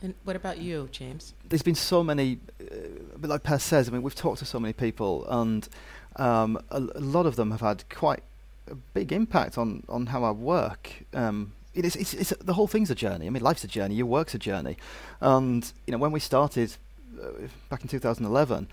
And 0.03 0.15
what 0.25 0.35
about 0.35 0.59
you, 0.59 0.89
James? 0.91 1.35
there's 1.49 1.63
been 1.63 1.77
so 1.77 2.03
many, 2.03 2.39
uh, 2.61 2.75
but 3.17 3.31
like 3.31 3.43
Per 3.43 3.59
says, 3.59 3.89
I 3.89 3.93
mean, 3.93 4.03
we've 4.03 4.15
talked 4.15 4.39
to 4.39 4.45
so 4.45 4.59
many 4.59 4.73
people, 4.73 5.25
and 5.29 5.69
um, 6.17 6.59
a, 6.71 6.79
a 6.79 7.01
lot 7.01 7.27
of 7.27 7.37
them 7.37 7.51
have 7.53 7.61
had 7.61 7.89
quite 7.89 8.23
a 8.69 8.75
big 8.75 9.13
impact 9.13 9.59
on, 9.59 9.85
on 9.89 10.07
how 10.07 10.25
I 10.25 10.31
work. 10.31 11.05
Um, 11.15 11.53
it 11.75 11.85
is, 11.85 11.95
it's, 11.95 12.15
it's, 12.15 12.31
the 12.41 12.55
whole 12.55 12.67
thing's 12.67 12.91
a 12.91 12.95
journey. 12.95 13.27
I 13.27 13.31
mean, 13.31 13.43
life's 13.43 13.65
a 13.65 13.69
journey. 13.69 13.95
Your 13.95 14.07
work's 14.07 14.35
a 14.35 14.39
journey, 14.39 14.77
and 15.21 15.71
you 15.87 15.93
know, 15.93 15.99
when 15.99 16.11
we 16.11 16.21
started 16.21 16.75
uh, 17.23 17.47
back 17.69 17.83
in 17.83 17.89
2011, 17.89 18.69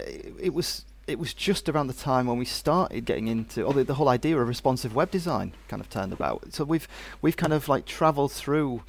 it, 0.00 0.34
it 0.40 0.54
was 0.54 0.84
it 1.06 1.18
was 1.18 1.34
just 1.34 1.68
around 1.68 1.88
the 1.88 1.94
time 1.94 2.26
when 2.26 2.38
we 2.38 2.46
started 2.46 3.04
getting 3.04 3.28
into, 3.28 3.62
or 3.62 3.74
the, 3.74 3.84
the 3.84 3.94
whole 3.94 4.08
idea 4.08 4.38
of 4.38 4.48
responsive 4.48 4.94
web 4.94 5.10
design 5.10 5.52
kind 5.68 5.80
of 5.80 5.90
turned 5.90 6.12
about. 6.12 6.54
So 6.54 6.64
we've 6.64 6.88
we've 7.20 7.36
kind 7.36 7.52
of 7.52 7.68
like 7.68 7.84
travelled 7.84 8.32
through 8.32 8.82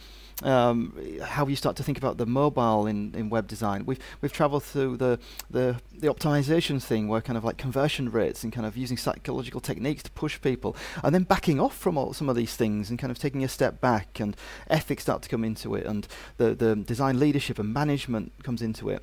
um, 0.43 0.93
how 1.21 1.47
you 1.47 1.55
start 1.55 1.75
to 1.77 1.83
think 1.83 1.97
about 1.97 2.17
the 2.17 2.25
mobile 2.25 2.87
in, 2.87 3.13
in 3.15 3.29
web 3.29 3.47
design. 3.47 3.85
We've 3.85 3.99
we've 4.21 4.33
travelled 4.33 4.63
through 4.63 4.97
the, 4.97 5.19
the 5.49 5.77
the 5.97 6.07
optimization 6.07 6.81
thing, 6.81 7.07
where 7.07 7.21
kind 7.21 7.37
of 7.37 7.43
like 7.43 7.57
conversion 7.57 8.11
rates 8.11 8.43
and 8.43 8.51
kind 8.51 8.65
of 8.65 8.75
using 8.75 8.97
psychological 8.97 9.61
techniques 9.61 10.03
to 10.03 10.11
push 10.11 10.41
people, 10.41 10.75
and 11.03 11.15
then 11.15 11.23
backing 11.23 11.59
off 11.59 11.77
from 11.77 11.97
all, 11.97 12.13
some 12.13 12.29
of 12.29 12.35
these 12.35 12.55
things 12.55 12.89
and 12.89 12.99
kind 12.99 13.11
of 13.11 13.19
taking 13.19 13.43
a 13.43 13.47
step 13.47 13.79
back, 13.79 14.19
and 14.19 14.35
ethics 14.69 15.03
start 15.03 15.21
to 15.21 15.29
come 15.29 15.43
into 15.43 15.75
it, 15.75 15.85
and 15.85 16.07
the 16.37 16.53
the 16.53 16.75
design 16.75 17.19
leadership 17.19 17.59
and 17.59 17.73
management 17.73 18.31
comes 18.43 18.61
into 18.61 18.89
it. 18.89 19.01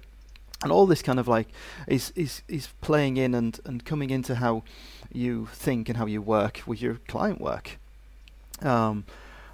And 0.62 0.70
all 0.70 0.86
this 0.86 1.02
kind 1.02 1.18
of 1.18 1.26
like 1.26 1.48
is, 1.88 2.12
is 2.14 2.42
is 2.46 2.68
playing 2.80 3.16
in 3.16 3.34
and, 3.34 3.58
and 3.64 3.84
coming 3.84 4.10
into 4.10 4.36
how 4.36 4.62
you 5.12 5.48
think 5.52 5.88
and 5.88 5.98
how 5.98 6.06
you 6.06 6.22
work 6.22 6.62
with 6.66 6.80
your 6.80 7.00
client 7.08 7.40
work. 7.40 7.78
Um, 8.60 9.04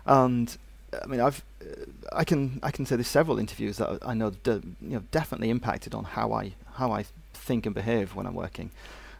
and 0.04 0.56
I 1.02 1.06
mean, 1.06 1.20
I've 1.20 1.42
uh, 1.62 1.84
I 2.12 2.24
can 2.24 2.60
I 2.62 2.70
can 2.70 2.86
say 2.86 2.96
there's 2.96 3.08
several 3.08 3.38
interviews 3.38 3.76
that 3.78 3.98
I 4.02 4.14
know 4.14 4.30
de- 4.30 4.62
you 4.80 4.96
know 4.96 5.02
definitely 5.10 5.50
impacted 5.50 5.94
on 5.94 6.04
how 6.04 6.32
I 6.32 6.54
how 6.74 6.92
I 6.92 7.04
think 7.34 7.66
and 7.66 7.74
behave 7.74 8.14
when 8.14 8.26
I'm 8.26 8.34
working. 8.34 8.70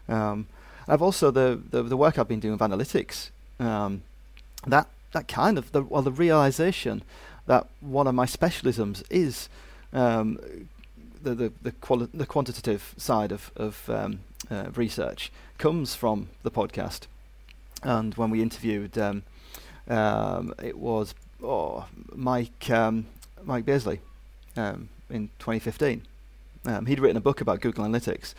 Um, 0.07 0.47
I've 0.87 1.01
also 1.01 1.31
the, 1.31 1.61
the 1.69 1.83
the 1.83 1.97
work 1.97 2.17
I've 2.17 2.27
been 2.27 2.39
doing 2.39 2.53
with 2.53 2.61
analytics. 2.61 3.29
Um, 3.59 4.01
that 4.65 4.87
that 5.11 5.27
kind 5.27 5.57
of 5.57 5.71
the 5.71 5.83
well 5.83 6.01
the 6.01 6.11
realization 6.11 7.03
that 7.45 7.67
one 7.81 8.07
of 8.07 8.15
my 8.15 8.25
specialisms 8.25 9.03
is 9.09 9.49
um, 9.93 10.39
the 11.21 11.35
the 11.35 11.51
the, 11.61 11.71
quali- 11.73 12.09
the 12.13 12.25
quantitative 12.25 12.93
side 12.97 13.31
of 13.31 13.51
of 13.55 13.89
um, 13.89 14.19
uh, 14.49 14.69
research 14.75 15.31
comes 15.57 15.95
from 15.95 16.29
the 16.43 16.51
podcast. 16.51 17.01
And 17.81 18.13
when 18.15 18.29
we 18.29 18.41
interviewed, 18.41 18.97
um, 18.97 19.23
um, 19.87 20.53
it 20.61 20.77
was 20.77 21.13
oh, 21.43 21.85
Mike 22.13 22.69
um, 22.69 23.05
Mike 23.43 23.65
Beasley 23.65 23.99
um, 24.55 24.89
in 25.09 25.29
2015. 25.39 26.03
Um, 26.65 26.85
he'd 26.85 26.99
written 26.99 27.17
a 27.17 27.21
book 27.21 27.41
about 27.41 27.61
Google 27.61 27.85
Analytics, 27.85 28.33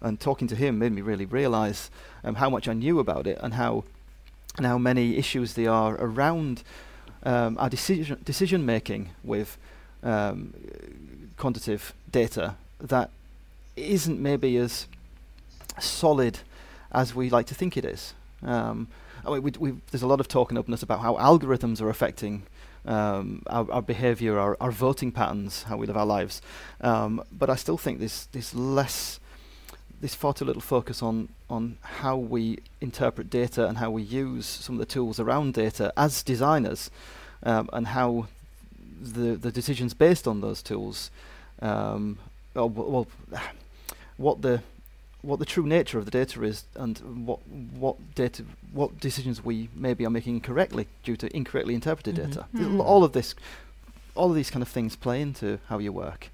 and 0.00 0.18
talking 0.18 0.48
to 0.48 0.56
him 0.56 0.78
made 0.78 0.92
me 0.92 1.02
really 1.02 1.26
realize 1.26 1.90
um, 2.24 2.36
how 2.36 2.48
much 2.48 2.68
I 2.68 2.72
knew 2.72 2.98
about 2.98 3.26
it 3.26 3.38
and 3.42 3.54
how 3.54 3.84
and 4.56 4.64
how 4.64 4.78
many 4.78 5.16
issues 5.16 5.54
there 5.54 5.70
are 5.70 5.96
around 5.96 6.62
um, 7.22 7.58
our 7.58 7.68
decision 7.68 8.20
decision 8.24 8.64
making 8.64 9.10
with 9.22 9.58
quantitative 11.36 11.92
data 12.10 12.54
that 12.80 13.10
isn't 13.76 14.20
maybe 14.20 14.56
as 14.56 14.86
solid 15.78 16.38
as 16.92 17.14
we 17.14 17.28
like 17.28 17.46
to 17.46 17.54
think 17.54 17.76
it 17.76 17.84
is. 17.84 18.14
Um, 18.42 18.88
I 19.26 19.38
mean, 19.38 19.54
we, 19.58 19.74
there's 19.90 20.02
a 20.02 20.06
lot 20.06 20.20
of 20.20 20.28
talk 20.28 20.50
and 20.50 20.58
openness 20.58 20.82
about 20.82 21.00
how 21.00 21.14
algorithms 21.16 21.80
are 21.80 21.88
affecting 21.88 22.44
um, 22.86 23.42
our, 23.48 23.70
our 23.70 23.82
behaviour, 23.82 24.38
our, 24.38 24.56
our 24.60 24.70
voting 24.70 25.12
patterns, 25.12 25.64
how 25.64 25.76
we 25.76 25.86
live 25.86 25.96
our 25.96 26.06
lives. 26.06 26.40
Um, 26.80 27.22
but 27.32 27.50
I 27.50 27.56
still 27.56 27.76
think 27.76 27.98
there's, 27.98 28.28
there's 28.32 28.54
less, 28.54 29.18
there's 30.00 30.14
far 30.14 30.32
too 30.32 30.44
little 30.44 30.62
focus 30.62 31.02
on, 31.02 31.28
on 31.50 31.78
how 31.82 32.16
we 32.16 32.58
interpret 32.80 33.28
data 33.28 33.66
and 33.66 33.78
how 33.78 33.90
we 33.90 34.02
use 34.02 34.46
some 34.46 34.76
of 34.76 34.78
the 34.78 34.86
tools 34.86 35.18
around 35.18 35.54
data 35.54 35.92
as 35.96 36.22
designers 36.22 36.90
um, 37.42 37.68
and 37.72 37.88
how 37.88 38.28
the, 39.00 39.36
the 39.36 39.50
decisions 39.50 39.94
based 39.94 40.26
on 40.28 40.40
those 40.40 40.62
tools, 40.62 41.10
um, 41.60 42.18
well, 42.54 42.68
well, 42.68 43.06
what 44.16 44.42
the 44.42 44.62
what 45.26 45.38
the 45.38 45.44
true 45.54 45.66
nature 45.66 45.98
of 45.98 46.04
the 46.04 46.10
data 46.20 46.42
is 46.44 46.64
and 46.76 46.98
what 47.26 47.40
what 47.84 47.96
data 48.14 48.44
what 48.72 48.88
decisions 49.00 49.44
we 49.44 49.68
maybe 49.74 50.04
are 50.06 50.10
making 50.18 50.34
incorrectly 50.36 50.84
due 51.06 51.16
to 51.16 51.26
incorrectly 51.36 51.74
interpreted 51.74 52.14
Mhm. 52.14 52.24
data. 52.26 52.46
Mm. 52.54 52.80
All 52.90 53.02
of 53.04 53.12
this, 53.12 53.34
all 54.14 54.28
of 54.30 54.36
these 54.36 54.50
kind 54.50 54.62
of 54.62 54.68
things 54.68 54.94
play 54.96 55.20
into 55.20 55.58
how 55.68 55.78
you 55.78 55.92
work. 55.92 56.30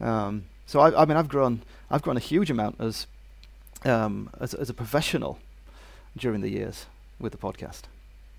Um, 0.00 0.44
so 0.66 0.80
I, 0.80 1.02
I 1.02 1.04
mean, 1.06 1.16
I've 1.16 1.28
grown 1.28 1.62
I've 1.90 2.02
grown 2.02 2.16
a 2.16 2.26
huge 2.32 2.50
amount 2.50 2.74
as 2.80 3.06
um, 3.84 4.30
as 4.40 4.54
as 4.54 4.68
a 4.70 4.74
professional 4.74 5.38
during 6.16 6.40
the 6.42 6.50
years 6.50 6.86
with 7.18 7.32
the 7.32 7.38
podcast. 7.38 7.82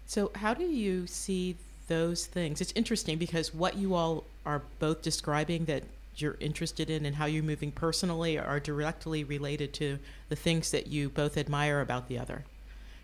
So, 0.05 0.31
how 0.35 0.53
do 0.53 0.63
you 0.65 1.07
see 1.07 1.55
those 1.87 2.25
things? 2.25 2.61
It's 2.61 2.73
interesting 2.75 3.17
because 3.17 3.53
what 3.53 3.75
you 3.77 3.93
all 3.95 4.23
are 4.45 4.61
both 4.79 5.01
describing 5.01 5.65
that 5.65 5.83
you're 6.21 6.37
interested 6.39 6.89
in 6.89 7.05
and 7.05 7.15
how 7.15 7.25
you're 7.25 7.43
moving 7.43 7.71
personally 7.71 8.37
are 8.37 8.59
directly 8.59 9.23
related 9.23 9.73
to 9.75 9.99
the 10.29 10.35
things 10.35 10.71
that 10.71 10.87
you 10.87 11.09
both 11.09 11.37
admire 11.37 11.81
about 11.81 12.07
the 12.07 12.17
other, 12.19 12.45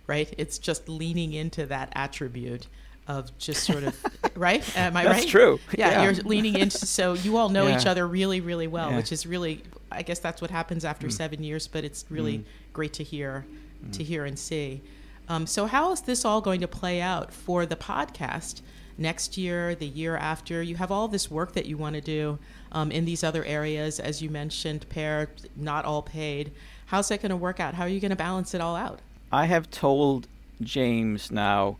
right? 0.07 0.33
It's 0.37 0.57
just 0.57 0.87
leaning 0.89 1.33
into 1.33 1.65
that 1.67 1.89
attribute 1.95 2.67
of 3.07 3.37
just 3.37 3.63
sort 3.63 3.83
of, 3.83 3.95
right? 4.35 4.63
Am 4.77 4.97
I 4.97 5.03
That's 5.03 5.13
right? 5.13 5.21
That's 5.21 5.31
true. 5.31 5.59
Yeah, 5.77 6.03
you're 6.03 6.13
leaning 6.23 6.55
into, 6.57 6.77
so 6.79 7.13
you 7.13 7.37
all 7.37 7.49
know 7.49 7.67
each 7.69 7.85
other 7.85 8.07
really, 8.07 8.41
really 8.41 8.67
well, 8.67 8.89
Yeah. 8.91 8.97
which 8.97 9.11
is 9.11 9.25
really, 9.27 9.61
I 9.91 10.01
guess 10.01 10.19
that's 10.19 10.41
what 10.41 10.49
happens 10.51 10.83
after 10.83 11.07
Mm. 11.07 11.11
seven 11.11 11.43
years, 11.43 11.67
but 11.67 11.83
it's 11.83 12.05
really 12.09 12.39
Mm. 12.39 12.43
great 12.73 12.93
to 12.93 13.03
hear, 13.03 13.45
to 13.91 13.99
Mm. 14.03 14.05
hear 14.05 14.25
and 14.25 14.39
see. 14.39 14.81
Um, 15.29 15.45
so, 15.47 15.65
how 15.67 15.91
is 15.91 16.01
this 16.01 16.25
all 16.25 16.41
going 16.41 16.61
to 16.61 16.67
play 16.67 16.99
out 17.01 17.31
for 17.33 17.65
the 17.65 17.75
podcast 17.75 18.61
next 18.97 19.37
year, 19.37 19.75
the 19.75 19.85
year 19.87 20.15
after? 20.17 20.61
You 20.61 20.75
have 20.77 20.91
all 20.91 21.07
this 21.07 21.29
work 21.31 21.53
that 21.53 21.65
you 21.65 21.77
want 21.77 21.95
to 21.95 22.01
do 22.01 22.39
um, 22.71 22.91
in 22.91 23.05
these 23.05 23.23
other 23.23 23.43
areas, 23.45 23.99
as 23.99 24.21
you 24.21 24.29
mentioned, 24.29 24.87
Per, 24.89 25.27
not 25.55 25.85
all 25.85 26.01
paid. 26.01 26.51
How's 26.87 27.07
that 27.09 27.21
going 27.21 27.29
to 27.31 27.35
work 27.35 27.59
out? 27.59 27.73
How 27.73 27.83
are 27.83 27.89
you 27.89 27.99
going 27.99 28.11
to 28.11 28.15
balance 28.15 28.53
it 28.53 28.61
all 28.61 28.75
out? 28.75 28.99
I 29.31 29.45
have 29.45 29.69
told 29.71 30.27
James 30.61 31.31
now 31.31 31.77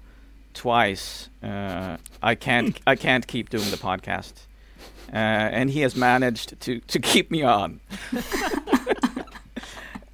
twice 0.54 1.30
uh, 1.44 1.98
I 2.24 2.36
can't 2.36 2.80
I 2.88 2.96
can't 2.96 3.28
keep 3.28 3.50
doing 3.50 3.70
the 3.72 3.78
podcast, 3.78 4.34
uh, 5.14 5.16
and 5.18 5.70
he 5.70 5.82
has 5.82 5.96
managed 5.96 6.60
to 6.62 6.80
to 6.80 7.00
keep 7.00 7.30
me 7.32 7.44
on. 7.44 7.80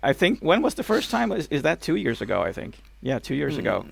I 0.04 0.14
think 0.14 0.40
when 0.40 0.62
was 0.64 0.74
the 0.76 0.84
first 0.84 1.12
time? 1.12 1.32
Is, 1.32 1.48
is 1.48 1.62
that 1.62 1.82
two 1.82 1.96
years 1.96 2.22
ago? 2.22 2.42
I 2.42 2.52
think 2.52 2.80
yeah, 3.02 3.20
two 3.20 3.36
years 3.36 3.58
ago. 3.58 3.86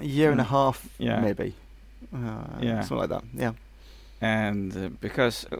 a 0.00 0.04
year 0.04 0.30
and 0.30 0.40
a 0.40 0.44
Mm. 0.44 0.48
half, 0.48 0.88
Yeah. 0.98 1.20
maybe. 1.20 1.54
Uh, 2.16 2.58
Yeah. 2.60 2.80
something 2.80 2.98
like 2.98 3.10
that. 3.10 3.24
Yeah. 3.34 3.52
and 4.20 4.76
uh, 4.76 4.88
because 5.00 5.46
uh, 5.52 5.56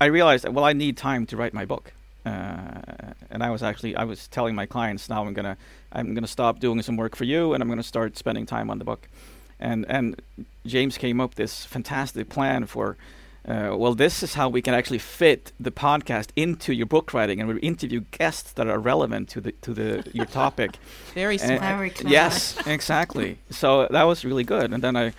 I 0.00 0.06
realized 0.06 0.44
that 0.44 0.52
well 0.54 0.64
I 0.64 0.72
need 0.72 0.96
time 0.96 1.26
to 1.26 1.36
write 1.36 1.54
my 1.54 1.64
book, 1.66 1.92
uh, 2.26 3.12
and 3.30 3.42
I 3.42 3.50
was 3.50 3.62
actually 3.62 3.94
I 3.96 4.04
was 4.04 4.28
telling 4.28 4.54
my 4.54 4.66
clients 4.66 5.08
now 5.08 5.24
I'm 5.26 5.34
gonna 5.34 5.56
I'm 5.92 6.14
gonna 6.14 6.26
stop 6.38 6.58
doing 6.60 6.82
some 6.82 6.96
work 6.96 7.16
for 7.16 7.24
you 7.24 7.52
and 7.54 7.62
I'm 7.62 7.68
gonna 7.68 7.82
start 7.82 8.16
spending 8.18 8.46
time 8.46 8.70
on 8.70 8.78
the 8.78 8.84
book, 8.84 9.08
and 9.60 9.84
and 9.88 10.20
James 10.66 10.98
came 10.98 11.20
up 11.24 11.34
this 11.34 11.64
fantastic 11.66 12.28
plan 12.28 12.66
for. 12.66 12.96
Uh, 13.48 13.74
well, 13.76 13.92
this 13.96 14.22
is 14.22 14.34
how 14.34 14.48
we 14.48 14.62
can 14.62 14.72
actually 14.72 15.00
fit 15.00 15.52
the 15.58 15.72
podcast 15.72 16.28
into 16.36 16.72
your 16.72 16.86
book 16.86 17.12
writing, 17.12 17.40
and 17.40 17.48
we 17.48 17.58
interview 17.60 18.00
guests 18.18 18.52
that 18.52 18.68
are 18.68 18.78
relevant 18.78 19.28
to 19.28 19.40
the 19.40 19.52
to 19.62 19.74
the 19.74 20.04
your 20.14 20.26
topic. 20.26 20.70
Very 21.14 21.34
And- 21.40 21.58
smart. 21.58 21.76
Very 21.76 21.90
clever. 21.90 22.08
Yes, 22.14 22.56
exactly. 22.66 23.38
So 23.50 23.88
that 23.90 24.04
was 24.06 24.24
really 24.24 24.44
good. 24.44 24.72
And 24.72 24.80
then 24.82 24.94
I, 24.96 25.12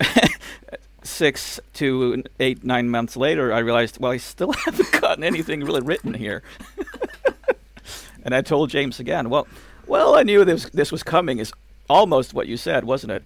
six 1.02 1.60
to 1.74 2.22
eight, 2.38 2.64
nine 2.64 2.88
months 2.88 3.16
later, 3.16 3.52
I 3.52 3.58
realized, 3.60 3.98
well, 4.00 4.12
I 4.12 4.18
still 4.18 4.52
haven't 4.64 4.92
gotten 5.00 5.24
anything 5.24 5.64
really 5.64 5.80
written 5.80 6.14
here. 6.14 6.42
and 8.24 8.34
I 8.34 8.42
told 8.42 8.70
James 8.70 9.00
again, 9.00 9.30
well, 9.30 9.46
well, 9.86 10.14
I 10.14 10.22
knew 10.22 10.44
this 10.44 10.68
this 10.70 10.92
was 10.92 11.02
coming. 11.02 11.38
Is 11.38 11.52
almost 11.88 12.34
what 12.34 12.46
you 12.46 12.56
said, 12.56 12.84
wasn't 12.84 13.12
it? 13.12 13.24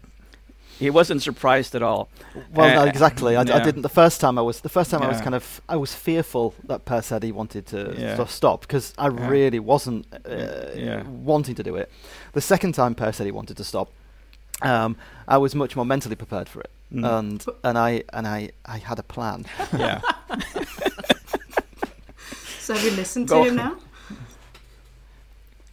He 0.79 0.91
wasn't 0.91 1.23
surprised 1.23 1.77
at 1.77 1.83
all. 1.83 2.09
Well, 2.53 2.75
no, 2.75 2.83
Uh, 2.83 2.87
exactly. 2.87 3.37
I, 3.37 3.43
yeah. 3.43 3.63
didn't. 3.63 3.83
The 3.83 3.89
first 3.89 4.21
time 4.21 4.39
I 4.39 4.43
was, 4.43 4.61
the 4.61 4.69
first 4.69 4.91
time 4.91 5.03
I 5.03 5.09
was 5.09 5.21
kind 5.21 5.35
of, 5.35 5.61
I 5.69 5.77
was 5.77 5.95
fearful 5.95 6.53
that 6.67 6.85
Per 6.85 7.01
said 7.01 7.23
he 7.23 7.31
wanted 7.31 7.67
to 7.67 7.95
Yeah. 7.97 8.25
stop 8.27 8.63
because 8.63 8.93
I 8.99 9.07
Yeah. 9.09 9.29
really 9.29 9.61
wasn't 9.61 10.07
uh, 10.13 10.73
Yeah. 10.75 11.03
wanting 11.05 11.55
to 11.57 11.63
do 11.63 11.77
it. 11.77 11.93
The 12.33 12.41
second 12.41 12.73
time 12.75 12.95
Per 12.97 13.13
said 13.13 13.27
he 13.27 13.31
wanted 13.33 13.57
to 13.59 13.63
stop, 13.65 13.89
um, 14.63 14.97
I 15.29 15.39
was 15.39 15.55
much 15.55 15.77
more 15.77 15.85
mentally 15.87 16.17
prepared 16.17 16.49
for 16.49 16.61
it, 16.61 16.71
Mm. 16.93 17.19
and 17.19 17.45
and 17.65 17.79
I 17.79 18.05
and 18.13 18.27
I 18.27 18.51
I 18.67 18.79
had 18.79 18.99
a 18.99 19.03
plan. 19.03 19.47
yeah. 19.77 20.01
So 22.61 22.75
have 22.75 22.85
you 22.85 22.91
listened 22.93 23.29
Go 23.29 23.43
to 23.45 23.51
him 23.51 23.57
now? 23.57 23.77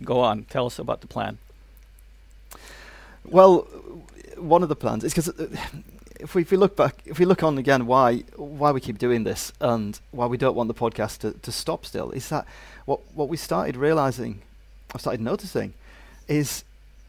Go 0.03 0.19
on. 0.21 0.43
Tell 0.45 0.65
us 0.65 0.79
about 0.79 1.01
the 1.01 1.07
plan. 1.07 1.37
Well, 3.23 3.67
one 4.37 4.63
of 4.63 4.69
the 4.69 4.75
plans 4.75 5.03
is 5.03 5.13
because 5.13 5.29
if 6.19 6.35
we 6.35 6.41
if 6.41 6.51
we 6.51 6.57
look 6.57 6.75
back, 6.75 7.01
if 7.05 7.19
we 7.19 7.25
look 7.25 7.43
on 7.43 7.57
again, 7.57 7.85
why 7.85 8.23
why 8.35 8.71
we 8.71 8.81
keep 8.81 8.97
doing 8.97 9.23
this 9.23 9.53
and 9.61 9.99
why 10.11 10.25
we 10.25 10.37
don't 10.37 10.55
want 10.55 10.67
the 10.67 10.73
podcast 10.73 11.19
to, 11.19 11.31
to 11.33 11.51
stop 11.51 11.85
still 11.85 12.11
is 12.11 12.29
that 12.29 12.45
what 12.85 12.99
what 13.15 13.29
we 13.29 13.37
started 13.37 13.75
realizing, 13.77 14.41
I 14.93 14.97
started 14.97 15.21
noticing, 15.21 15.73
is 16.27 16.63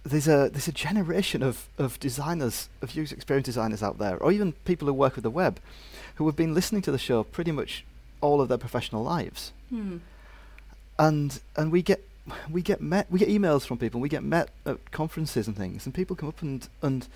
there's 0.05 0.27
a 0.29 0.49
there's 0.53 0.69
a 0.69 0.73
generation 0.73 1.43
of 1.43 1.69
of 1.79 1.99
designers, 2.01 2.69
of 2.81 2.95
user 2.97 3.15
experience 3.15 3.47
designers 3.47 3.83
out 3.83 3.99
there, 3.99 4.17
or 4.17 4.33
even 4.33 4.53
people 4.65 4.87
who 4.89 4.95
work 4.95 5.15
with 5.17 5.23
the 5.23 5.31
web, 5.31 5.61
who 6.17 6.27
have 6.27 6.37
been 6.37 6.55
listening 6.55 6.83
to 6.83 6.91
the 6.93 6.99
show 6.99 7.23
pretty 7.23 7.53
much 7.53 7.85
all 8.21 8.41
of 8.41 8.49
their 8.49 8.59
professional 8.59 9.03
lives 9.03 9.53
Hmm. 9.69 9.97
and 10.99 11.41
and 11.57 11.73
we 11.73 11.83
get 11.83 12.01
we 12.51 12.63
get 12.63 12.81
met 12.81 13.11
we 13.11 13.19
get 13.19 13.29
emails 13.29 13.67
from 13.67 13.79
people 13.79 14.01
we 14.01 14.09
get 14.09 14.23
met 14.23 14.51
at 14.65 14.91
conferences 14.93 15.49
and 15.49 15.57
things 15.57 15.87
and 15.87 15.95
people 15.95 16.15
come 16.15 16.29
up 16.29 16.41
and 16.43 16.69
and 16.83 17.09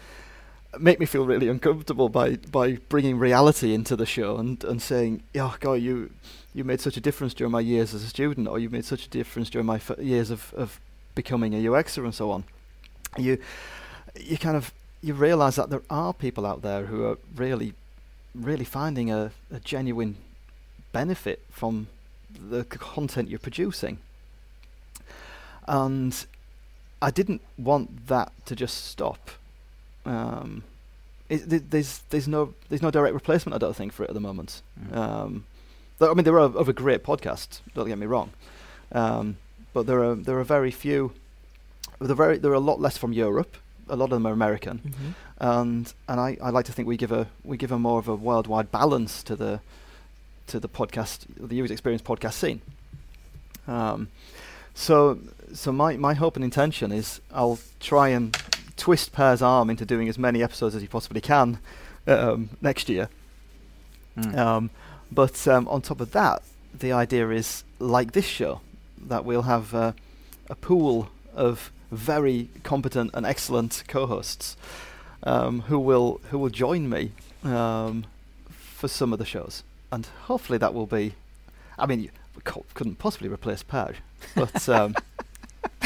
make 0.80 0.98
me 0.98 1.06
feel 1.06 1.24
really 1.24 1.48
uncomfortable 1.48 2.08
by 2.08 2.36
by 2.50 2.72
bringing 2.88 3.18
reality 3.18 3.72
into 3.72 3.94
the 3.94 4.06
show 4.06 4.36
and 4.36 4.64
and 4.64 4.82
saying 4.82 5.22
oh 5.36 5.54
god 5.60 5.74
you 5.74 6.10
you 6.54 6.64
made 6.64 6.80
such 6.80 6.96
a 6.96 7.00
difference 7.00 7.34
during 7.34 7.52
my 7.52 7.60
years 7.60 7.94
as 7.94 8.02
a 8.02 8.08
student 8.08 8.48
or 8.48 8.58
you 8.58 8.68
made 8.68 8.84
such 8.84 9.06
a 9.06 9.08
difference 9.08 9.48
during 9.48 9.66
my 9.66 9.76
f- 9.76 9.98
years 10.00 10.30
of 10.30 10.52
of 10.56 10.80
becoming 11.14 11.54
a 11.54 11.58
UXer 11.58 12.02
and 12.04 12.14
so 12.14 12.30
on 12.32 12.42
you 13.18 13.38
you 14.18 14.38
kind 14.38 14.56
of 14.56 14.72
you 15.02 15.14
realize 15.14 15.56
that 15.56 15.70
there 15.70 15.82
are 15.90 16.12
people 16.12 16.46
out 16.46 16.62
there 16.62 16.86
who 16.86 17.04
are 17.04 17.18
really 17.34 17.74
really 18.34 18.64
finding 18.64 19.10
a, 19.10 19.30
a 19.50 19.60
genuine 19.60 20.16
benefit 20.92 21.42
from 21.50 21.88
the 22.30 22.64
content 22.64 23.28
you're 23.30 23.38
producing. 23.38 23.98
And 25.66 26.26
I 27.00 27.10
didn't 27.10 27.42
want 27.58 28.06
that 28.06 28.32
to 28.46 28.56
just 28.56 28.86
stop. 28.86 29.30
Um, 30.04 30.62
it, 31.28 31.70
there's 31.70 32.02
there's 32.10 32.28
no 32.28 32.54
there's 32.68 32.82
no 32.82 32.90
direct 32.90 33.14
replacement. 33.14 33.54
I 33.54 33.58
don't 33.58 33.74
think 33.74 33.92
for 33.92 34.04
it 34.04 34.10
at 34.10 34.14
the 34.14 34.20
moment. 34.20 34.62
Mm. 34.80 34.96
Um, 34.96 35.44
I 36.00 36.14
mean, 36.14 36.24
there 36.24 36.38
are 36.38 36.56
other 36.56 36.72
great 36.72 37.02
podcasts. 37.02 37.60
Don't 37.74 37.88
get 37.88 37.98
me 37.98 38.06
wrong, 38.06 38.30
um, 38.92 39.36
but 39.72 39.86
there 39.86 40.04
are 40.04 40.14
there 40.14 40.38
are 40.38 40.44
very 40.44 40.70
few. 40.70 41.12
There 42.00 42.10
are 42.12 42.14
very 42.14 42.38
there 42.38 42.50
are 42.50 42.54
a 42.54 42.60
lot 42.60 42.80
less 42.80 42.96
from 42.98 43.12
Europe. 43.12 43.56
A 43.88 43.94
lot 43.96 44.06
of 44.06 44.10
them 44.10 44.26
are 44.26 44.32
American, 44.32 44.80
Mhm. 44.84 45.14
and 45.40 45.94
and 46.08 46.20
I, 46.20 46.36
I 46.42 46.50
like 46.50 46.66
to 46.66 46.72
think 46.72 46.88
we 46.88 46.96
give 46.96 47.12
a 47.12 47.28
we 47.44 47.56
give 47.56 47.70
a 47.72 47.78
more 47.78 47.98
of 47.98 48.08
a 48.08 48.14
worldwide 48.16 48.70
balance 48.72 49.22
to 49.24 49.36
the 49.36 49.60
to 50.48 50.58
the 50.60 50.68
podcast 50.68 51.26
the 51.38 51.60
UX 51.62 51.70
Experience 51.70 52.02
podcast 52.02 52.34
scene. 52.34 52.60
Um, 53.68 54.08
so 54.74 55.18
so 55.54 55.72
my 55.72 55.96
my 55.96 56.14
hope 56.14 56.36
and 56.36 56.44
intention 56.44 56.92
is 56.92 57.20
I'll 57.32 57.58
try 57.80 58.08
and 58.08 58.36
twist 58.76 59.12
Per's 59.12 59.40
arm 59.42 59.70
into 59.70 59.84
doing 59.86 60.08
as 60.08 60.18
many 60.18 60.42
episodes 60.42 60.74
as 60.74 60.82
he 60.82 60.88
possibly 60.88 61.20
can 61.20 61.58
um, 62.06 62.50
next 62.60 62.88
year. 62.88 63.08
Mm. 64.18 64.36
Um, 64.36 64.70
but 65.12 65.46
um, 65.48 65.68
on 65.68 65.80
top 65.82 66.00
of 66.00 66.12
that, 66.12 66.42
the 66.78 66.92
idea 66.92 67.30
is 67.30 67.64
like 67.78 68.12
this 68.12 68.24
show 68.26 68.60
that 69.08 69.24
we'll 69.24 69.42
have 69.42 69.74
uh, 69.74 69.92
a 70.50 70.54
pool 70.54 71.08
of 71.34 71.70
very 71.90 72.48
competent 72.62 73.10
and 73.14 73.24
excellent 73.24 73.84
co-hosts 73.88 74.56
um, 75.22 75.62
who 75.62 75.78
will 75.78 76.20
who 76.30 76.38
will 76.38 76.50
join 76.50 76.88
me 76.88 77.12
um, 77.44 78.04
for 78.50 78.88
some 78.88 79.12
of 79.12 79.18
the 79.18 79.24
shows, 79.24 79.62
and 79.90 80.06
hopefully 80.24 80.58
that 80.58 80.74
will 80.74 80.86
be. 80.86 81.14
I 81.78 81.86
mean, 81.86 82.10
co- 82.44 82.64
couldn't 82.74 82.98
possibly 82.98 83.28
replace 83.28 83.62
Per, 83.62 83.94
but 84.34 84.68
um, 84.68 84.94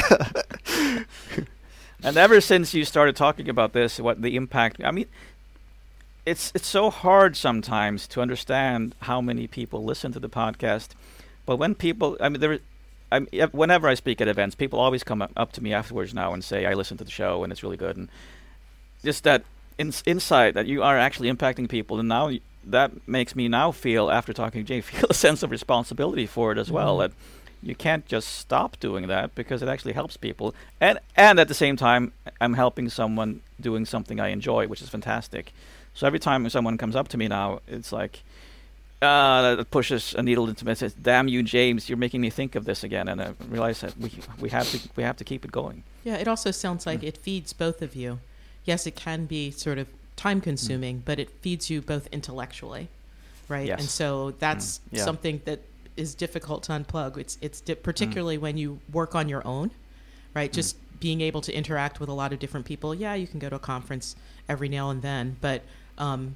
And 2.03 2.17
ever 2.17 2.41
since 2.41 2.73
you 2.73 2.83
started 2.83 3.15
talking 3.15 3.47
about 3.47 3.73
this, 3.73 3.99
what 3.99 4.21
the 4.21 4.35
impact? 4.35 4.81
I 4.83 4.91
mean, 4.91 5.05
it's 6.25 6.51
it's 6.55 6.67
so 6.67 6.89
hard 6.89 7.35
sometimes 7.37 8.07
to 8.07 8.21
understand 8.21 8.95
how 9.01 9.21
many 9.21 9.45
people 9.47 9.83
listen 9.83 10.11
to 10.13 10.19
the 10.19 10.29
podcast. 10.29 10.89
But 11.45 11.57
when 11.57 11.75
people, 11.75 12.17
I 12.19 12.29
mean, 12.29 12.39
there, 12.39 12.59
I 13.11 13.19
mean, 13.19 13.29
ev- 13.33 13.53
whenever 13.53 13.87
I 13.87 13.93
speak 13.95 14.21
at 14.21 14.27
events, 14.27 14.55
people 14.55 14.79
always 14.79 15.03
come 15.03 15.21
up, 15.21 15.51
to 15.53 15.61
me 15.63 15.73
afterwards 15.73 16.13
now 16.13 16.33
and 16.33 16.43
say, 16.43 16.65
"I 16.65 16.73
listened 16.73 16.99
to 16.99 17.03
the 17.03 17.11
show 17.11 17.43
and 17.43 17.51
it's 17.51 17.63
really 17.63 17.77
good." 17.77 17.97
And 17.97 18.09
just 19.03 19.23
that 19.23 19.43
ins- 19.77 20.03
insight 20.05 20.53
that 20.53 20.67
you 20.67 20.83
are 20.83 20.97
actually 20.97 21.31
impacting 21.31 21.67
people, 21.69 21.99
and 21.99 22.07
now 22.07 22.31
that 22.63 22.91
makes 23.07 23.35
me 23.35 23.47
now 23.47 23.71
feel, 23.71 24.11
after 24.11 24.33
talking 24.33 24.61
to 24.63 24.67
Jay, 24.67 24.81
feel 24.91 25.07
a 25.09 25.13
sense 25.13 25.43
of 25.43 25.51
responsibility 25.51 26.25
for 26.25 26.51
it 26.51 26.57
as 26.57 26.71
well. 26.71 26.97
Mhm. 26.97 26.99
That 26.99 27.11
you 27.63 27.75
can't 27.75 28.05
just 28.07 28.27
stop 28.39 28.79
doing 28.79 29.07
that 29.07 29.35
because 29.35 29.61
it 29.61 29.69
actually 29.69 29.93
helps 29.93 30.17
people, 30.17 30.55
and 30.79 30.99
and 31.15 31.39
at 31.39 31.47
the 31.47 31.53
same 31.53 31.75
time, 31.77 32.13
I'm 32.39 32.53
helping 32.53 32.89
someone 32.89 33.41
doing 33.59 33.85
something 33.85 34.19
I 34.19 34.29
enjoy, 34.29 34.67
which 34.67 34.81
is 34.81 34.89
fantastic. 34.89 35.53
So 35.93 36.07
every 36.07 36.19
time 36.19 36.49
someone 36.49 36.77
comes 36.77 36.95
up 36.95 37.07
to 37.09 37.17
me 37.17 37.27
now, 37.27 37.59
it's 37.67 37.91
like. 37.91 38.23
Uh, 39.01 39.55
that 39.55 39.71
pushes 39.71 40.13
a 40.13 40.21
needle 40.21 40.47
into 40.47 40.63
me. 40.63 40.71
and 40.71 40.77
Says, 40.77 40.93
"Damn 40.93 41.27
you, 41.27 41.41
James! 41.41 41.89
You're 41.89 41.97
making 41.97 42.21
me 42.21 42.29
think 42.29 42.53
of 42.55 42.65
this 42.65 42.83
again." 42.83 43.07
And 43.07 43.19
I 43.21 43.33
realize 43.49 43.81
that 43.81 43.97
we 43.97 44.11
we 44.39 44.49
have 44.49 44.69
to 44.71 44.79
we 44.95 45.01
have 45.03 45.17
to 45.17 45.23
keep 45.23 45.43
it 45.43 45.51
going. 45.51 45.83
Yeah, 46.03 46.17
it 46.17 46.27
also 46.27 46.51
sounds 46.51 46.85
like 46.85 47.01
Mm. 47.01 47.07
it 47.07 47.17
feeds 47.17 47.51
both 47.53 47.81
of 47.81 47.95
you. 47.95 48.19
Yes, 48.63 48.85
it 48.85 48.95
can 48.95 49.25
be 49.25 49.49
sort 49.49 49.79
of 49.79 49.87
time 50.15 50.39
consuming, 50.39 51.01
but 51.03 51.17
it 51.17 51.31
feeds 51.41 51.67
you 51.71 51.81
both 51.81 52.07
intellectually, 52.11 52.89
right? 53.49 53.65
Yes. 53.65 53.79
And 53.79 53.89
so 53.89 54.31
that's 54.37 54.81
Yeah. 54.91 55.03
something 55.03 55.41
that 55.45 55.61
is 55.97 56.13
difficult 56.13 56.61
to 56.63 56.71
unplug. 56.73 57.17
It's 57.17 57.39
it's 57.41 57.59
di- 57.61 57.73
particularly 57.75 58.37
when 58.37 58.55
you 58.57 58.79
work 58.93 59.15
on 59.15 59.27
your 59.27 59.45
own, 59.47 59.71
right? 60.35 60.53
Just 60.53 60.75
being 60.99 61.21
able 61.21 61.41
to 61.41 61.51
interact 61.51 61.99
with 61.99 62.07
a 62.09 62.13
lot 62.13 62.33
of 62.33 62.37
different 62.37 62.67
people. 62.67 62.93
Yeah, 62.93 63.15
you 63.15 63.25
can 63.25 63.39
go 63.39 63.49
to 63.49 63.55
a 63.55 63.59
conference 63.59 64.15
every 64.47 64.69
now 64.69 64.91
and 64.91 65.01
then, 65.01 65.37
but 65.41 65.63
um, 65.97 66.35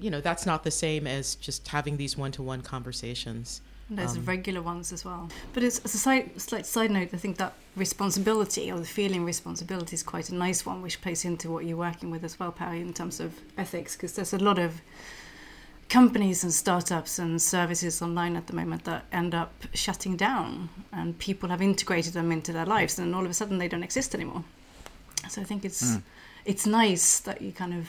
you 0.00 0.10
know 0.10 0.20
that's 0.20 0.46
not 0.46 0.64
the 0.64 0.70
same 0.70 1.06
as 1.06 1.34
just 1.36 1.68
having 1.68 1.96
these 1.96 2.16
one-to-one 2.16 2.62
conversations. 2.62 3.60
And 3.88 3.98
There's 3.98 4.16
Um, 4.16 4.24
regular 4.26 4.60
ones 4.60 4.92
as 4.92 5.02
well. 5.04 5.30
But 5.54 5.62
it's, 5.62 5.78
as 5.78 5.94
a 5.94 5.98
side, 5.98 6.38
slight 6.40 6.66
side 6.66 6.90
note, 6.90 7.08
I 7.14 7.16
think 7.16 7.38
that 7.38 7.54
responsibility 7.74 8.70
or 8.70 8.78
the 8.78 8.86
feeling 8.86 9.24
responsibility 9.24 9.94
is 9.94 10.02
quite 10.02 10.28
a 10.28 10.34
nice 10.34 10.66
one, 10.66 10.82
which 10.82 11.00
plays 11.00 11.24
into 11.24 11.50
what 11.50 11.64
you're 11.64 11.78
working 11.78 12.10
with 12.10 12.22
as 12.22 12.38
well, 12.38 12.52
Perry, 12.52 12.80
in 12.82 12.92
terms 12.92 13.18
of 13.18 13.32
ethics, 13.56 13.96
because 13.96 14.12
there's 14.12 14.34
a 14.34 14.38
lot 14.38 14.58
of 14.58 14.82
companies 15.88 16.44
and 16.44 16.52
startups 16.52 17.18
and 17.18 17.40
services 17.40 18.02
online 18.02 18.36
at 18.36 18.46
the 18.46 18.52
moment 18.52 18.84
that 18.84 19.06
end 19.10 19.34
up 19.34 19.52
shutting 19.72 20.16
down, 20.16 20.68
and 20.92 21.18
people 21.18 21.48
have 21.48 21.62
integrated 21.62 22.12
them 22.12 22.30
into 22.30 22.52
their 22.52 22.66
lives, 22.66 22.98
and 22.98 23.14
all 23.14 23.24
of 23.24 23.30
a 23.30 23.34
sudden 23.34 23.56
they 23.56 23.68
don't 23.68 23.82
exist 23.82 24.14
anymore. 24.14 24.44
So 25.30 25.40
I 25.40 25.44
think 25.44 25.64
it's 25.64 25.82
Mm. 25.82 26.02
it's 26.44 26.66
nice 26.66 27.20
that 27.20 27.40
you 27.40 27.52
kind 27.52 27.72
of 27.72 27.88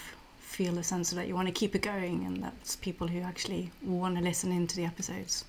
feel 0.50 0.78
a 0.78 0.84
sense 0.84 1.12
of 1.12 1.18
that 1.18 1.28
you 1.28 1.36
want 1.36 1.48
to 1.48 1.54
keep 1.54 1.76
it 1.76 1.82
going, 1.82 2.26
and 2.26 2.44
that's 2.44 2.76
people 2.76 3.08
who 3.08 3.20
actually 3.22 3.72
want 3.84 4.18
to 4.18 4.24
listen 4.24 4.52
into 4.52 4.76
the 4.76 4.86
episodes. 4.86 5.46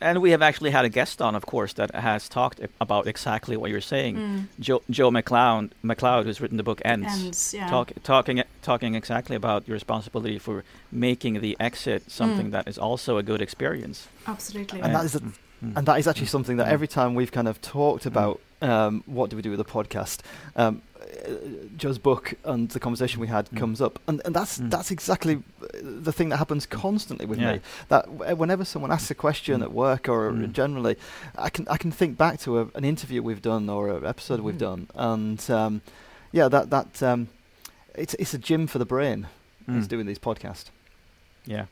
And 0.00 0.22
we 0.22 0.30
have 0.30 0.42
actually 0.42 0.70
had 0.70 0.84
a 0.84 0.88
guest 0.88 1.20
on, 1.20 1.34
of 1.34 1.44
course, 1.44 1.72
that 1.72 1.92
has 1.92 2.28
talked 2.28 2.60
about 2.80 3.08
exactly 3.08 3.56
what 3.56 3.68
you're 3.72 3.80
saying. 3.80 4.14
Mm. 4.16 4.44
Joe, 4.60 4.80
Joe 4.88 5.10
Macleod, 5.10 5.72
Macleod, 5.82 6.24
who's 6.24 6.40
written 6.40 6.56
the 6.56 6.62
book 6.62 6.80
Ends, 6.84 7.12
Ends, 7.24 7.52
yeah. 7.54 7.68
talk, 7.68 7.90
talking 8.04 8.42
talking 8.62 8.94
exactly 8.94 9.34
about 9.34 9.66
your 9.66 9.74
responsibility 9.74 10.38
for 10.38 10.62
making 10.92 11.40
the 11.40 11.56
exit 11.58 12.08
something 12.10 12.48
Mm. 12.48 12.52
that 12.52 12.68
is 12.68 12.78
also 12.78 13.18
a 13.18 13.24
good 13.24 13.42
experience. 13.42 14.06
Absolutely. 14.28 14.80
and 14.80 14.94
that 14.94 15.04
is 15.04 15.16
a, 15.16 15.20
Mm. 15.20 15.76
and 15.76 15.86
that 15.88 15.98
is 15.98 16.06
actually 16.06 16.28
something 16.28 16.58
that 16.58 16.68
Mm. 16.68 16.74
every 16.76 16.86
time 16.98 17.16
we've 17.16 17.32
kind 17.32 17.48
of 17.48 17.60
talked 17.60 18.06
about 18.06 18.38
um, 18.60 19.02
what 19.06 19.30
do 19.30 19.36
we 19.36 19.42
do 19.42 19.50
with 19.50 19.58
the 19.58 19.64
podcast, 19.78 20.18
um, 20.56 20.82
Joe's 21.76 21.98
book 21.98 22.34
and 22.44 22.68
the 22.70 22.80
conversation 22.80 23.20
we 23.20 23.26
had 23.28 23.48
Mm. 23.50 23.58
comes 23.58 23.80
up, 23.80 23.98
and, 24.08 24.20
and 24.24 24.34
that's 24.34 24.58
Mm. 24.58 24.70
that's 24.70 24.90
exactly 24.90 25.42
the 25.82 26.12
thing 26.12 26.28
that 26.30 26.36
happens 26.38 26.66
constantly 26.66 27.26
with 27.26 27.38
Yeah. 27.38 27.54
me. 27.54 27.60
That 27.88 28.36
whenever 28.38 28.64
someone 28.64 28.90
asks 28.92 29.10
a 29.10 29.14
question 29.14 29.60
Mm. 29.60 29.64
at 29.64 29.72
work 29.72 30.08
or 30.08 30.30
Mm. 30.32 30.52
generally, 30.52 30.96
I 31.36 31.50
can 31.50 31.66
I 31.68 31.76
can 31.76 31.90
think 31.92 32.16
back 32.18 32.40
to 32.40 32.58
a, 32.60 32.68
an 32.74 32.84
interview 32.84 33.22
we've 33.22 33.42
done 33.42 33.68
or 33.68 33.90
an 33.90 34.04
episode 34.06 34.40
we've 34.40 34.54
Mhm. 34.56 34.58
done, 34.58 34.86
and 34.94 35.50
um, 35.50 35.80
yeah, 36.32 36.48
that 36.48 36.70
that 36.70 37.02
um, 37.02 37.28
it's 37.94 38.14
it's 38.14 38.34
a 38.34 38.38
gym 38.38 38.66
for 38.66 38.78
the 38.78 38.86
brain. 38.86 39.26
Is 39.68 39.84
Mm. 39.84 39.88
doing 39.88 40.06
these 40.06 40.18
podcasts. 40.18 40.66
Yeah. 41.44 41.66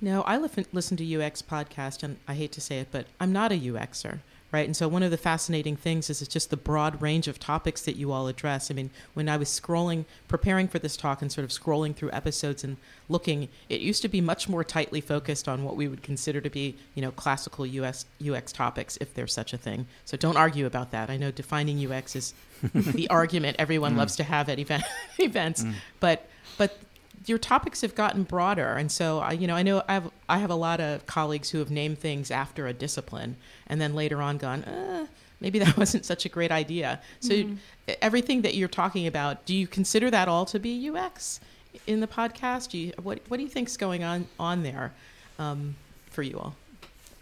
No, 0.00 0.22
I 0.22 0.38
listen, 0.38 0.64
listen 0.72 0.96
to 0.96 1.04
UX 1.04 1.42
podcast, 1.42 2.02
and 2.02 2.16
I 2.26 2.32
hate 2.34 2.52
to 2.52 2.60
say 2.60 2.78
it, 2.78 2.88
but 2.90 3.04
I'm 3.20 3.32
not 3.32 3.52
a 3.52 3.56
UXer, 3.56 4.20
right? 4.50 4.64
And 4.66 4.76
so 4.76 4.88
one 4.88 5.02
of 5.02 5.10
the 5.10 5.16
fascinating 5.18 5.76
things 5.76 6.08
is 6.08 6.22
it's 6.22 6.32
just 6.32 6.48
the 6.50 6.56
broad 6.56 7.02
range 7.02 7.28
of 7.28 7.38
topics 7.38 7.82
that 7.82 7.96
you 7.96 8.12
all 8.12 8.28
address. 8.28 8.70
I 8.70 8.74
mean, 8.74 8.90
when 9.14 9.28
I 9.28 9.36
was 9.36 9.48
scrolling, 9.48 10.04
preparing 10.26 10.68
for 10.68 10.78
this 10.78 10.96
talk, 10.96 11.20
and 11.20 11.30
sort 11.30 11.44
of 11.44 11.50
scrolling 11.50 11.94
through 11.94 12.10
episodes 12.12 12.64
and 12.64 12.78
looking, 13.08 13.48
it 13.68 13.80
used 13.80 14.00
to 14.02 14.08
be 14.08 14.20
much 14.20 14.48
more 14.48 14.64
tightly 14.64 15.00
focused 15.00 15.48
on 15.48 15.64
what 15.64 15.76
we 15.76 15.86
would 15.88 16.02
consider 16.02 16.40
to 16.40 16.48
be, 16.50 16.76
you 16.94 17.02
know, 17.02 17.10
classical 17.10 17.66
US 17.66 18.06
UX 18.26 18.50
topics, 18.52 18.96
if 19.00 19.12
there's 19.14 19.32
such 19.32 19.52
a 19.52 19.58
thing. 19.58 19.86
So 20.04 20.16
don't 20.16 20.36
argue 20.36 20.64
about 20.66 20.90
that. 20.92 21.10
I 21.10 21.16
know 21.18 21.30
defining 21.30 21.78
UX 21.92 22.16
is 22.16 22.34
the 22.74 23.08
argument 23.10 23.56
everyone 23.58 23.94
Mm. 23.94 23.98
loves 23.98 24.16
to 24.16 24.24
have 24.24 24.48
at 24.48 24.58
event, 24.58 24.82
events, 25.18 25.62
Mm. 25.62 25.74
but 26.00 26.26
but 26.56 26.78
your 27.26 27.38
topics 27.38 27.80
have 27.82 27.94
gotten 27.94 28.22
broader. 28.24 28.74
And 28.74 28.90
so 28.90 29.18
I 29.20 29.32
you 29.32 29.46
know 29.46 29.54
I 29.54 29.62
know 29.62 29.82
I 29.88 29.94
have 29.94 30.10
I 30.28 30.38
have 30.38 30.50
a 30.50 30.54
lot 30.54 30.80
of 30.80 31.06
colleagues 31.06 31.50
who 31.50 31.58
have 31.58 31.70
named 31.70 31.98
things 31.98 32.30
after 32.30 32.66
a 32.66 32.72
discipline 32.72 33.36
and 33.66 33.80
then 33.80 33.94
later 33.94 34.20
on 34.22 34.38
gone 34.38 34.64
uh, 34.64 35.06
maybe 35.40 35.58
that 35.58 35.76
wasn't 35.82 36.04
such 36.04 36.24
a 36.24 36.28
great 36.28 36.50
idea. 36.52 37.00
So 37.20 37.34
Mm-hmm. 37.34 37.54
everything 38.02 38.42
that 38.42 38.54
you're 38.54 38.68
talking 38.68 39.06
about 39.06 39.44
do 39.46 39.54
you 39.54 39.66
consider 39.66 40.10
that 40.10 40.28
all 40.28 40.44
to 40.46 40.58
be 40.58 40.88
UX 40.90 41.40
in 41.86 42.00
the 42.00 42.06
podcast? 42.06 42.70
Do 42.70 42.78
you, 42.78 42.92
what 43.02 43.20
what 43.28 43.36
do 43.38 43.42
you 43.42 43.48
think's 43.48 43.76
going 43.76 44.02
on 44.04 44.26
on 44.38 44.62
there 44.62 44.92
um, 45.38 45.76
for 46.10 46.22
you 46.22 46.38
all? 46.38 46.54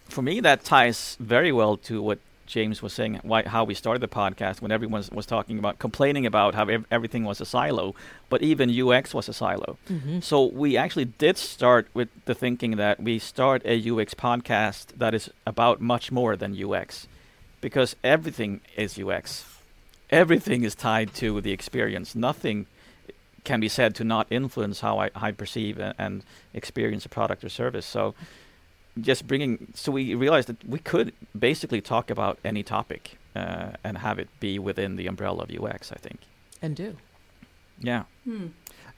For 0.08 0.22
me, 0.22 0.40
that 0.40 0.64
ties 0.64 1.16
very 1.20 1.50
well 1.52 1.76
to 1.78 2.00
what 2.00 2.18
James 2.46 2.82
was 2.82 2.92
saying, 2.92 3.20
why, 3.22 3.42
how 3.42 3.64
we 3.64 3.74
started 3.74 4.00
the 4.00 4.08
podcast 4.08 4.60
when 4.60 4.70
everyone 4.70 4.98
was, 4.98 5.10
was 5.10 5.26
talking 5.26 5.58
about 5.58 5.78
complaining 5.78 6.26
about 6.26 6.54
how 6.54 6.64
ev- 6.66 6.86
everything 6.90 7.24
was 7.24 7.40
a 7.40 7.46
silo, 7.46 7.94
but 8.28 8.42
even 8.42 8.70
UX 8.70 9.12
was 9.12 9.28
a 9.28 9.32
silo. 9.32 9.76
mm-hmm. 9.88 10.20
So 10.20 10.44
we 10.44 10.76
actually 10.76 11.06
did 11.06 11.36
start 11.36 11.88
with 11.94 12.08
the 12.24 12.34
thinking 12.34 12.76
that 12.76 13.02
we 13.02 13.18
start 13.18 13.62
a 13.64 13.76
UX 13.90 14.14
podcast 14.14 14.86
that 14.96 15.14
is 15.14 15.30
about 15.46 15.80
much 15.80 16.10
more 16.10 16.36
than 16.36 16.56
UX, 16.56 17.06
because 17.60 17.96
everything 18.02 18.60
is 18.76 18.98
UX. 18.98 19.44
Everything 20.10 20.62
is 20.62 20.74
tied 20.74 21.14
to 21.14 21.40
the 21.40 21.52
experience. 21.52 22.14
Nothing 22.14 22.66
can 23.44 23.60
be 23.60 23.68
said 23.68 23.94
to 23.94 24.04
not 24.04 24.26
influence 24.30 24.80
how 24.80 24.98
I, 24.98 25.10
I 25.14 25.32
perceive 25.32 25.78
and, 25.78 25.94
and 25.98 26.24
experience 26.52 27.06
a 27.06 27.08
product 27.08 27.44
or 27.44 27.48
service. 27.48 27.86
So 27.86 28.14
just 29.00 29.26
bringing, 29.26 29.68
so 29.74 29.92
we 29.92 30.14
realized 30.14 30.48
that 30.48 30.64
we 30.68 30.78
could 30.78 31.12
basically 31.38 31.80
talk 31.80 32.10
about 32.10 32.38
any 32.44 32.62
topic 32.62 33.18
uh, 33.34 33.72
and 33.84 33.98
have 33.98 34.18
it 34.18 34.28
be 34.40 34.58
within 34.58 34.96
the 34.96 35.06
umbrella 35.06 35.44
of 35.44 35.50
UX. 35.50 35.92
I 35.92 35.96
think. 35.96 36.20
and 36.62 36.74
do 36.76 36.96
Yeah. 37.78 38.04
Hmm. 38.24 38.46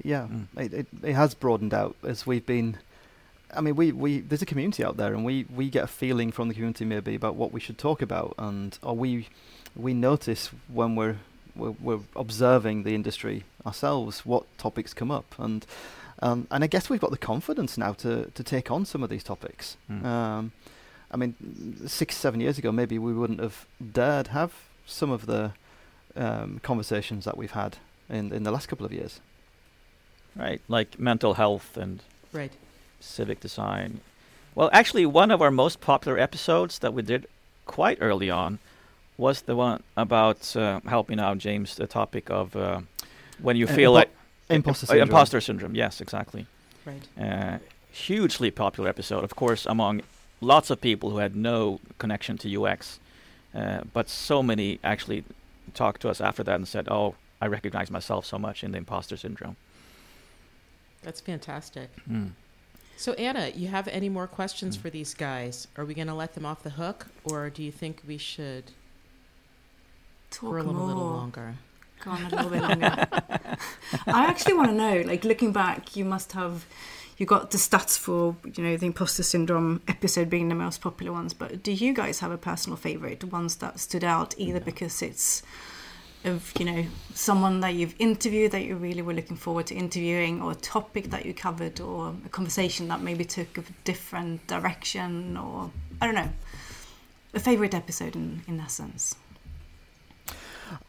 Yeah, 0.04 0.28
Mm. 0.28 0.46
it, 0.56 0.72
it 0.74 0.86
it 1.02 1.14
has 1.14 1.34
broadened 1.34 1.74
out 1.74 1.96
as 2.04 2.24
we've 2.26 2.46
been. 2.46 2.76
I 3.52 3.60
mean, 3.62 3.74
we, 3.76 3.90
we 3.92 4.20
there's 4.20 4.42
a 4.42 4.46
community 4.46 4.84
out 4.84 4.96
there, 4.96 5.12
and 5.14 5.24
we, 5.24 5.44
we 5.52 5.70
get 5.70 5.82
a 5.84 5.88
feeling 5.88 6.30
from 6.32 6.46
the 6.48 6.54
community 6.54 6.84
maybe 6.84 7.14
about 7.16 7.34
what 7.34 7.50
we 7.50 7.58
should 7.60 7.78
talk 7.78 8.00
about, 8.02 8.34
and 8.38 8.78
or 8.82 8.94
we 8.96 9.26
we 9.74 9.94
notice 9.94 10.50
when 10.72 10.94
we're 10.94 11.16
we're, 11.56 11.74
we're 11.80 12.00
observing 12.14 12.84
the 12.84 12.94
industry 12.94 13.42
ourselves, 13.66 14.24
what 14.24 14.44
topics 14.58 14.94
come 14.94 15.10
up, 15.10 15.34
and 15.38 15.66
um, 16.20 16.46
and 16.50 16.64
I 16.64 16.66
guess 16.66 16.88
we've 16.90 17.00
got 17.00 17.10
the 17.10 17.18
confidence 17.26 17.78
now 17.78 17.92
to 17.94 18.30
to 18.34 18.42
take 18.42 18.70
on 18.70 18.84
some 18.84 19.02
of 19.04 19.10
these 19.10 19.22
topics. 19.24 19.76
Mm. 19.90 20.04
Um, 20.04 20.52
I 21.10 21.16
mean, 21.16 21.34
six 21.86 22.16
seven 22.16 22.40
years 22.40 22.58
ago, 22.58 22.72
maybe 22.72 22.98
we 22.98 23.12
wouldn't 23.12 23.40
have 23.40 23.66
dared 23.92 24.28
have 24.28 24.50
some 24.86 25.10
of 25.10 25.26
the 25.26 25.52
um, 26.16 26.60
conversations 26.62 27.24
that 27.24 27.36
we've 27.36 27.52
had 27.52 27.76
in 28.08 28.32
in 28.32 28.42
the 28.42 28.50
last 28.50 28.68
couple 28.68 28.86
of 28.86 28.92
years. 28.92 29.20
Right, 30.36 30.60
like 30.68 30.98
mental 30.98 31.34
health 31.34 31.76
and 31.76 32.00
Right. 32.32 32.52
civic 33.00 33.40
design. 33.40 34.00
Well, 34.54 34.70
actually, 34.72 35.06
one 35.06 35.30
of 35.34 35.40
our 35.40 35.50
most 35.50 35.80
popular 35.80 36.18
episodes 36.18 36.78
that 36.78 36.92
we 36.94 37.02
did 37.02 37.26
quite 37.66 37.98
early 38.00 38.30
on 38.30 38.58
was 39.16 39.42
the 39.42 39.54
one 39.56 39.82
about 39.96 40.56
uh, 40.56 40.80
helping 40.86 41.18
out 41.20 41.38
James, 41.38 41.74
the 41.74 41.86
topic 41.86 42.30
of 42.30 42.54
uh, 42.54 42.80
when 43.42 43.56
you 43.56 43.66
Uh, 43.66 43.74
feel 43.74 43.92
like 43.92 44.10
Imposter 44.50 44.84
uh, 44.84 44.88
syndrome. 44.88 45.08
imposter 45.08 45.40
syndrome. 45.40 45.74
Yes, 45.74 46.00
exactly. 46.00 46.46
Right. 46.84 47.02
Uh, 47.20 47.58
hugely 47.90 48.50
popular 48.50 48.88
episode, 48.88 49.24
of 49.24 49.34
course, 49.36 49.66
among 49.66 50.02
lots 50.40 50.70
of 50.70 50.80
people 50.80 51.10
who 51.10 51.18
had 51.18 51.34
no 51.36 51.80
connection 51.98 52.38
to 52.38 52.62
UX. 52.64 52.98
Uh, 53.54 53.80
but 53.92 54.08
so 54.08 54.42
many 54.42 54.78
actually 54.84 55.24
talked 55.74 56.00
to 56.02 56.08
us 56.08 56.20
after 56.20 56.42
that 56.44 56.54
and 56.56 56.66
said, 56.68 56.88
"Oh, 56.88 57.14
I 57.40 57.46
recognize 57.46 57.90
myself 57.90 58.24
so 58.24 58.38
much 58.38 58.62
in 58.64 58.72
the 58.72 58.78
imposter 58.78 59.16
syndrome." 59.16 59.56
That's 61.02 61.20
fantastic. 61.20 61.90
Mm. 62.10 62.30
So, 62.96 63.12
Anna, 63.14 63.48
you 63.54 63.68
have 63.68 63.86
any 63.88 64.08
more 64.08 64.26
questions 64.26 64.76
Mm. 64.76 64.80
for 64.80 64.90
these 64.90 65.14
guys? 65.14 65.68
Are 65.76 65.84
we 65.84 65.94
going 65.94 66.08
to 66.08 66.14
let 66.14 66.34
them 66.34 66.44
off 66.44 66.62
the 66.62 66.70
hook, 66.70 67.06
or 67.24 67.48
do 67.50 67.62
you 67.62 67.70
think 67.72 68.02
we 68.06 68.18
should 68.18 68.72
Talk 70.30 70.50
grill 70.50 70.64
them 70.66 70.76
a 70.76 70.84
little 70.84 71.04
longer? 71.06 71.54
Go 72.04 72.10
on 72.12 72.22
a 72.24 72.28
little 72.28 72.50
bit 72.50 72.62
longer. 72.62 73.06
I 74.06 74.24
actually 74.26 74.54
want 74.54 74.68
to 74.68 74.74
know, 74.74 75.00
like 75.06 75.24
looking 75.24 75.52
back, 75.52 75.96
you 75.96 76.04
must 76.04 76.32
have 76.32 76.66
you 77.18 77.26
got 77.26 77.50
the 77.50 77.58
stats 77.58 77.98
for 77.98 78.36
you 78.54 78.62
know 78.62 78.76
the 78.76 78.86
imposter 78.86 79.24
syndrome 79.24 79.82
episode 79.88 80.30
being 80.30 80.48
the 80.48 80.54
most 80.54 80.80
popular 80.80 81.12
ones, 81.12 81.34
but 81.34 81.62
do 81.62 81.72
you 81.72 81.92
guys 81.92 82.20
have 82.20 82.30
a 82.30 82.38
personal 82.38 82.76
favorite, 82.76 83.24
ones 83.24 83.56
that 83.56 83.80
stood 83.80 84.04
out 84.04 84.34
either 84.38 84.60
because 84.60 85.02
it's 85.02 85.42
of 86.24 86.52
you 86.58 86.64
know 86.64 86.84
someone 87.14 87.60
that 87.60 87.74
you've 87.74 87.94
interviewed 87.98 88.52
that 88.52 88.64
you 88.64 88.76
really 88.76 89.02
were 89.02 89.14
looking 89.14 89.36
forward 89.36 89.66
to 89.66 89.74
interviewing, 89.74 90.40
or 90.40 90.52
a 90.52 90.56
topic 90.56 91.10
that 91.10 91.26
you 91.26 91.34
covered, 91.34 91.80
or 91.80 92.14
a 92.24 92.28
conversation 92.28 92.86
that 92.88 93.00
maybe 93.00 93.24
took 93.24 93.58
a 93.58 93.64
different 93.84 94.46
direction, 94.46 95.36
or 95.36 95.72
I 96.00 96.06
don't 96.06 96.14
know, 96.14 96.30
a 97.34 97.40
favorite 97.40 97.74
episode 97.74 98.14
in 98.14 98.42
in 98.46 98.60
essence. 98.60 99.16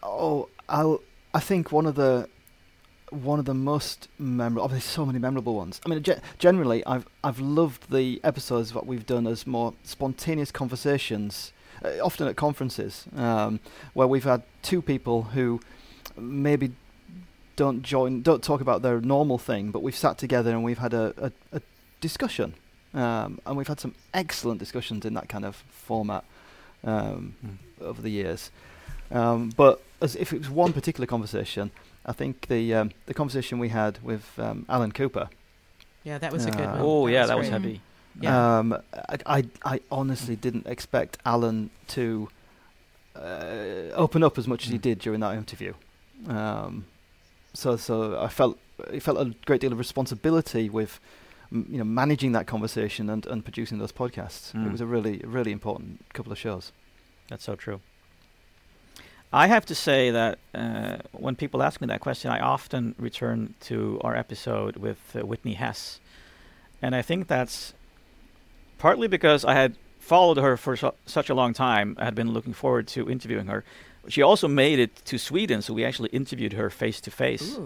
Oh, 0.04 0.50
I'll. 0.70 1.02
I 1.34 1.40
think 1.40 1.72
one 1.72 1.86
of 1.86 1.96
the 1.96 2.28
one 3.12 3.40
of 3.40 3.46
the 3.46 3.54
most 3.54 4.08
memorable. 4.18 4.68
There's 4.68 4.84
so 4.84 5.06
many 5.06 5.20
memorable 5.20 5.56
ones. 5.56 5.82
I 5.86 5.90
mean, 5.90 6.02
ge- 6.04 6.22
generally, 6.38 6.86
I've 6.86 7.08
I've 7.24 7.40
loved 7.40 7.92
the 7.92 8.20
episodes 8.24 8.72
that 8.74 8.86
we've 8.86 9.06
done 9.06 9.28
as 9.28 9.46
more 9.48 9.74
spontaneous 9.84 10.52
conversations, 10.52 11.52
uh, 11.84 11.90
often 12.04 12.28
at 12.28 12.36
conferences, 12.36 13.06
um, 13.16 13.60
where 13.94 14.08
we've 14.08 14.24
had 14.24 14.44
two 14.62 14.82
people 14.82 15.24
who 15.24 15.60
maybe 16.18 16.72
don't 17.56 17.82
join, 17.84 18.22
don't 18.22 18.42
talk 18.44 18.62
about 18.62 18.82
their 18.82 19.02
normal 19.02 19.38
thing, 19.38 19.70
but 19.72 19.82
we've 19.84 19.96
sat 19.96 20.18
together 20.18 20.52
and 20.52 20.64
we've 20.64 20.78
had 20.78 20.94
a, 20.94 21.14
a, 21.18 21.58
a 21.58 21.62
discussion, 22.00 22.54
um, 22.94 23.40
and 23.46 23.58
we've 23.58 23.68
had 23.68 23.80
some 23.80 23.94
excellent 24.14 24.60
discussions 24.60 25.06
in 25.06 25.14
that 25.14 25.28
kind 25.30 25.44
of 25.46 25.56
format 25.70 26.24
um, 26.84 27.36
Mm. 27.46 27.58
over 27.86 28.02
the 28.02 28.10
years. 28.10 28.52
Um, 29.12 29.52
but 29.58 29.82
as 30.02 30.16
if 30.16 30.34
it 30.34 30.40
was 30.40 30.50
one 30.50 30.74
particular 30.74 31.06
conversation, 31.08 31.72
I 32.06 32.14
think 32.14 32.48
the 32.48 32.74
um, 32.74 32.92
the 33.06 33.14
conversation 33.14 33.60
we 33.60 33.70
had 33.70 34.00
with 34.04 34.38
um, 34.40 34.66
Alan 34.70 34.92
Cooper. 34.92 35.30
Yeah, 36.04 36.18
that 36.20 36.32
was 36.32 36.46
a 36.46 36.52
good 36.52 36.62
Uh, 36.66 36.72
one. 36.72 36.82
Oh 36.82 37.08
yeah, 37.08 37.26
that 37.26 37.38
was 37.38 37.50
great. 37.50 37.62
heavy. 37.62 37.82
Yeah. 38.22 38.58
Um, 38.60 38.74
I, 38.94 39.18
I 39.26 39.44
I 39.64 39.80
honestly 39.92 40.36
didn't 40.36 40.68
expect 40.68 41.18
Alan 41.26 41.70
to 41.90 42.30
uh, 43.16 43.92
open 43.96 44.24
up 44.24 44.38
as 44.38 44.48
much 44.48 44.66
as 44.66 44.72
he 44.72 44.78
Mm. 44.78 44.82
did 44.82 45.00
during 45.00 45.20
that 45.22 45.36
interview. 45.36 45.74
Um, 46.28 46.86
so 47.54 47.78
so 47.78 48.20
I 48.20 48.28
felt 48.28 48.58
I 48.94 49.00
felt 49.00 49.18
a 49.18 49.34
great 49.46 49.62
deal 49.62 49.72
of 49.72 49.78
responsibility 49.80 50.70
with 50.70 51.00
m- 51.52 51.68
you 51.70 51.78
know 51.78 51.84
managing 51.84 52.32
that 52.34 52.48
conversation 52.48 53.10
and, 53.10 53.26
and 53.26 53.44
producing 53.44 53.80
those 53.80 53.92
podcasts. 53.92 54.54
It 54.54 54.58
Mm. 54.58 54.72
was 54.72 54.82
a 54.82 54.86
really 54.86 55.22
really 55.26 55.52
important 55.52 56.06
couple 56.14 56.32
of 56.32 56.38
shows. 56.38 56.72
That's 57.30 57.44
so 57.44 57.56
true. 57.56 57.80
I 59.32 59.48
have 59.48 59.66
to 59.68 59.76
say 59.76 60.10
that 60.10 60.40
uh, 60.56 60.98
when 61.12 61.36
people 61.36 61.62
ask 61.62 61.82
me 61.82 61.88
that 61.88 62.00
question, 62.02 62.32
I 62.32 62.40
often 62.40 62.96
return 62.98 63.54
to 63.62 64.02
our 64.04 64.16
episode 64.16 64.78
with 64.78 65.16
uh, 65.16 65.26
Whitney 65.26 65.54
Hess. 65.54 66.00
And 66.82 66.96
I 66.96 67.04
think 67.04 67.28
that's 67.28 67.74
partly 68.80 69.08
because 69.08 69.46
I 69.46 69.54
had 69.54 69.76
followed 70.00 70.38
her 70.38 70.58
for 70.58 70.76
su- 70.76 70.94
such 71.06 71.30
a 71.30 71.36
long 71.36 71.54
time. 71.54 71.96
I 72.00 72.06
had 72.06 72.16
been 72.16 72.32
looking 72.32 72.54
forward 72.54 72.88
to 72.90 73.10
interviewing 73.10 73.46
her. 73.48 73.64
She 74.08 74.24
also 74.24 74.48
made 74.48 74.80
it 74.80 74.96
to 75.06 75.20
Sweden, 75.20 75.62
so 75.62 75.74
we 75.74 75.86
actually 75.86 76.10
interviewed 76.10 76.54
her 76.54 76.72
face 76.72 77.00
to 77.02 77.12
face. 77.12 77.60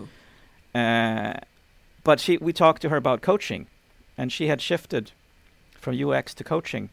Uh, 0.76 1.36
but 2.03 2.20
she, 2.20 2.38
we 2.38 2.51
talked 2.51 2.82
to 2.82 2.89
her 2.89 2.97
about 2.97 3.22
coaching, 3.22 3.68
and 4.18 4.34
she 4.34 4.47
had 4.47 4.59
shifted 4.61 5.11
from 5.80 5.95
UX 5.95 6.34
to 6.34 6.43
coaching 6.43 6.89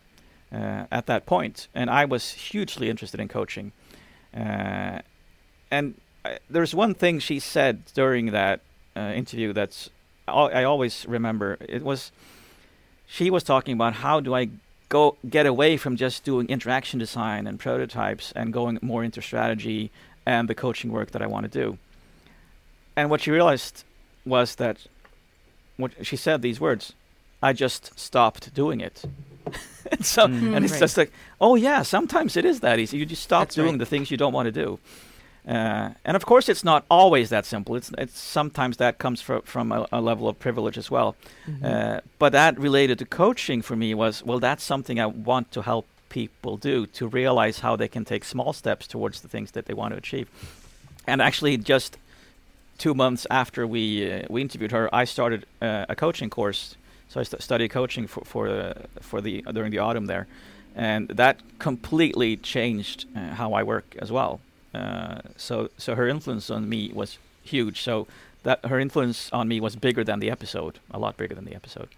uh, 0.53 0.85
at 0.93 1.07
that 1.07 1.27
point, 1.27 1.67
and 1.75 1.91
I 1.91 2.05
was 2.05 2.31
hugely 2.33 2.89
interested 2.89 3.19
in 3.19 3.27
coaching. 3.27 3.73
Uh, 4.35 5.01
and 5.71 5.95
I, 6.25 6.39
there's 6.49 6.75
one 6.75 6.95
thing 6.95 7.19
she 7.19 7.39
said 7.39 7.85
during 7.95 8.27
that 8.33 8.61
uh, 8.97 9.13
interview 9.15 9.53
that's 9.53 9.91
I 10.29 10.65
always 10.65 11.07
remember. 11.09 11.57
It 11.61 11.83
was 11.83 12.13
she 13.07 13.31
was 13.31 13.43
talking 13.43 13.75
about 13.75 13.95
how 13.95 14.21
do 14.21 14.35
I 14.35 14.51
go 14.89 15.17
get 15.29 15.47
away 15.47 15.77
from 15.77 15.97
just 15.97 16.25
doing 16.25 16.49
interaction 16.49 16.99
design 16.99 17.47
and 17.47 17.59
prototypes 17.59 18.33
and 18.37 18.53
going 18.53 18.79
more 18.83 19.03
into 19.03 19.21
strategy 19.23 19.91
and 20.27 20.49
the 20.49 20.55
coaching 20.55 20.93
work 20.93 21.11
that 21.13 21.23
I 21.23 21.27
want 21.27 21.51
to 21.51 21.61
do. 21.63 21.79
And 22.97 23.11
what 23.11 23.23
she 23.23 23.31
realized 23.31 23.85
was 24.25 24.57
that 24.57 24.87
what 25.77 25.93
she 26.07 26.17
said 26.17 26.43
these 26.43 26.61
words, 26.61 26.93
I 27.43 27.53
just 27.53 27.99
stopped 27.99 28.53
doing 28.55 28.81
it. 28.81 29.05
And 30.01 30.07
so 30.17 30.27
Mm. 30.27 30.57
and 30.57 30.65
it's 30.65 30.73
Right. 30.73 30.81
just 30.87 30.97
like, 30.97 31.13
oh 31.41 31.57
yeah, 31.57 31.83
sometimes 31.85 32.37
it 32.37 32.45
is 32.45 32.61
that 32.61 32.79
easy. 32.79 32.97
You 32.99 33.07
just 33.07 33.23
stop 33.23 33.41
That's 33.49 33.55
doing 33.57 33.73
right. 33.73 33.79
the 33.79 33.87
things 33.87 34.11
you 34.11 34.17
don't 34.17 34.33
want 34.33 34.47
to 34.55 34.65
do. 34.65 34.79
Uh, 35.49 35.91
and 36.05 36.17
of 36.17 36.25
course, 36.27 36.49
it's 36.53 36.65
not 36.65 36.85
always 36.91 37.29
that 37.31 37.47
simple. 37.47 37.77
It's 37.77 37.91
it's 37.99 38.19
sometimes 38.19 38.77
that 38.77 38.99
comes 38.99 39.21
fro- 39.23 39.43
from 39.45 39.73
a, 39.73 39.87
a 39.93 40.01
level 40.01 40.27
of 40.29 40.39
privilege 40.39 40.79
as 40.79 40.91
well. 40.91 41.15
Mhm. 41.47 41.65
Uh, 41.65 42.01
but 42.19 42.33
that 42.33 42.59
related 42.59 42.99
to 42.99 43.05
coaching 43.07 43.63
for 43.63 43.77
me 43.77 43.95
was 43.95 44.23
well, 44.25 44.41
that's 44.41 44.63
something 44.65 44.99
I 45.01 45.07
want 45.07 45.51
to 45.53 45.63
help 45.63 45.85
people 46.09 46.57
do 46.57 46.87
to 46.87 47.07
realize 47.07 47.61
how 47.61 47.77
they 47.77 47.89
can 47.89 48.05
take 48.05 48.25
small 48.25 48.53
steps 48.53 48.87
towards 48.87 49.21
the 49.21 49.29
things 49.29 49.51
that 49.53 49.65
they 49.67 49.75
want 49.75 49.93
to 49.93 49.99
achieve. 49.99 50.27
And 51.07 51.21
actually, 51.23 51.57
just 51.57 51.97
two 52.79 52.95
months 52.95 53.27
after 53.31 53.67
we 53.67 53.83
uh, 54.13 54.27
we 54.29 54.41
interviewed 54.41 54.73
her, 54.73 54.89
I 55.03 55.07
started 55.07 55.41
uh, 55.63 55.85
a 55.89 55.95
coaching 55.95 56.31
course. 56.31 56.77
So 57.11 57.21
I 57.21 57.25
st- 57.25 57.43
studied 57.43 57.71
coaching 57.73 58.09
for 58.09 58.25
for 58.25 58.49
uh, 58.49 58.73
for 59.01 59.21
the 59.21 59.43
during 59.53 59.73
the 59.73 59.81
autumn 59.81 60.07
there, 60.07 60.25
and 60.77 61.09
that 61.17 61.37
completely 61.59 62.37
changed 62.37 63.05
uh, 63.17 63.35
how 63.35 63.53
I 63.61 63.63
work 63.65 63.85
as 64.03 64.11
well. 64.11 64.41
Uh, 64.75 65.19
so 65.37 65.69
so 65.77 65.95
her 65.95 66.09
influence 66.09 66.55
on 66.55 66.69
me 66.69 66.91
was 66.95 67.19
huge. 67.43 67.77
So 67.83 68.07
that 68.43 68.65
her 68.65 68.81
influence 68.81 69.29
on 69.33 69.49
me 69.49 69.61
was 69.61 69.77
bigger 69.77 70.05
than 70.05 70.21
the 70.21 70.31
episode, 70.31 70.79
a 70.91 70.99
lot 70.99 71.17
bigger 71.17 71.35
than 71.35 71.45
the 71.45 71.55
episode. 71.57 71.89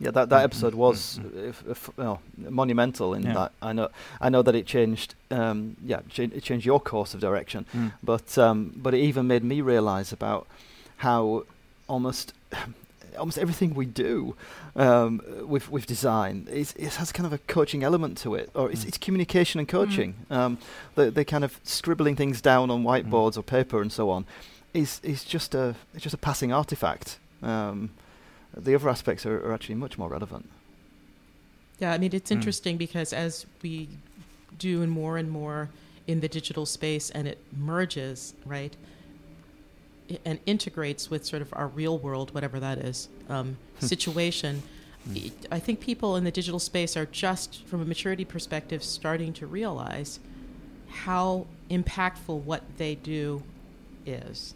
Yeah, 0.00 0.10
that 0.12 0.28
that 0.28 0.40
Mm, 0.40 0.44
episode 0.44 0.72
mm, 0.74 0.78
was 0.78 1.18
mm, 1.18 1.30
mm. 1.30 1.44
uh, 1.44 1.48
f- 1.48 1.64
f- 1.70 1.90
well, 1.96 2.18
monumental 2.50 3.14
in 3.14 3.22
Yeah. 3.22 3.34
that. 3.34 3.52
I 3.62 3.72
know 3.72 3.88
I 4.20 4.28
know 4.28 4.42
that 4.42 4.54
it 4.54 4.66
changed. 4.66 5.14
Um, 5.30 5.76
yeah, 5.86 6.00
cha- 6.10 6.34
it 6.36 6.42
changed 6.42 6.66
your 6.66 6.80
course 6.80 7.14
of 7.16 7.20
direction. 7.20 7.64
But 8.02 8.36
um, 8.38 8.72
but 8.82 8.92
it 8.94 8.98
even 9.08 9.26
made 9.26 9.42
me 9.44 9.62
realise 9.62 10.12
about 10.12 10.46
how 10.96 11.44
almost 11.86 12.34
almost 13.18 13.38
everything 13.38 13.74
we 13.74 13.86
do 13.86 14.34
um, 14.76 15.20
with 15.46 15.70
with 15.70 15.86
design 15.86 16.46
is 16.50 16.72
it 16.76 16.94
has 16.96 17.12
kind 17.12 17.26
of 17.26 17.32
a 17.32 17.38
coaching 17.38 17.82
element 17.82 18.18
to 18.18 18.34
it, 18.34 18.50
or 18.54 18.70
it's, 18.70 18.84
Mm. 18.84 18.88
it's 18.88 18.98
communication 18.98 19.58
and 19.60 19.68
coaching. 19.68 20.14
Um, 20.30 20.58
the 20.94 21.10
the 21.10 21.24
kind 21.24 21.44
of 21.44 21.58
scribbling 21.62 22.16
things 22.16 22.40
down 22.40 22.70
on 22.70 22.82
whiteboards 22.84 23.36
or 23.38 23.42
paper 23.42 23.80
and 23.82 23.92
so 23.92 24.10
on 24.10 24.24
is 24.72 25.00
is 25.02 25.24
just 25.24 25.54
a 25.54 25.74
it's 25.94 26.02
just 26.02 26.14
a 26.14 26.18
passing 26.18 26.52
artifact. 26.52 27.18
Um, 27.42 27.90
the 28.56 28.74
other 28.74 28.88
aspects 28.88 29.26
are, 29.26 29.38
are 29.46 29.52
actually 29.52 29.74
much 29.76 29.98
more 29.98 30.08
relevant. 30.08 30.48
Yeah, 31.80 31.92
I 31.92 31.98
mean, 31.98 32.12
it's 32.14 32.30
Mm. 32.30 32.36
interesting 32.36 32.76
because 32.76 33.12
as 33.12 33.46
we 33.62 33.88
do 34.58 34.82
and 34.82 34.90
more 34.92 35.18
and 35.18 35.28
more 35.30 35.68
in 36.06 36.20
the 36.20 36.28
digital 36.28 36.66
space 36.66 37.10
and 37.10 37.26
it 37.26 37.38
merges, 37.56 38.34
right, 38.46 38.72
i- 38.72 38.76
and 40.24 40.38
integrates 40.46 41.10
with 41.10 41.24
sort 41.24 41.40
of 41.42 41.48
our 41.54 41.68
real 41.68 41.98
world, 41.98 42.34
whatever 42.34 42.60
that 42.60 42.78
is, 42.78 43.08
um, 43.28 43.56
situation, 43.80 44.62
Mm. 45.08 45.30
i- 45.50 45.56
I 45.56 45.58
think 45.58 45.80
people 45.80 46.16
in 46.16 46.24
the 46.24 46.30
digital 46.30 46.58
space 46.58 46.96
are 46.96 47.04
just, 47.06 47.62
from 47.66 47.82
a 47.82 47.84
maturity 47.84 48.24
perspective, 48.24 48.82
starting 48.82 49.34
to 49.34 49.46
realize 49.46 50.18
how 50.88 51.46
impactful 51.70 52.40
what 52.42 52.62
they 52.78 52.94
do 52.94 53.42
is 54.06 54.54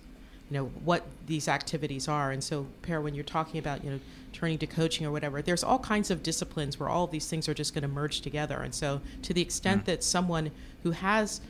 you 0.50 0.54
know 0.56 0.66
what 0.84 1.04
these 1.26 1.48
activities 1.48 2.06
are 2.08 2.30
and 2.30 2.42
so 2.44 2.66
Per, 2.82 3.00
when 3.00 3.14
you're 3.14 3.24
talking 3.24 3.58
about 3.58 3.82
you 3.84 3.90
know 3.90 4.00
turning 4.32 4.56
to 4.58 4.66
coaching 4.66 5.04
or 5.06 5.10
whatever 5.10 5.42
there's 5.42 5.64
all 5.64 5.78
kinds 5.78 6.10
of 6.10 6.22
disciplines 6.22 6.78
where 6.78 6.88
all 6.88 7.04
of 7.04 7.10
these 7.10 7.28
things 7.28 7.48
are 7.48 7.54
just 7.54 7.74
going 7.74 7.82
to 7.82 7.88
merge 7.88 8.20
together 8.22 8.58
and 8.62 8.74
so 8.74 9.00
to 9.22 9.34
the 9.34 9.40
extent 9.42 9.82
Mm. 9.82 9.86
that 9.86 10.04
someone 10.04 10.50
who 10.82 10.92
has 10.92 11.40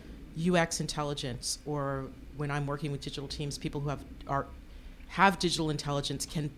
ux 0.49 0.81
intelligence 0.81 1.59
or 1.67 2.07
when 2.39 2.51
i'm 2.51 2.67
working 2.67 2.91
with 2.91 3.01
digital 3.01 3.29
teams 3.29 3.59
people 3.59 3.81
who 3.81 3.89
have 3.91 4.01
are 4.27 4.47
have 5.09 5.39
digital 5.39 5.71
intelligence 5.71 6.25
can 6.25 6.51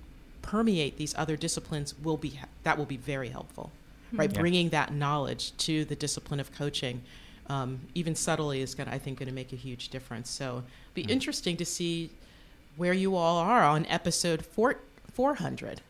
permeate 0.43 0.97
these 0.97 1.15
other 1.17 1.37
disciplines 1.37 1.95
will 2.03 2.17
be 2.17 2.39
that 2.63 2.77
will 2.79 2.85
be 2.87 2.97
very 2.97 3.29
helpful 3.29 3.71
hmm. 4.11 4.19
right 4.19 4.33
Yeah. 4.33 4.41
bringing 4.41 4.69
that 4.71 4.93
knowledge 4.93 5.57
to 5.59 5.85
the 5.85 5.97
discipline 5.97 6.41
of 6.41 6.53
coaching 6.55 7.03
um, 7.49 7.81
even 7.97 8.15
subtly 8.15 8.61
is 8.61 8.75
going 8.75 8.89
to 8.89 8.95
i 8.95 8.99
think 8.99 9.19
going 9.19 9.29
to 9.29 9.35
make 9.35 9.53
a 9.53 9.57
huge 9.57 9.89
difference 9.89 10.31
so 10.31 10.45
it'll 10.47 10.95
be 10.95 11.03
hmm. 11.03 11.11
interesting 11.11 11.57
to 11.57 11.65
see 11.65 12.11
where 12.77 12.93
you 12.93 13.17
all 13.17 13.37
are 13.39 13.63
on 13.65 13.85
episode 13.87 14.45
four, 14.45 14.77
400 15.13 15.81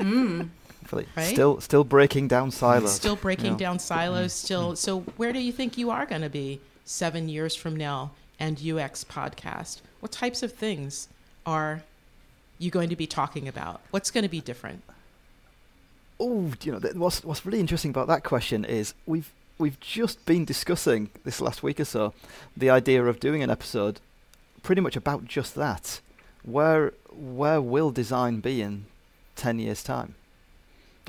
hmm. 0.00 0.42
Hopefully. 0.80 1.06
Right? 1.16 1.32
Still, 1.32 1.60
still 1.62 1.82
breaking 1.84 2.28
down 2.28 2.50
silos. 2.50 2.94
still 2.94 3.16
breaking 3.16 3.52
Yeah. 3.52 3.58
down 3.58 3.78
silos 3.78 4.32
still 4.34 4.76
so 4.76 5.00
where 5.16 5.32
do 5.32 5.38
you 5.38 5.50
think 5.52 5.78
you 5.78 5.90
are 5.90 6.04
going 6.04 6.20
to 6.20 6.28
be 6.28 6.60
seven 6.84 7.28
years 7.28 7.54
from 7.56 7.74
now 7.74 8.10
and 8.40 8.58
ux 8.66 9.04
podcast 9.04 9.80
what 10.00 10.12
types 10.12 10.42
of 10.42 10.52
things 10.52 11.08
are 11.46 11.82
you 12.58 12.70
going 12.70 12.88
to 12.88 12.96
be 12.96 13.06
talking 13.06 13.46
about 13.48 13.80
what's 13.90 14.10
going 14.10 14.22
to 14.24 14.28
be 14.30 14.40
different 14.40 14.82
Oh, 16.20 16.52
you 16.62 16.70
know, 16.72 16.78
what's 16.94 17.24
what's 17.24 17.44
really 17.44 17.58
interesting 17.60 17.90
about 17.90 18.06
that 18.06 18.22
question 18.22 18.64
is 18.64 18.94
we've 19.04 19.30
we've 19.58 19.78
just 19.80 20.24
been 20.26 20.44
discussing 20.44 21.10
this 21.24 21.40
last 21.40 21.62
week 21.64 21.80
or 21.80 21.84
so 21.84 22.14
the 22.56 22.70
idea 22.70 23.04
of 23.04 23.18
doing 23.18 23.42
an 23.42 23.50
episode 23.50 24.00
pretty 24.62 24.80
much 24.80 24.94
about 24.96 25.24
just 25.24 25.56
that. 25.56 26.00
Where 26.44 26.92
where 27.12 27.60
will 27.60 27.90
design 27.90 28.38
be 28.40 28.62
in 28.62 28.86
ten 29.34 29.58
years' 29.58 29.82
time, 29.82 30.14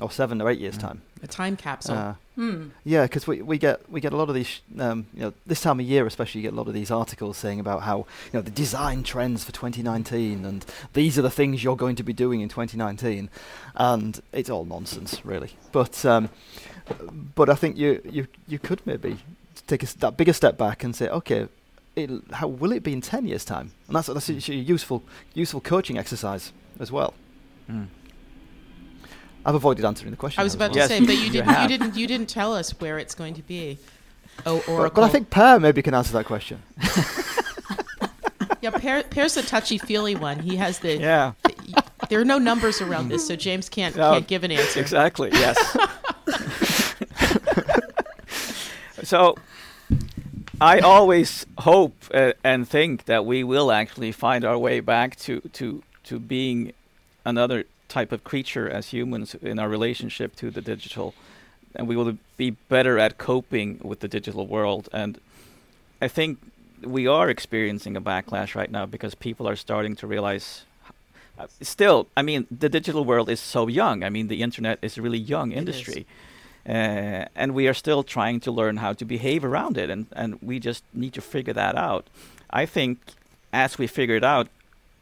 or 0.00 0.10
seven 0.10 0.42
or 0.42 0.50
eight 0.50 0.58
years' 0.58 0.76
Mm. 0.76 0.80
time? 0.80 1.02
a 1.22 1.26
time 1.28 1.56
capsule 1.56 1.94
Uh, 1.94 2.14
Hmm. 2.36 2.68
yeah, 2.84 3.04
because 3.04 3.26
we, 3.26 3.40
we 3.40 3.56
get 3.56 3.90
we 3.90 3.98
get 4.00 4.12
a 4.12 4.16
lot 4.16 4.28
of 4.28 4.34
these, 4.34 4.46
sh- 4.46 4.60
um, 4.78 5.06
you 5.14 5.22
know, 5.22 5.32
this 5.46 5.62
time 5.62 5.80
of 5.80 5.86
year 5.86 6.06
especially, 6.06 6.42
you 6.42 6.46
get 6.46 6.52
a 6.52 6.56
lot 6.56 6.68
of 6.68 6.74
these 6.74 6.90
articles 6.90 7.38
saying 7.38 7.60
about 7.60 7.82
how 7.82 7.98
you 8.26 8.34
know 8.34 8.42
the 8.42 8.50
design 8.50 9.02
trends 9.02 9.42
for 9.42 9.52
2019 9.52 10.44
and 10.44 10.66
these 10.92 11.18
are 11.18 11.22
the 11.22 11.30
things 11.30 11.64
you're 11.64 11.76
going 11.76 11.96
to 11.96 12.02
be 12.02 12.12
doing 12.12 12.42
in 12.42 12.50
2019, 12.50 13.30
and 13.74 14.20
it's 14.32 14.50
all 14.50 14.66
nonsense 14.66 15.24
really. 15.24 15.52
But 15.72 16.04
um, 16.04 16.28
but 17.34 17.48
I 17.48 17.54
think 17.54 17.78
you 17.78 18.02
you 18.04 18.26
you 18.46 18.58
could 18.58 18.86
maybe 18.86 19.16
take 19.66 19.82
a 19.82 19.86
s 19.86 19.94
that 19.94 20.16
bigger 20.18 20.34
step 20.34 20.58
back 20.58 20.84
and 20.84 20.94
say, 20.94 21.08
okay, 21.08 21.48
it'll, 21.94 22.20
how 22.32 22.48
will 22.48 22.72
it 22.72 22.82
be 22.82 22.92
in 22.92 23.00
10 23.00 23.26
years' 23.26 23.44
time? 23.44 23.72
And 23.86 23.96
that's 23.96 24.08
that's 24.08 24.28
actually 24.28 24.58
a 24.58 24.62
useful 24.62 25.02
useful 25.34 25.60
coaching 25.60 25.98
exercise 25.98 26.52
as 26.78 26.92
well. 26.92 27.14
Mm. 27.70 27.86
I've 29.46 29.54
avoided 29.54 29.84
answering 29.84 30.10
the 30.10 30.16
question. 30.16 30.40
I 30.40 30.44
was 30.44 30.54
about 30.54 30.72
to 30.72 30.78
Yes, 30.80 30.88
say, 30.88 30.98
but 31.06 31.16
you 31.16 31.30
didn't. 31.30 31.62
You 31.62 31.68
didn't. 31.68 31.96
You 31.96 32.06
didn't 32.08 32.28
tell 32.28 32.52
us 32.52 32.70
where 32.80 32.98
it's 32.98 33.14
going 33.14 33.34
to 33.34 33.42
be. 33.42 33.78
Oh. 34.44 34.56
Oracle. 34.66 34.76
But, 34.82 34.94
but 34.96 35.02
I 35.04 35.08
think 35.08 35.30
Per 35.30 35.60
maybe 35.60 35.82
can 35.82 35.94
answer 35.94 36.12
that 36.14 36.26
question. 36.26 36.62
yeah, 38.60 38.70
Per, 38.70 39.04
Per's 39.04 39.36
a 39.36 39.42
touchy 39.42 39.78
feely 39.78 40.16
one. 40.16 40.40
He 40.40 40.56
has 40.56 40.80
the. 40.80 40.98
Yeah, 40.98 41.32
There 42.08 42.20
are 42.20 42.24
no 42.24 42.38
numbers 42.38 42.80
around 42.80 43.08
this, 43.08 43.26
so 43.26 43.36
James 43.36 43.68
can't 43.68 43.96
No, 43.96 44.12
can't 44.14 44.26
give 44.26 44.44
an 44.44 44.50
answer. 44.52 44.80
exactly. 44.80 45.30
Yes. 45.32 45.56
so, 49.02 49.36
I 50.60 50.80
always 50.80 51.46
hope 51.58 51.94
uh, 52.12 52.32
and 52.44 52.68
think 52.68 53.04
that 53.04 53.24
we 53.26 53.44
will 53.44 53.70
actually 53.72 54.12
find 54.12 54.44
our 54.44 54.58
way 54.58 54.80
back 54.80 55.16
to 55.20 55.40
to 55.54 55.82
to 56.04 56.18
being 56.18 56.72
another 57.24 57.64
type 57.88 58.12
of 58.12 58.24
creature 58.24 58.68
as 58.68 58.88
humans 58.88 59.34
in 59.34 59.58
our 59.58 59.68
relationship 59.68 60.36
to 60.36 60.50
the 60.50 60.60
digital, 60.60 61.14
and 61.74 61.88
we 61.88 61.96
will 61.96 62.16
be 62.36 62.50
better 62.50 62.98
at 62.98 63.18
coping 63.18 63.80
with 63.82 64.00
the 64.00 64.08
digital 64.08 64.46
world. 64.46 64.88
And 64.92 65.20
I 66.00 66.08
think 66.08 66.38
we 66.82 67.06
are 67.06 67.28
experiencing 67.30 67.96
a 67.96 68.00
backlash 68.00 68.54
right 68.54 68.70
now 68.70 68.86
because 68.86 69.14
people 69.14 69.48
are 69.48 69.56
starting 69.56 69.96
to 69.96 70.06
realize 70.06 70.64
uh, 71.38 71.46
still, 71.60 72.08
I 72.16 72.22
mean, 72.22 72.46
the 72.50 72.68
digital 72.68 73.04
world 73.04 73.28
is 73.28 73.40
so 73.40 73.68
young. 73.68 74.02
I 74.02 74.08
mean, 74.08 74.28
the 74.28 74.42
internet 74.42 74.78
is 74.80 74.96
a 74.96 75.02
really 75.02 75.18
young 75.18 75.52
industry. 75.52 76.06
Uh, 76.66 77.26
and 77.36 77.54
we 77.54 77.68
are 77.68 77.74
still 77.74 78.02
trying 78.02 78.40
to 78.40 78.50
learn 78.50 78.78
how 78.78 78.92
to 78.92 79.04
behave 79.04 79.44
around 79.44 79.78
it, 79.78 79.88
and, 79.88 80.06
and 80.12 80.42
we 80.42 80.58
just 80.58 80.82
need 80.92 81.12
to 81.12 81.20
figure 81.20 81.52
that 81.52 81.76
out. 81.76 82.06
I 82.50 82.66
think 82.66 82.98
as 83.52 83.78
we 83.78 83.86
figure 83.86 84.16
it 84.16 84.24
out, 84.24 84.48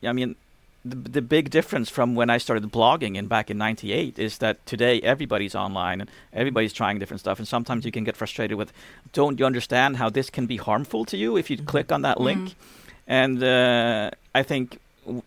I 0.03 0.13
mean, 0.13 0.37
the, 0.85 0.97
the 0.97 1.23
big 1.23 1.51
difference 1.51 1.89
from 1.89 2.15
when 2.15 2.29
I 2.29 2.39
started 2.39 2.71
blogging 2.71 3.17
in 3.17 3.27
back 3.27 3.51
in 3.51 3.57
'98 3.57 4.19
is 4.19 4.39
that 4.39 4.65
today 4.67 5.01
everybody's 5.01 5.55
online 5.55 6.01
and 6.03 6.11
everybody's 6.33 6.73
trying 6.73 6.99
different 6.99 7.21
stuff, 7.21 7.39
and 7.39 7.49
sometimes 7.49 7.85
you 7.85 7.93
can 7.93 8.05
get 8.05 8.17
frustrated 8.17 8.59
with, 8.59 8.73
don't 9.13 9.39
you 9.39 9.47
understand 9.47 9.97
how 9.97 10.11
this 10.11 10.29
can 10.29 10.47
be 10.47 10.59
harmful 10.59 11.05
to 11.07 11.17
you 11.17 11.37
if 11.37 11.49
you 11.49 11.57
click 11.57 11.91
on 11.91 12.03
that 12.03 12.21
link? 12.21 12.55
And 13.07 13.43
uh, 13.43 14.11
I 14.35 14.43
think 14.43 14.79
w- 15.05 15.23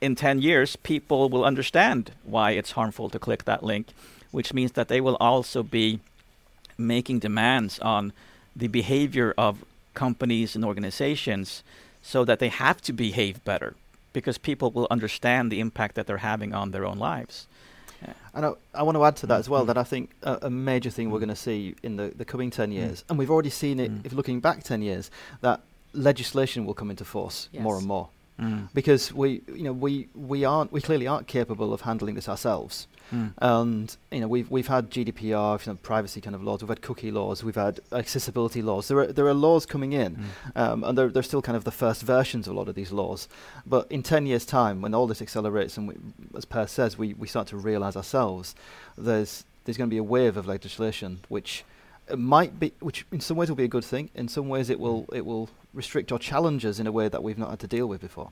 in 0.00 0.14
10 0.14 0.40
years, 0.42 0.76
people 0.76 1.28
will 1.28 1.44
understand 1.44 2.12
why 2.24 2.52
it's 2.52 2.72
harmful 2.72 3.08
to 3.10 3.18
click 3.18 3.44
that 3.44 3.62
link, 3.62 3.88
which 4.30 4.52
means 4.52 4.72
that 4.72 4.88
they 4.88 5.00
will 5.00 5.16
also 5.20 5.62
be 5.62 6.00
making 6.76 7.18
demands 7.20 7.78
on 7.78 8.12
the 8.54 8.68
behavior 8.68 9.34
of 9.38 9.64
companies 9.94 10.54
and 10.54 10.64
organizations 10.64 11.62
so 12.02 12.24
that 12.24 12.38
they 12.40 12.48
have 12.48 12.80
to 12.82 12.92
behave 12.92 13.44
better 13.44 13.74
because 14.12 14.38
people 14.38 14.70
will 14.70 14.86
understand 14.90 15.50
the 15.52 15.60
impact 15.60 15.94
that 15.94 16.06
they're 16.06 16.18
having 16.18 16.54
on 16.54 16.70
their 16.70 16.84
own 16.84 16.98
lives. 16.98 17.46
And 18.34 18.44
I, 18.46 18.52
I 18.74 18.82
want 18.82 18.96
to 18.96 19.04
add 19.04 19.14
to 19.16 19.26
that 19.26 19.38
as 19.38 19.48
well 19.48 19.62
Mm. 19.64 19.66
that 19.68 19.78
I 19.78 19.84
think 19.84 20.10
a, 20.22 20.38
a 20.42 20.50
major 20.50 20.90
thing 20.90 21.10
we're 21.10 21.20
going 21.20 21.28
to 21.28 21.36
see 21.36 21.76
in 21.84 21.96
the, 21.96 22.12
the 22.16 22.24
coming 22.24 22.50
10 22.50 22.72
years, 22.72 23.04
and 23.08 23.16
we've 23.18 23.30
already 23.30 23.50
seen 23.50 23.78
it 23.78 23.90
Mm. 23.92 24.04
if 24.06 24.12
looking 24.12 24.40
back 24.40 24.64
10 24.64 24.82
years, 24.82 25.10
that 25.40 25.60
legislation 25.92 26.64
will 26.66 26.74
come 26.74 26.90
into 26.90 27.04
force 27.04 27.48
more 27.58 27.76
and 27.76 27.86
more. 27.86 28.08
Mm. 28.40 28.68
Because 28.74 29.12
we, 29.12 29.42
you 29.46 29.62
know, 29.62 29.72
we, 29.72 30.08
we 30.16 30.44
aren't, 30.44 30.72
we 30.72 30.80
clearly 30.80 31.06
aren't 31.06 31.26
capable 31.28 31.72
of 31.72 31.82
handling 31.82 32.14
this 32.16 32.28
ourselves. 32.28 32.88
Mm. 33.10 33.32
And 33.38 33.96
you 34.10 34.20
know, 34.20 34.28
we've 34.28 34.50
we've 34.50 34.66
had 34.68 34.90
GDPR, 34.90 35.66
you 35.66 35.72
know, 35.72 35.78
privacy 35.82 36.20
kind 36.20 36.34
of 36.36 36.42
laws. 36.42 36.62
We've 36.62 36.68
had 36.68 36.82
cookie 36.82 37.10
laws. 37.10 37.42
We've 37.42 37.54
had 37.54 37.80
accessibility 37.92 38.62
laws. 38.62 38.88
There 38.88 38.98
are 38.98 39.06
there 39.06 39.26
are 39.26 39.34
laws 39.34 39.66
coming 39.66 39.92
in, 39.92 40.16
Mm. 40.16 40.56
um, 40.60 40.84
and 40.84 40.96
they're 40.96 41.08
they're 41.08 41.22
still 41.22 41.42
kind 41.42 41.56
of 41.56 41.64
the 41.64 41.70
first 41.70 42.02
versions 42.02 42.46
of 42.46 42.54
a 42.54 42.56
lot 42.58 42.68
of 42.68 42.74
these 42.74 42.92
laws. 42.92 43.28
But 43.66 43.90
in 43.90 44.02
ten 44.02 44.26
years' 44.26 44.44
time, 44.46 44.80
when 44.82 44.94
all 44.94 45.06
this 45.06 45.22
accelerates, 45.22 45.76
and 45.76 45.88
we, 45.88 45.94
as 46.36 46.44
Per 46.44 46.66
says, 46.66 46.96
we, 46.98 47.14
we 47.14 47.26
start 47.28 47.46
to 47.48 47.56
realise 47.56 47.96
ourselves, 47.96 48.54
there's 48.96 49.44
there's 49.64 49.76
going 49.76 49.88
to 49.90 49.94
be 49.94 49.98
a 49.98 50.02
wave 50.02 50.36
of 50.36 50.46
legislation 50.46 51.20
which 51.28 51.64
uh, 52.10 52.16
might 52.16 52.58
be, 52.58 52.72
which 52.80 53.06
in 53.12 53.20
some 53.20 53.36
ways 53.36 53.48
will 53.48 53.56
be 53.56 53.64
a 53.64 53.68
good 53.76 53.84
thing. 53.84 54.10
In 54.14 54.28
some 54.28 54.48
ways, 54.48 54.70
it 54.70 54.80
will 54.80 55.06
it 55.12 55.24
will 55.24 55.48
restrict 55.74 56.12
our 56.12 56.18
challenges 56.18 56.78
in 56.80 56.86
a 56.86 56.92
way 56.92 57.08
that 57.08 57.22
we've 57.22 57.38
not 57.38 57.50
had 57.50 57.60
to 57.60 57.66
deal 57.66 57.86
with 57.86 58.00
before. 58.00 58.30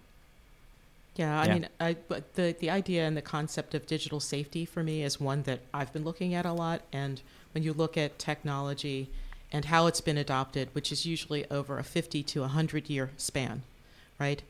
Yeah, 1.17 1.41
I 1.41 1.47
Yeah. 1.47 1.55
mean, 1.55 1.69
I, 1.81 1.97
but 2.09 2.35
the 2.35 2.55
the 2.59 2.71
idea 2.71 3.07
and 3.07 3.17
the 3.17 3.23
concept 3.23 3.75
of 3.75 3.87
digital 3.87 4.21
safety 4.21 4.65
for 4.65 4.83
me 4.83 5.03
is 5.03 5.21
one 5.21 5.43
that 5.43 5.61
I've 5.75 5.93
been 5.93 6.05
looking 6.05 6.35
at 6.35 6.47
a 6.47 6.53
lot. 6.53 6.83
And 6.93 7.21
when 7.53 7.65
you 7.65 7.73
look 7.73 7.97
at 7.97 8.19
technology 8.19 9.09
and 9.53 9.67
how 9.67 9.87
it's 9.87 10.01
been 10.01 10.19
adopted, 10.19 10.69
which 10.73 10.93
is 10.93 11.05
usually 11.05 11.51
over 11.51 11.79
a 11.79 11.85
50 11.85 12.23
to 12.23 12.41
100 12.43 12.89
year 12.89 13.11
span, 13.17 13.63
right? 14.19 14.43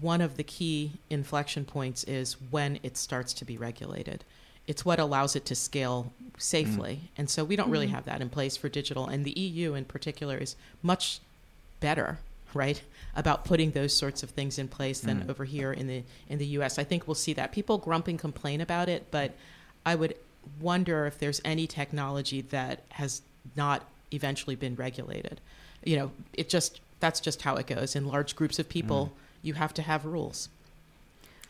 One 0.00 0.20
of 0.20 0.36
the 0.36 0.44
key 0.44 0.92
inflection 1.08 1.64
points 1.64 2.04
is 2.04 2.36
when 2.50 2.78
it 2.82 2.96
starts 2.96 3.32
to 3.34 3.44
be 3.44 3.56
regulated. 3.56 4.24
It's 4.66 4.84
what 4.84 5.00
allows 5.00 5.34
it 5.34 5.44
to 5.46 5.54
scale 5.54 6.12
safely. 6.38 6.94
Mm-hmm. 6.94 7.06
And 7.18 7.30
so 7.30 7.44
we 7.44 7.56
don't 7.56 7.70
really 7.70 7.86
mm-hmm. 7.86 7.94
have 7.96 8.04
that 8.04 8.20
in 8.20 8.28
place 8.28 8.56
for 8.56 8.68
digital. 8.68 9.06
And 9.06 9.24
the 9.24 9.38
EU 9.38 9.74
in 9.74 9.84
particular 9.84 10.36
is 10.36 10.54
much 10.82 11.20
better, 11.80 12.18
right, 12.54 12.80
about 13.16 13.44
putting 13.44 13.72
those 13.72 13.94
sorts 13.94 14.22
of 14.22 14.30
things 14.30 14.58
in 14.58 14.68
place 14.68 15.00
than 15.00 15.22
Mm. 15.22 15.30
over 15.30 15.44
here 15.44 15.72
in 15.72 15.86
the 15.86 16.02
in 16.28 16.38
the 16.38 16.46
U.S. 16.58 16.78
I 16.78 16.84
think 16.84 17.06
we'll 17.06 17.14
see 17.14 17.32
that 17.34 17.52
people 17.52 17.78
grump 17.78 18.08
and 18.08 18.18
complain 18.18 18.60
about 18.60 18.88
it, 18.88 19.06
but 19.10 19.34
I 19.84 19.94
would 19.94 20.14
wonder 20.60 21.06
if 21.06 21.18
there's 21.18 21.40
any 21.44 21.66
technology 21.66 22.40
that 22.42 22.82
has 22.90 23.22
not 23.56 23.84
eventually 24.12 24.56
been 24.56 24.74
regulated. 24.74 25.40
You 25.84 25.96
know, 25.96 26.10
it 26.32 26.48
just 26.48 26.80
that's 27.00 27.20
just 27.20 27.42
how 27.42 27.56
it 27.56 27.66
goes. 27.66 27.96
In 27.96 28.06
large 28.06 28.36
groups 28.36 28.58
of 28.58 28.68
people, 28.68 29.12
you 29.42 29.54
have 29.54 29.72
to 29.74 29.82
have 29.82 30.04
rules. 30.04 30.48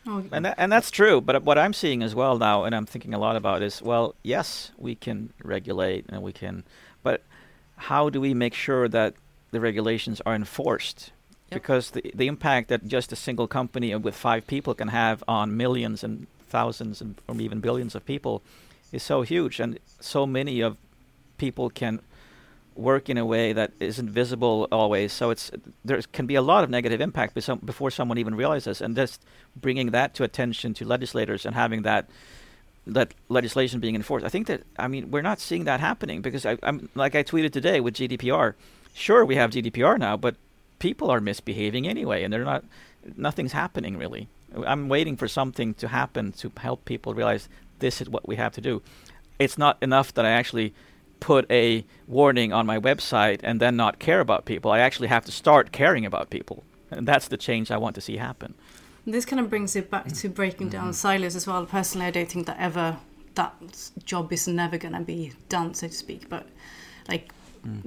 Oh, 0.07 0.23
And 0.31 0.45
that, 0.45 0.55
and 0.57 0.71
that's 0.71 0.89
true. 0.89 1.21
But 1.21 1.43
what 1.43 1.57
I'm 1.59 1.73
seeing 1.73 2.01
as 2.01 2.15
well 2.15 2.37
now, 2.39 2.63
and 2.63 2.73
I'm 2.73 2.85
thinking 2.87 3.13
a 3.13 3.19
lot 3.19 3.35
about 3.35 3.61
is, 3.61 3.81
well, 3.83 4.15
yes, 4.23 4.71
we 4.77 4.95
can 4.95 5.31
regulate 5.43 6.05
and 6.09 6.23
we 6.23 6.31
can, 6.33 6.63
but 7.03 7.21
how 7.75 8.09
do 8.09 8.19
we 8.19 8.33
make 8.33 8.53
sure 8.55 8.87
that 8.87 9.13
the 9.51 9.59
regulations 9.59 10.21
are 10.25 10.35
enforced? 10.35 11.11
Yep. 11.51 11.61
Because 11.61 11.91
the 11.91 12.11
the 12.15 12.27
impact 12.27 12.69
that 12.69 12.87
just 12.87 13.11
a 13.11 13.15
single 13.15 13.47
company 13.47 13.95
with 13.95 14.15
five 14.15 14.47
people 14.47 14.73
can 14.73 14.87
have 14.89 15.23
on 15.27 15.57
millions 15.57 16.03
and 16.03 16.27
thousands 16.47 17.01
and 17.01 17.15
or 17.27 17.35
even 17.39 17.59
billions 17.59 17.95
of 17.95 18.05
people 18.05 18.41
is 18.91 19.03
so 19.03 19.21
huge, 19.21 19.59
and 19.59 19.79
so 19.99 20.25
many 20.25 20.61
of 20.61 20.77
people 21.37 21.69
can 21.69 22.01
work 22.75 23.09
in 23.09 23.17
a 23.17 23.25
way 23.25 23.53
that 23.53 23.71
isn't 23.79 24.09
visible 24.09 24.67
always. 24.71 25.11
So 25.11 25.29
it's 25.29 25.51
there 25.83 26.01
can 26.11 26.25
be 26.25 26.35
a 26.35 26.41
lot 26.41 26.63
of 26.63 26.69
negative 26.69 27.01
impact 27.01 27.33
before 27.65 27.91
someone 27.91 28.17
even 28.17 28.35
realizes, 28.35 28.81
and 28.81 28.95
just 28.95 29.21
bringing 29.55 29.91
that 29.91 30.13
to 30.15 30.23
attention 30.23 30.73
to 30.75 30.85
legislators 30.85 31.45
and 31.45 31.55
having 31.55 31.81
that 31.83 32.09
that 32.87 33.13
legislation 33.29 33.79
being 33.79 33.95
enforced. 33.95 34.25
I 34.25 34.29
think 34.29 34.47
that 34.47 34.63
I 34.77 34.87
mean 34.87 35.11
we're 35.11 35.21
not 35.21 35.39
seeing 35.39 35.65
that 35.65 35.79
happening 35.79 36.21
because 36.21 36.45
I, 36.45 36.57
am 36.63 36.89
like 36.95 37.15
I 37.15 37.23
tweeted 37.23 37.51
today 37.51 37.79
with 37.79 37.95
GDPR. 37.95 38.53
Sure, 38.93 39.25
we 39.25 39.35
have 39.35 39.51
GDPR 39.51 39.97
now, 39.97 40.17
but 40.17 40.35
people 40.79 41.09
are 41.09 41.21
misbehaving 41.21 41.87
anyway, 41.87 42.23
and 42.23 42.33
they're 42.33 42.43
not. 42.43 42.63
Nothing's 43.15 43.53
happening 43.53 43.97
really. 43.97 44.27
I'm 44.65 44.89
waiting 44.89 45.17
for 45.17 45.27
something 45.27 45.73
to 45.75 45.87
happen 45.87 46.33
to 46.33 46.51
help 46.57 46.85
people 46.85 47.13
realize 47.13 47.47
this 47.79 48.01
is 48.01 48.09
what 48.09 48.27
we 48.27 48.35
have 48.35 48.53
to 48.53 48.61
do. 48.61 48.81
It's 49.39 49.57
not 49.57 49.77
enough 49.81 50.13
that 50.13 50.25
I 50.25 50.31
actually 50.31 50.73
put 51.19 51.49
a 51.49 51.85
warning 52.07 52.51
on 52.51 52.65
my 52.65 52.79
website 52.79 53.39
and 53.43 53.59
then 53.59 53.75
not 53.75 53.99
care 53.99 54.19
about 54.19 54.45
people. 54.45 54.71
I 54.71 54.79
actually 54.79 55.07
have 55.07 55.25
to 55.25 55.31
start 55.31 55.71
caring 55.71 56.05
about 56.05 56.29
people. 56.29 56.63
And 56.89 57.07
that's 57.07 57.27
the 57.29 57.37
change 57.37 57.71
I 57.71 57.77
want 57.77 57.95
to 57.95 58.01
see 58.01 58.17
happen. 58.17 58.53
This 59.07 59.25
kind 59.25 59.39
of 59.39 59.49
brings 59.49 59.75
it 59.75 59.89
back 59.89 60.11
to 60.11 60.29
breaking 60.29 60.69
down 60.69 60.85
mm-hmm. 60.85 60.91
silos 60.93 61.35
as 61.35 61.47
well. 61.47 61.65
Personally, 61.65 62.07
I 62.07 62.11
don't 62.11 62.29
think 62.29 62.45
that 62.47 62.59
ever 62.59 62.97
that 63.35 63.53
job 64.03 64.33
is 64.33 64.47
never 64.47 64.77
going 64.77 64.93
to 64.93 65.01
be 65.01 65.31
done, 65.47 65.73
so 65.73 65.87
to 65.87 65.93
speak. 65.93 66.27
But 66.29 66.47
like. 67.07 67.31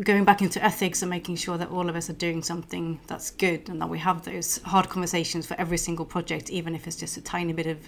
Going 0.01 0.25
back 0.25 0.41
into 0.41 0.63
ethics 0.65 1.03
and 1.03 1.11
making 1.11 1.37
sure 1.37 1.59
that 1.59 1.69
all 1.69 1.89
of 1.89 1.97
us 1.97 2.09
are 2.09 2.15
doing 2.15 2.43
something 2.43 3.01
that's 3.07 3.31
good 3.33 3.69
and 3.69 3.81
that 3.81 3.89
we 3.89 3.99
have 3.99 4.25
those 4.25 4.59
hard 4.59 4.89
conversations 4.89 5.47
for 5.47 5.55
every 5.59 5.79
single 5.79 6.05
project, 6.05 6.51
even 6.51 6.75
if 6.75 6.87
it's 6.87 6.97
just 6.97 7.17
a 7.17 7.21
tiny 7.21 7.53
bit 7.53 7.67
of 7.67 7.79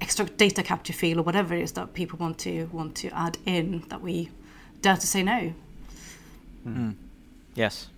extra 0.00 0.24
data 0.24 0.62
capture 0.62 0.92
feel 0.92 1.20
or 1.20 1.22
whatever 1.22 1.54
it 1.54 1.62
is 1.62 1.72
that 1.72 1.92
people 1.92 2.18
want 2.18 2.38
to 2.38 2.64
want 2.72 2.94
to 2.96 3.08
add 3.10 3.36
in, 3.44 3.84
that 3.88 4.00
we 4.00 4.30
dare 4.80 4.96
to 4.96 5.06
say 5.06 5.22
no. 5.22 5.52
Mm. 6.66 6.94
Yes. 7.54 7.88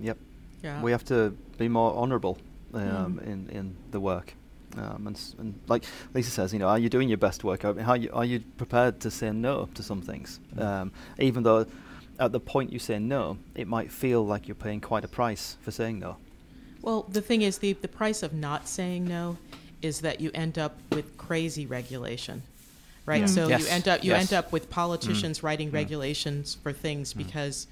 Yep. 0.00 0.18
Yeah. 0.62 0.80
We 0.80 0.92
have 0.92 1.04
to 1.06 1.36
be 1.58 1.68
more 1.68 1.94
honourable 1.94 2.38
um, 2.72 3.20
mm. 3.20 3.26
in 3.26 3.48
in 3.50 3.76
the 3.90 4.00
work. 4.00 4.34
Um, 4.74 5.06
and, 5.06 5.34
and, 5.38 5.60
like 5.68 5.84
Lisa 6.14 6.30
says, 6.30 6.54
you 6.54 6.58
know, 6.58 6.66
are 6.66 6.78
you 6.78 6.88
doing 6.88 7.06
your 7.06 7.18
best 7.18 7.44
work? 7.44 7.62
I 7.62 7.72
mean, 7.72 7.84
how 7.84 7.92
you, 7.92 8.08
are 8.14 8.24
you 8.24 8.40
prepared 8.56 9.00
to 9.00 9.10
say 9.10 9.30
no 9.30 9.68
to 9.74 9.82
some 9.82 10.00
things, 10.00 10.40
mm. 10.56 10.62
um, 10.62 10.92
even 11.18 11.42
though 11.42 11.66
at 12.26 12.32
the 12.32 12.40
point 12.40 12.72
you 12.72 12.78
say 12.78 12.98
no, 12.98 13.38
it 13.54 13.66
might 13.66 13.90
feel 13.90 14.24
like 14.24 14.48
you're 14.48 14.54
paying 14.54 14.80
quite 14.80 15.04
a 15.04 15.08
price 15.08 15.56
for 15.62 15.70
saying 15.70 15.98
no. 15.98 16.16
Well, 16.80 17.06
the 17.08 17.22
thing 17.22 17.42
is, 17.42 17.58
the 17.58 17.74
the 17.74 17.88
price 17.88 18.22
of 18.22 18.32
not 18.32 18.68
saying 18.68 19.04
no 19.04 19.38
is 19.82 20.00
that 20.00 20.20
you 20.20 20.30
end 20.34 20.58
up 20.58 20.78
with 20.90 21.16
crazy 21.16 21.66
regulation, 21.66 22.42
right? 23.06 23.24
Mm. 23.24 23.28
So 23.28 23.48
yes. 23.48 23.62
you 23.62 23.68
end 23.68 23.88
up 23.88 24.04
you 24.04 24.10
yes. 24.10 24.20
end 24.20 24.38
up 24.38 24.52
with 24.52 24.70
politicians 24.70 25.40
mm. 25.40 25.42
writing 25.42 25.70
mm. 25.70 25.74
regulations 25.74 26.56
for 26.62 26.72
things 26.72 27.14
mm. 27.14 27.18
because 27.18 27.66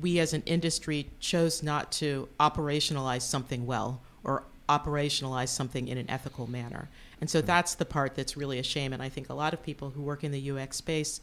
we 0.00 0.18
as 0.18 0.32
an 0.32 0.42
industry 0.46 1.08
chose 1.20 1.62
not 1.62 1.92
to 1.92 2.28
operationalize 2.40 3.22
something 3.22 3.66
well 3.66 4.00
or 4.24 4.42
operationalize 4.68 5.48
something 5.48 5.88
in 5.88 5.98
an 5.98 6.08
ethical 6.10 6.50
manner. 6.50 6.88
And 7.20 7.30
so 7.30 7.40
mm. 7.40 7.46
that's 7.46 7.74
the 7.74 7.84
part 7.84 8.14
that's 8.14 8.36
really 8.36 8.58
a 8.58 8.62
shame. 8.62 8.92
And 8.92 9.02
I 9.02 9.08
think 9.08 9.28
a 9.28 9.34
lot 9.34 9.52
of 9.52 9.62
people 9.62 9.90
who 9.90 10.02
work 10.02 10.24
in 10.24 10.32
the 10.32 10.50
UX 10.50 10.78
space 10.78 11.20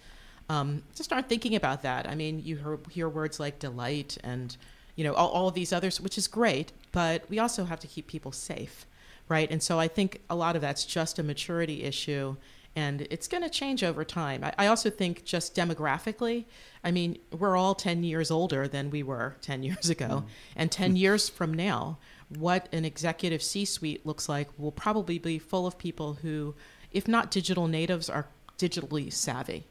um, 0.49 0.83
just 0.95 1.11
aren't 1.13 1.29
thinking 1.29 1.55
about 1.55 1.81
that. 1.83 2.07
I 2.07 2.15
mean, 2.15 2.41
you 2.43 2.57
hear, 2.57 2.79
hear 2.89 3.09
words 3.09 3.39
like 3.39 3.59
delight 3.59 4.17
and 4.23 4.55
you 4.95 5.03
know 5.03 5.13
all, 5.13 5.29
all 5.29 5.47
of 5.47 5.53
these 5.53 5.71
others, 5.71 6.01
which 6.01 6.17
is 6.17 6.27
great, 6.27 6.71
but 6.91 7.29
we 7.29 7.39
also 7.39 7.65
have 7.65 7.79
to 7.79 7.87
keep 7.87 8.07
people 8.07 8.31
safe, 8.31 8.85
right? 9.29 9.49
And 9.49 9.63
so 9.63 9.79
I 9.79 9.87
think 9.87 10.21
a 10.29 10.35
lot 10.35 10.55
of 10.55 10.61
that's 10.61 10.85
just 10.85 11.19
a 11.19 11.23
maturity 11.23 11.83
issue 11.83 12.35
and 12.75 13.01
it's 13.09 13.27
going 13.27 13.43
to 13.43 13.49
change 13.49 13.83
over 13.83 14.05
time. 14.05 14.43
I, 14.43 14.53
I, 14.57 14.67
also 14.67 14.89
think 14.89 15.25
just 15.25 15.55
demographically, 15.55 16.45
I 16.83 16.91
mean, 16.91 17.17
we're 17.37 17.57
all 17.57 17.75
10 17.75 18.03
years 18.03 18.31
older 18.31 18.67
than 18.67 18.89
we 18.89 19.03
were 19.03 19.35
10 19.41 19.63
years 19.63 19.89
ago. 19.89 20.07
Mm. 20.07 20.25
And 20.55 20.71
10 20.71 20.95
years 20.95 21.27
from 21.27 21.53
now, 21.53 21.97
what 22.29 22.69
an 22.71 22.85
executive 22.85 23.43
C 23.43 23.65
suite 23.65 24.05
looks 24.05 24.29
like 24.29 24.47
will 24.57 24.71
probably 24.71 25.19
be 25.19 25.37
full 25.37 25.67
of 25.67 25.77
people 25.77 26.15
who, 26.21 26.55
if 26.91 27.07
not 27.07 27.29
digital 27.29 27.67
natives, 27.67 28.09
are 28.09 28.27
digitally 28.57 29.11
savvy. 29.11 29.65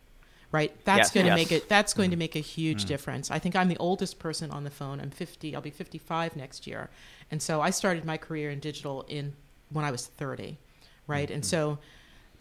Right, 0.53 0.73
that's 0.85 0.99
yes, 0.99 1.11
going 1.13 1.27
to 1.27 1.31
yes. 1.31 1.37
make 1.37 1.53
it. 1.53 1.69
That's 1.69 1.95
going 1.95 2.09
mm. 2.09 2.15
to 2.15 2.17
make 2.17 2.35
a 2.35 2.41
huge 2.41 2.85
mm. 2.85 2.89
difference. 2.89 3.31
I 3.31 3.39
think 3.39 3.55
I'm 3.55 3.69
the 3.69 3.77
oldest 3.77 4.19
person 4.19 4.51
on 4.51 4.65
the 4.65 4.71
phone. 4.71 5.01
I'm 5.01 5.11
50. 5.11 5.55
I'll 5.55 5.63
be 5.63 5.71
55 5.71 6.35
next 6.35 6.67
year, 6.67 6.91
and 7.31 7.41
so 7.41 7.61
I 7.61 7.71
started 7.71 8.05
my 8.05 8.17
career 8.17 8.51
in 8.51 8.59
digital 8.59 9.05
in 9.09 9.35
when 9.71 9.85
I 9.85 9.93
was 9.93 10.07
30, 10.07 10.59
right? 11.07 11.29
Mm-hmm. 11.29 11.35
And 11.35 11.45
so 11.45 11.79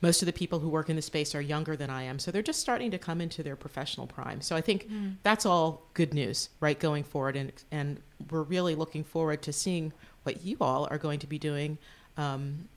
most 0.02 0.24
of 0.24 0.26
the 0.26 0.34
people 0.34 0.58
who 0.58 0.70
work 0.70 0.90
in 0.90 0.96
the 0.96 1.04
space 1.04 1.36
are 1.36 1.42
younger 1.42 1.76
than 1.76 1.92
I 1.92 2.02
am, 2.02 2.18
so 2.18 2.32
they're 2.32 2.42
just 2.42 2.60
starting 2.60 2.90
to 2.90 2.98
come 2.98 3.22
into 3.22 3.44
their 3.44 3.56
professional 3.56 4.08
prime. 4.08 4.42
So 4.42 4.56
I 4.56 4.62
think 4.62 4.90
mm. 4.90 5.18
that's 5.22 5.46
all 5.46 5.84
good 5.94 6.16
news, 6.16 6.50
right, 6.60 6.80
going 6.80 7.04
forward, 7.04 7.36
and 7.36 7.52
and 7.72 8.02
we're 8.32 8.42
really 8.42 8.74
looking 8.74 9.04
forward 9.04 9.44
to 9.44 9.54
seeing 9.54 9.94
what 10.24 10.44
you 10.44 10.58
all 10.62 10.88
are 10.90 10.98
going 10.98 11.20
to 11.20 11.28
be 11.28 11.38
doing 11.38 11.78
um, 12.18 12.68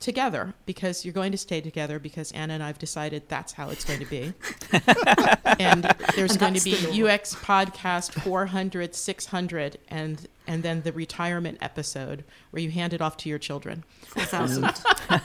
together 0.00 0.54
because 0.66 1.04
you're 1.04 1.14
going 1.14 1.32
to 1.32 1.38
stay 1.38 1.60
together 1.60 1.98
because 1.98 2.30
Anna 2.32 2.54
and 2.54 2.62
I've 2.62 2.78
decided 2.78 3.28
that's 3.28 3.52
how 3.52 3.70
it's 3.70 3.84
going 3.84 4.00
to 4.00 4.06
be. 4.06 4.32
and 5.58 5.84
there's 6.14 6.32
and 6.32 6.40
going 6.40 6.54
to 6.54 6.64
be 6.64 6.74
the 6.74 7.08
UX 7.08 7.34
podcast 7.34 8.12
400, 8.22 8.94
600, 8.94 9.78
and 9.88 10.26
and 10.46 10.62
then 10.62 10.82
the 10.82 10.92
retirement 10.92 11.58
episode 11.60 12.24
where 12.50 12.62
you 12.62 12.70
hand 12.70 12.92
it 12.92 13.02
off 13.02 13.16
to 13.18 13.28
your 13.28 13.38
children. 13.38 13.84
4,000. 14.06 14.70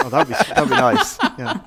Oh, 0.00 0.08
that'd 0.08 0.28
be 0.28 0.34
that'd 0.34 0.68
be 0.68 0.76
nice. 0.76 1.18
Yeah. 1.38 1.60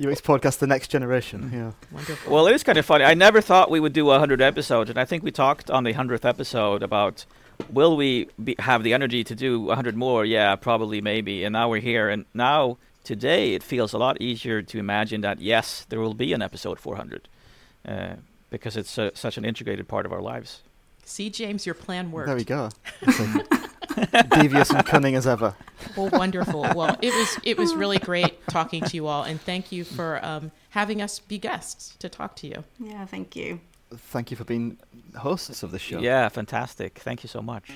UX 0.00 0.20
podcast, 0.20 0.58
the 0.58 0.66
next 0.66 0.88
generation. 0.88 1.50
Yeah. 1.52 1.72
Wonderful. 1.92 2.32
Well, 2.32 2.46
it 2.46 2.54
is 2.54 2.62
kind 2.62 2.78
of 2.78 2.86
funny. 2.86 3.04
I 3.04 3.14
never 3.14 3.40
thought 3.40 3.70
we 3.70 3.80
would 3.80 3.92
do 3.92 4.10
a 4.10 4.18
hundred 4.18 4.40
episodes, 4.40 4.88
and 4.88 4.98
I 4.98 5.04
think 5.04 5.22
we 5.22 5.30
talked 5.30 5.70
on 5.70 5.84
the 5.84 5.92
hundredth 5.92 6.24
episode 6.24 6.82
about 6.82 7.26
will 7.68 7.96
we 7.96 8.28
be, 8.42 8.56
have 8.58 8.82
the 8.82 8.94
energy 8.94 9.22
to 9.24 9.34
do 9.34 9.70
a 9.70 9.74
hundred 9.74 9.96
more? 9.96 10.24
Yeah, 10.24 10.56
probably, 10.56 11.00
maybe. 11.00 11.44
And 11.44 11.52
now 11.52 11.68
we're 11.68 11.80
here, 11.80 12.08
and 12.08 12.24
now 12.32 12.78
today 13.04 13.54
it 13.54 13.62
feels 13.62 13.92
a 13.92 13.98
lot 13.98 14.20
easier 14.20 14.62
to 14.62 14.78
imagine 14.78 15.20
that 15.20 15.40
yes, 15.40 15.84
there 15.88 16.00
will 16.00 16.14
be 16.14 16.32
an 16.32 16.42
episode 16.42 16.78
400 16.78 17.28
uh, 17.86 18.14
because 18.48 18.76
it's 18.76 18.98
uh, 18.98 19.10
such 19.14 19.36
an 19.36 19.44
integrated 19.44 19.88
part 19.88 20.06
of 20.06 20.12
our 20.12 20.22
lives. 20.22 20.62
See, 21.04 21.30
James, 21.30 21.66
your 21.66 21.74
plan 21.74 22.12
worked. 22.12 22.28
There 22.28 22.36
we 22.36 22.44
go. 22.44 22.70
devious 24.30 24.70
and 24.70 24.84
cunning 24.86 25.14
as 25.14 25.26
ever. 25.26 25.54
Well, 25.96 26.08
wonderful. 26.10 26.62
Well, 26.74 26.96
it 27.02 27.12
was 27.12 27.38
it 27.42 27.58
was 27.58 27.74
really 27.74 27.98
great 27.98 28.46
talking 28.48 28.82
to 28.82 28.96
you 28.96 29.06
all, 29.06 29.24
and 29.24 29.40
thank 29.40 29.72
you 29.72 29.84
for 29.84 30.24
um, 30.24 30.52
having 30.70 31.02
us 31.02 31.18
be 31.18 31.38
guests 31.38 31.96
to 31.98 32.08
talk 32.08 32.36
to 32.36 32.46
you. 32.46 32.64
Yeah, 32.78 33.06
thank 33.06 33.34
you. 33.36 33.60
Thank 33.92 34.30
you 34.30 34.36
for 34.36 34.44
being 34.44 34.78
hosts 35.16 35.62
of 35.62 35.72
the 35.72 35.78
show. 35.78 35.98
Yeah, 35.98 36.28
fantastic. 36.28 36.98
Thank 36.98 37.24
you 37.24 37.28
so 37.28 37.42
much. 37.42 37.70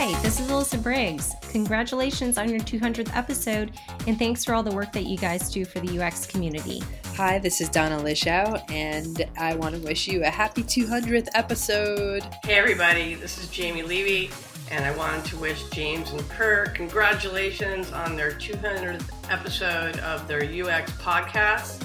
Hi, 0.00 0.16
this 0.22 0.38
is 0.38 0.46
Alyssa 0.46 0.80
Briggs. 0.80 1.34
Congratulations 1.50 2.38
on 2.38 2.48
your 2.48 2.60
200th 2.60 3.16
episode, 3.16 3.72
and 4.06 4.16
thanks 4.16 4.44
for 4.44 4.54
all 4.54 4.62
the 4.62 4.70
work 4.70 4.92
that 4.92 5.06
you 5.06 5.18
guys 5.18 5.50
do 5.50 5.64
for 5.64 5.80
the 5.80 6.00
UX 6.00 6.24
community. 6.24 6.84
Hi, 7.16 7.40
this 7.40 7.60
is 7.60 7.68
Donna 7.68 7.96
Lichaw, 7.96 8.62
and 8.70 9.28
I 9.36 9.56
want 9.56 9.74
to 9.74 9.80
wish 9.80 10.06
you 10.06 10.22
a 10.22 10.30
happy 10.30 10.62
200th 10.62 11.26
episode. 11.34 12.22
Hey, 12.44 12.54
everybody, 12.54 13.16
this 13.16 13.38
is 13.38 13.50
Jaime 13.52 13.82
Levy, 13.82 14.30
and 14.70 14.84
I 14.84 14.96
wanted 14.96 15.24
to 15.24 15.36
wish 15.38 15.68
James 15.70 16.12
and 16.12 16.28
Per 16.28 16.66
congratulations 16.76 17.90
on 17.90 18.14
their 18.14 18.30
200th 18.34 19.10
episode 19.32 19.98
of 19.98 20.28
their 20.28 20.44
UX 20.44 20.92
podcast, 20.92 21.82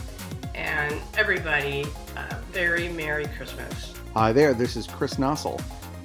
and 0.54 1.02
everybody, 1.18 1.84
a 2.16 2.36
very 2.52 2.90
Merry 2.90 3.26
Christmas. 3.36 3.96
Hi 4.14 4.32
there, 4.32 4.54
this 4.54 4.76
is 4.76 4.86
Chris 4.86 5.16
Noessel 5.16 5.60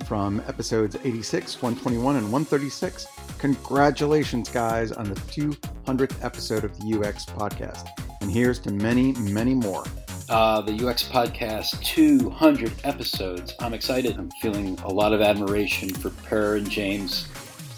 from 0.08 0.42
episodes 0.48 0.96
86, 1.04 1.60
121, 1.60 2.16
and 2.16 2.32
136. 2.32 3.06
Congratulations, 3.36 4.48
guys, 4.48 4.90
on 4.90 5.04
the 5.06 5.14
200th 5.14 6.24
episode 6.24 6.64
of 6.64 6.74
the 6.80 6.98
UX 6.98 7.26
podcast. 7.26 7.88
And 8.22 8.30
here's 8.30 8.58
to 8.60 8.72
many, 8.72 9.12
many 9.12 9.52
more. 9.52 9.84
Uh, 10.30 10.62
the 10.62 10.72
UX 10.72 11.06
podcast, 11.06 11.82
200 11.84 12.72
episodes. 12.84 13.54
I'm 13.60 13.74
excited. 13.74 14.16
I'm 14.16 14.30
feeling 14.40 14.78
a 14.84 14.88
lot 14.88 15.12
of 15.12 15.20
admiration 15.20 15.90
for 15.90 16.08
Per 16.24 16.56
and 16.56 16.70
James. 16.70 17.28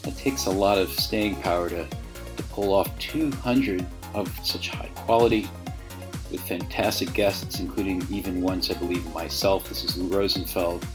It 0.07 0.16
takes 0.16 0.47
a 0.47 0.51
lot 0.51 0.78
of 0.78 0.89
staying 0.89 1.35
power 1.43 1.68
to, 1.68 1.85
to 2.37 2.43
pull 2.45 2.72
off 2.72 2.97
200 3.01 3.85
of 4.14 4.47
such 4.47 4.68
high 4.68 4.91
quality 4.95 5.49
with 6.31 6.41
fantastic 6.43 7.12
guests, 7.12 7.59
including 7.59 8.07
even 8.09 8.41
once, 8.41 8.70
I 8.70 8.74
believe, 8.74 9.05
myself. 9.12 9.68
This 9.68 9.83
is 9.83 9.99
Lou 9.99 10.16
Rosenfeld. 10.16 10.87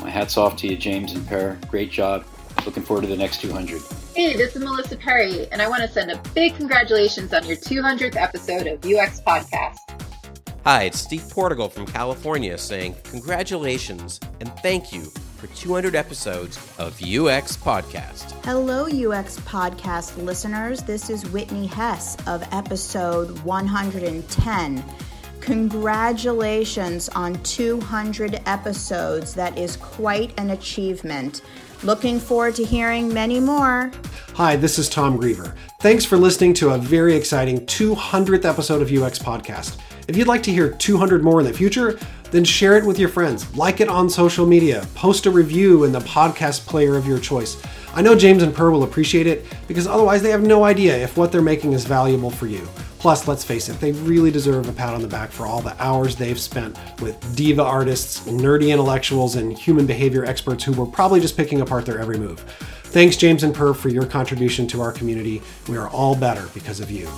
My 0.00 0.10
hat's 0.10 0.36
off 0.36 0.56
to 0.58 0.68
you, 0.68 0.76
James 0.76 1.12
and 1.12 1.26
Per. 1.26 1.58
Great 1.68 1.90
job. 1.90 2.24
Looking 2.64 2.82
forward 2.82 3.02
to 3.02 3.08
the 3.08 3.16
next 3.16 3.40
200. 3.40 3.80
Hey, 4.14 4.36
this 4.36 4.56
is 4.56 4.62
Melissa 4.62 4.96
Perri, 4.96 5.46
and 5.52 5.60
I 5.60 5.68
want 5.68 5.82
to 5.82 5.88
send 5.88 6.10
a 6.10 6.18
big 6.34 6.56
congratulations 6.56 7.32
on 7.32 7.44
your 7.46 7.56
200th 7.56 8.16
episode 8.16 8.66
of 8.66 8.84
UX 8.84 9.20
Podcast. 9.20 9.76
Hi, 10.64 10.82
it's 10.84 10.98
Steve 10.98 11.28
Portigal 11.30 11.68
from 11.68 11.86
California 11.86 12.58
saying 12.58 12.96
congratulations 13.04 14.18
and 14.40 14.52
thank 14.62 14.92
you 14.92 15.04
for 15.36 15.46
200 15.48 15.94
episodes 15.94 16.56
of 16.78 17.00
UX 17.00 17.56
Podcast. 17.56 18.32
Hello, 18.44 18.86
UX 18.86 19.38
Podcast 19.40 20.20
listeners. 20.20 20.82
This 20.82 21.08
is 21.08 21.24
Whitney 21.30 21.66
Hess 21.66 22.16
of 22.26 22.42
episode 22.52 23.38
110. 23.44 24.84
Congratulations 25.40 27.08
on 27.10 27.40
200 27.42 28.40
episodes. 28.46 29.34
That 29.34 29.56
is 29.56 29.76
quite 29.76 30.38
an 30.38 30.50
achievement. 30.50 31.42
Looking 31.82 32.18
forward 32.18 32.54
to 32.56 32.64
hearing 32.64 33.12
many 33.12 33.38
more. 33.38 33.92
Hi, 34.34 34.56
this 34.56 34.78
is 34.78 34.88
Tom 34.88 35.18
Greever. 35.18 35.54
Thanks 35.80 36.04
for 36.04 36.16
listening 36.16 36.54
to 36.54 36.70
a 36.70 36.78
very 36.78 37.14
exciting 37.14 37.66
200th 37.66 38.44
episode 38.44 38.82
of 38.82 38.90
UX 38.90 39.18
Podcast. 39.18 39.78
If 40.08 40.16
you'd 40.16 40.26
like 40.26 40.42
to 40.44 40.52
hear 40.52 40.70
200 40.70 41.22
more 41.22 41.40
in 41.40 41.46
the 41.46 41.52
future, 41.52 41.98
then 42.30 42.44
share 42.44 42.76
it 42.76 42.84
with 42.84 42.98
your 42.98 43.08
friends, 43.08 43.54
like 43.56 43.80
it 43.80 43.88
on 43.88 44.08
social 44.08 44.46
media, 44.46 44.86
post 44.94 45.26
a 45.26 45.30
review 45.30 45.84
in 45.84 45.92
the 45.92 46.00
podcast 46.00 46.66
player 46.66 46.96
of 46.96 47.06
your 47.06 47.18
choice. 47.18 47.60
I 47.94 48.02
know 48.02 48.14
James 48.14 48.42
and 48.42 48.54
Per 48.54 48.70
will 48.70 48.82
appreciate 48.82 49.26
it 49.26 49.46
because 49.68 49.86
otherwise 49.86 50.22
they 50.22 50.30
have 50.30 50.42
no 50.42 50.64
idea 50.64 50.96
if 50.96 51.16
what 51.16 51.32
they're 51.32 51.42
making 51.42 51.72
is 51.72 51.84
valuable 51.84 52.30
for 52.30 52.46
you. 52.46 52.66
Plus, 53.06 53.28
let's 53.28 53.44
face 53.44 53.68
it, 53.68 53.78
they 53.78 53.92
really 53.92 54.32
deserve 54.32 54.68
a 54.68 54.72
pat 54.72 54.92
on 54.92 55.00
the 55.00 55.06
back 55.06 55.30
for 55.30 55.46
all 55.46 55.60
the 55.60 55.80
hours 55.80 56.16
they've 56.16 56.40
spent 56.40 56.76
with 57.00 57.36
diva 57.36 57.62
artists, 57.62 58.26
nerdy 58.26 58.72
intellectuals, 58.72 59.36
and 59.36 59.56
human 59.56 59.86
behavior 59.86 60.24
experts 60.24 60.64
who 60.64 60.72
were 60.72 60.86
probably 60.86 61.20
just 61.20 61.36
picking 61.36 61.60
apart 61.60 61.86
their 61.86 62.00
every 62.00 62.18
move. 62.18 62.40
Thanks, 62.86 63.16
James 63.16 63.44
and 63.44 63.54
Per, 63.54 63.74
for 63.74 63.90
your 63.90 64.06
contribution 64.06 64.66
to 64.66 64.80
our 64.80 64.90
community. 64.90 65.40
We 65.68 65.76
are 65.76 65.88
all 65.90 66.16
better 66.16 66.48
because 66.52 66.80
of 66.80 66.90
you. 66.90 67.08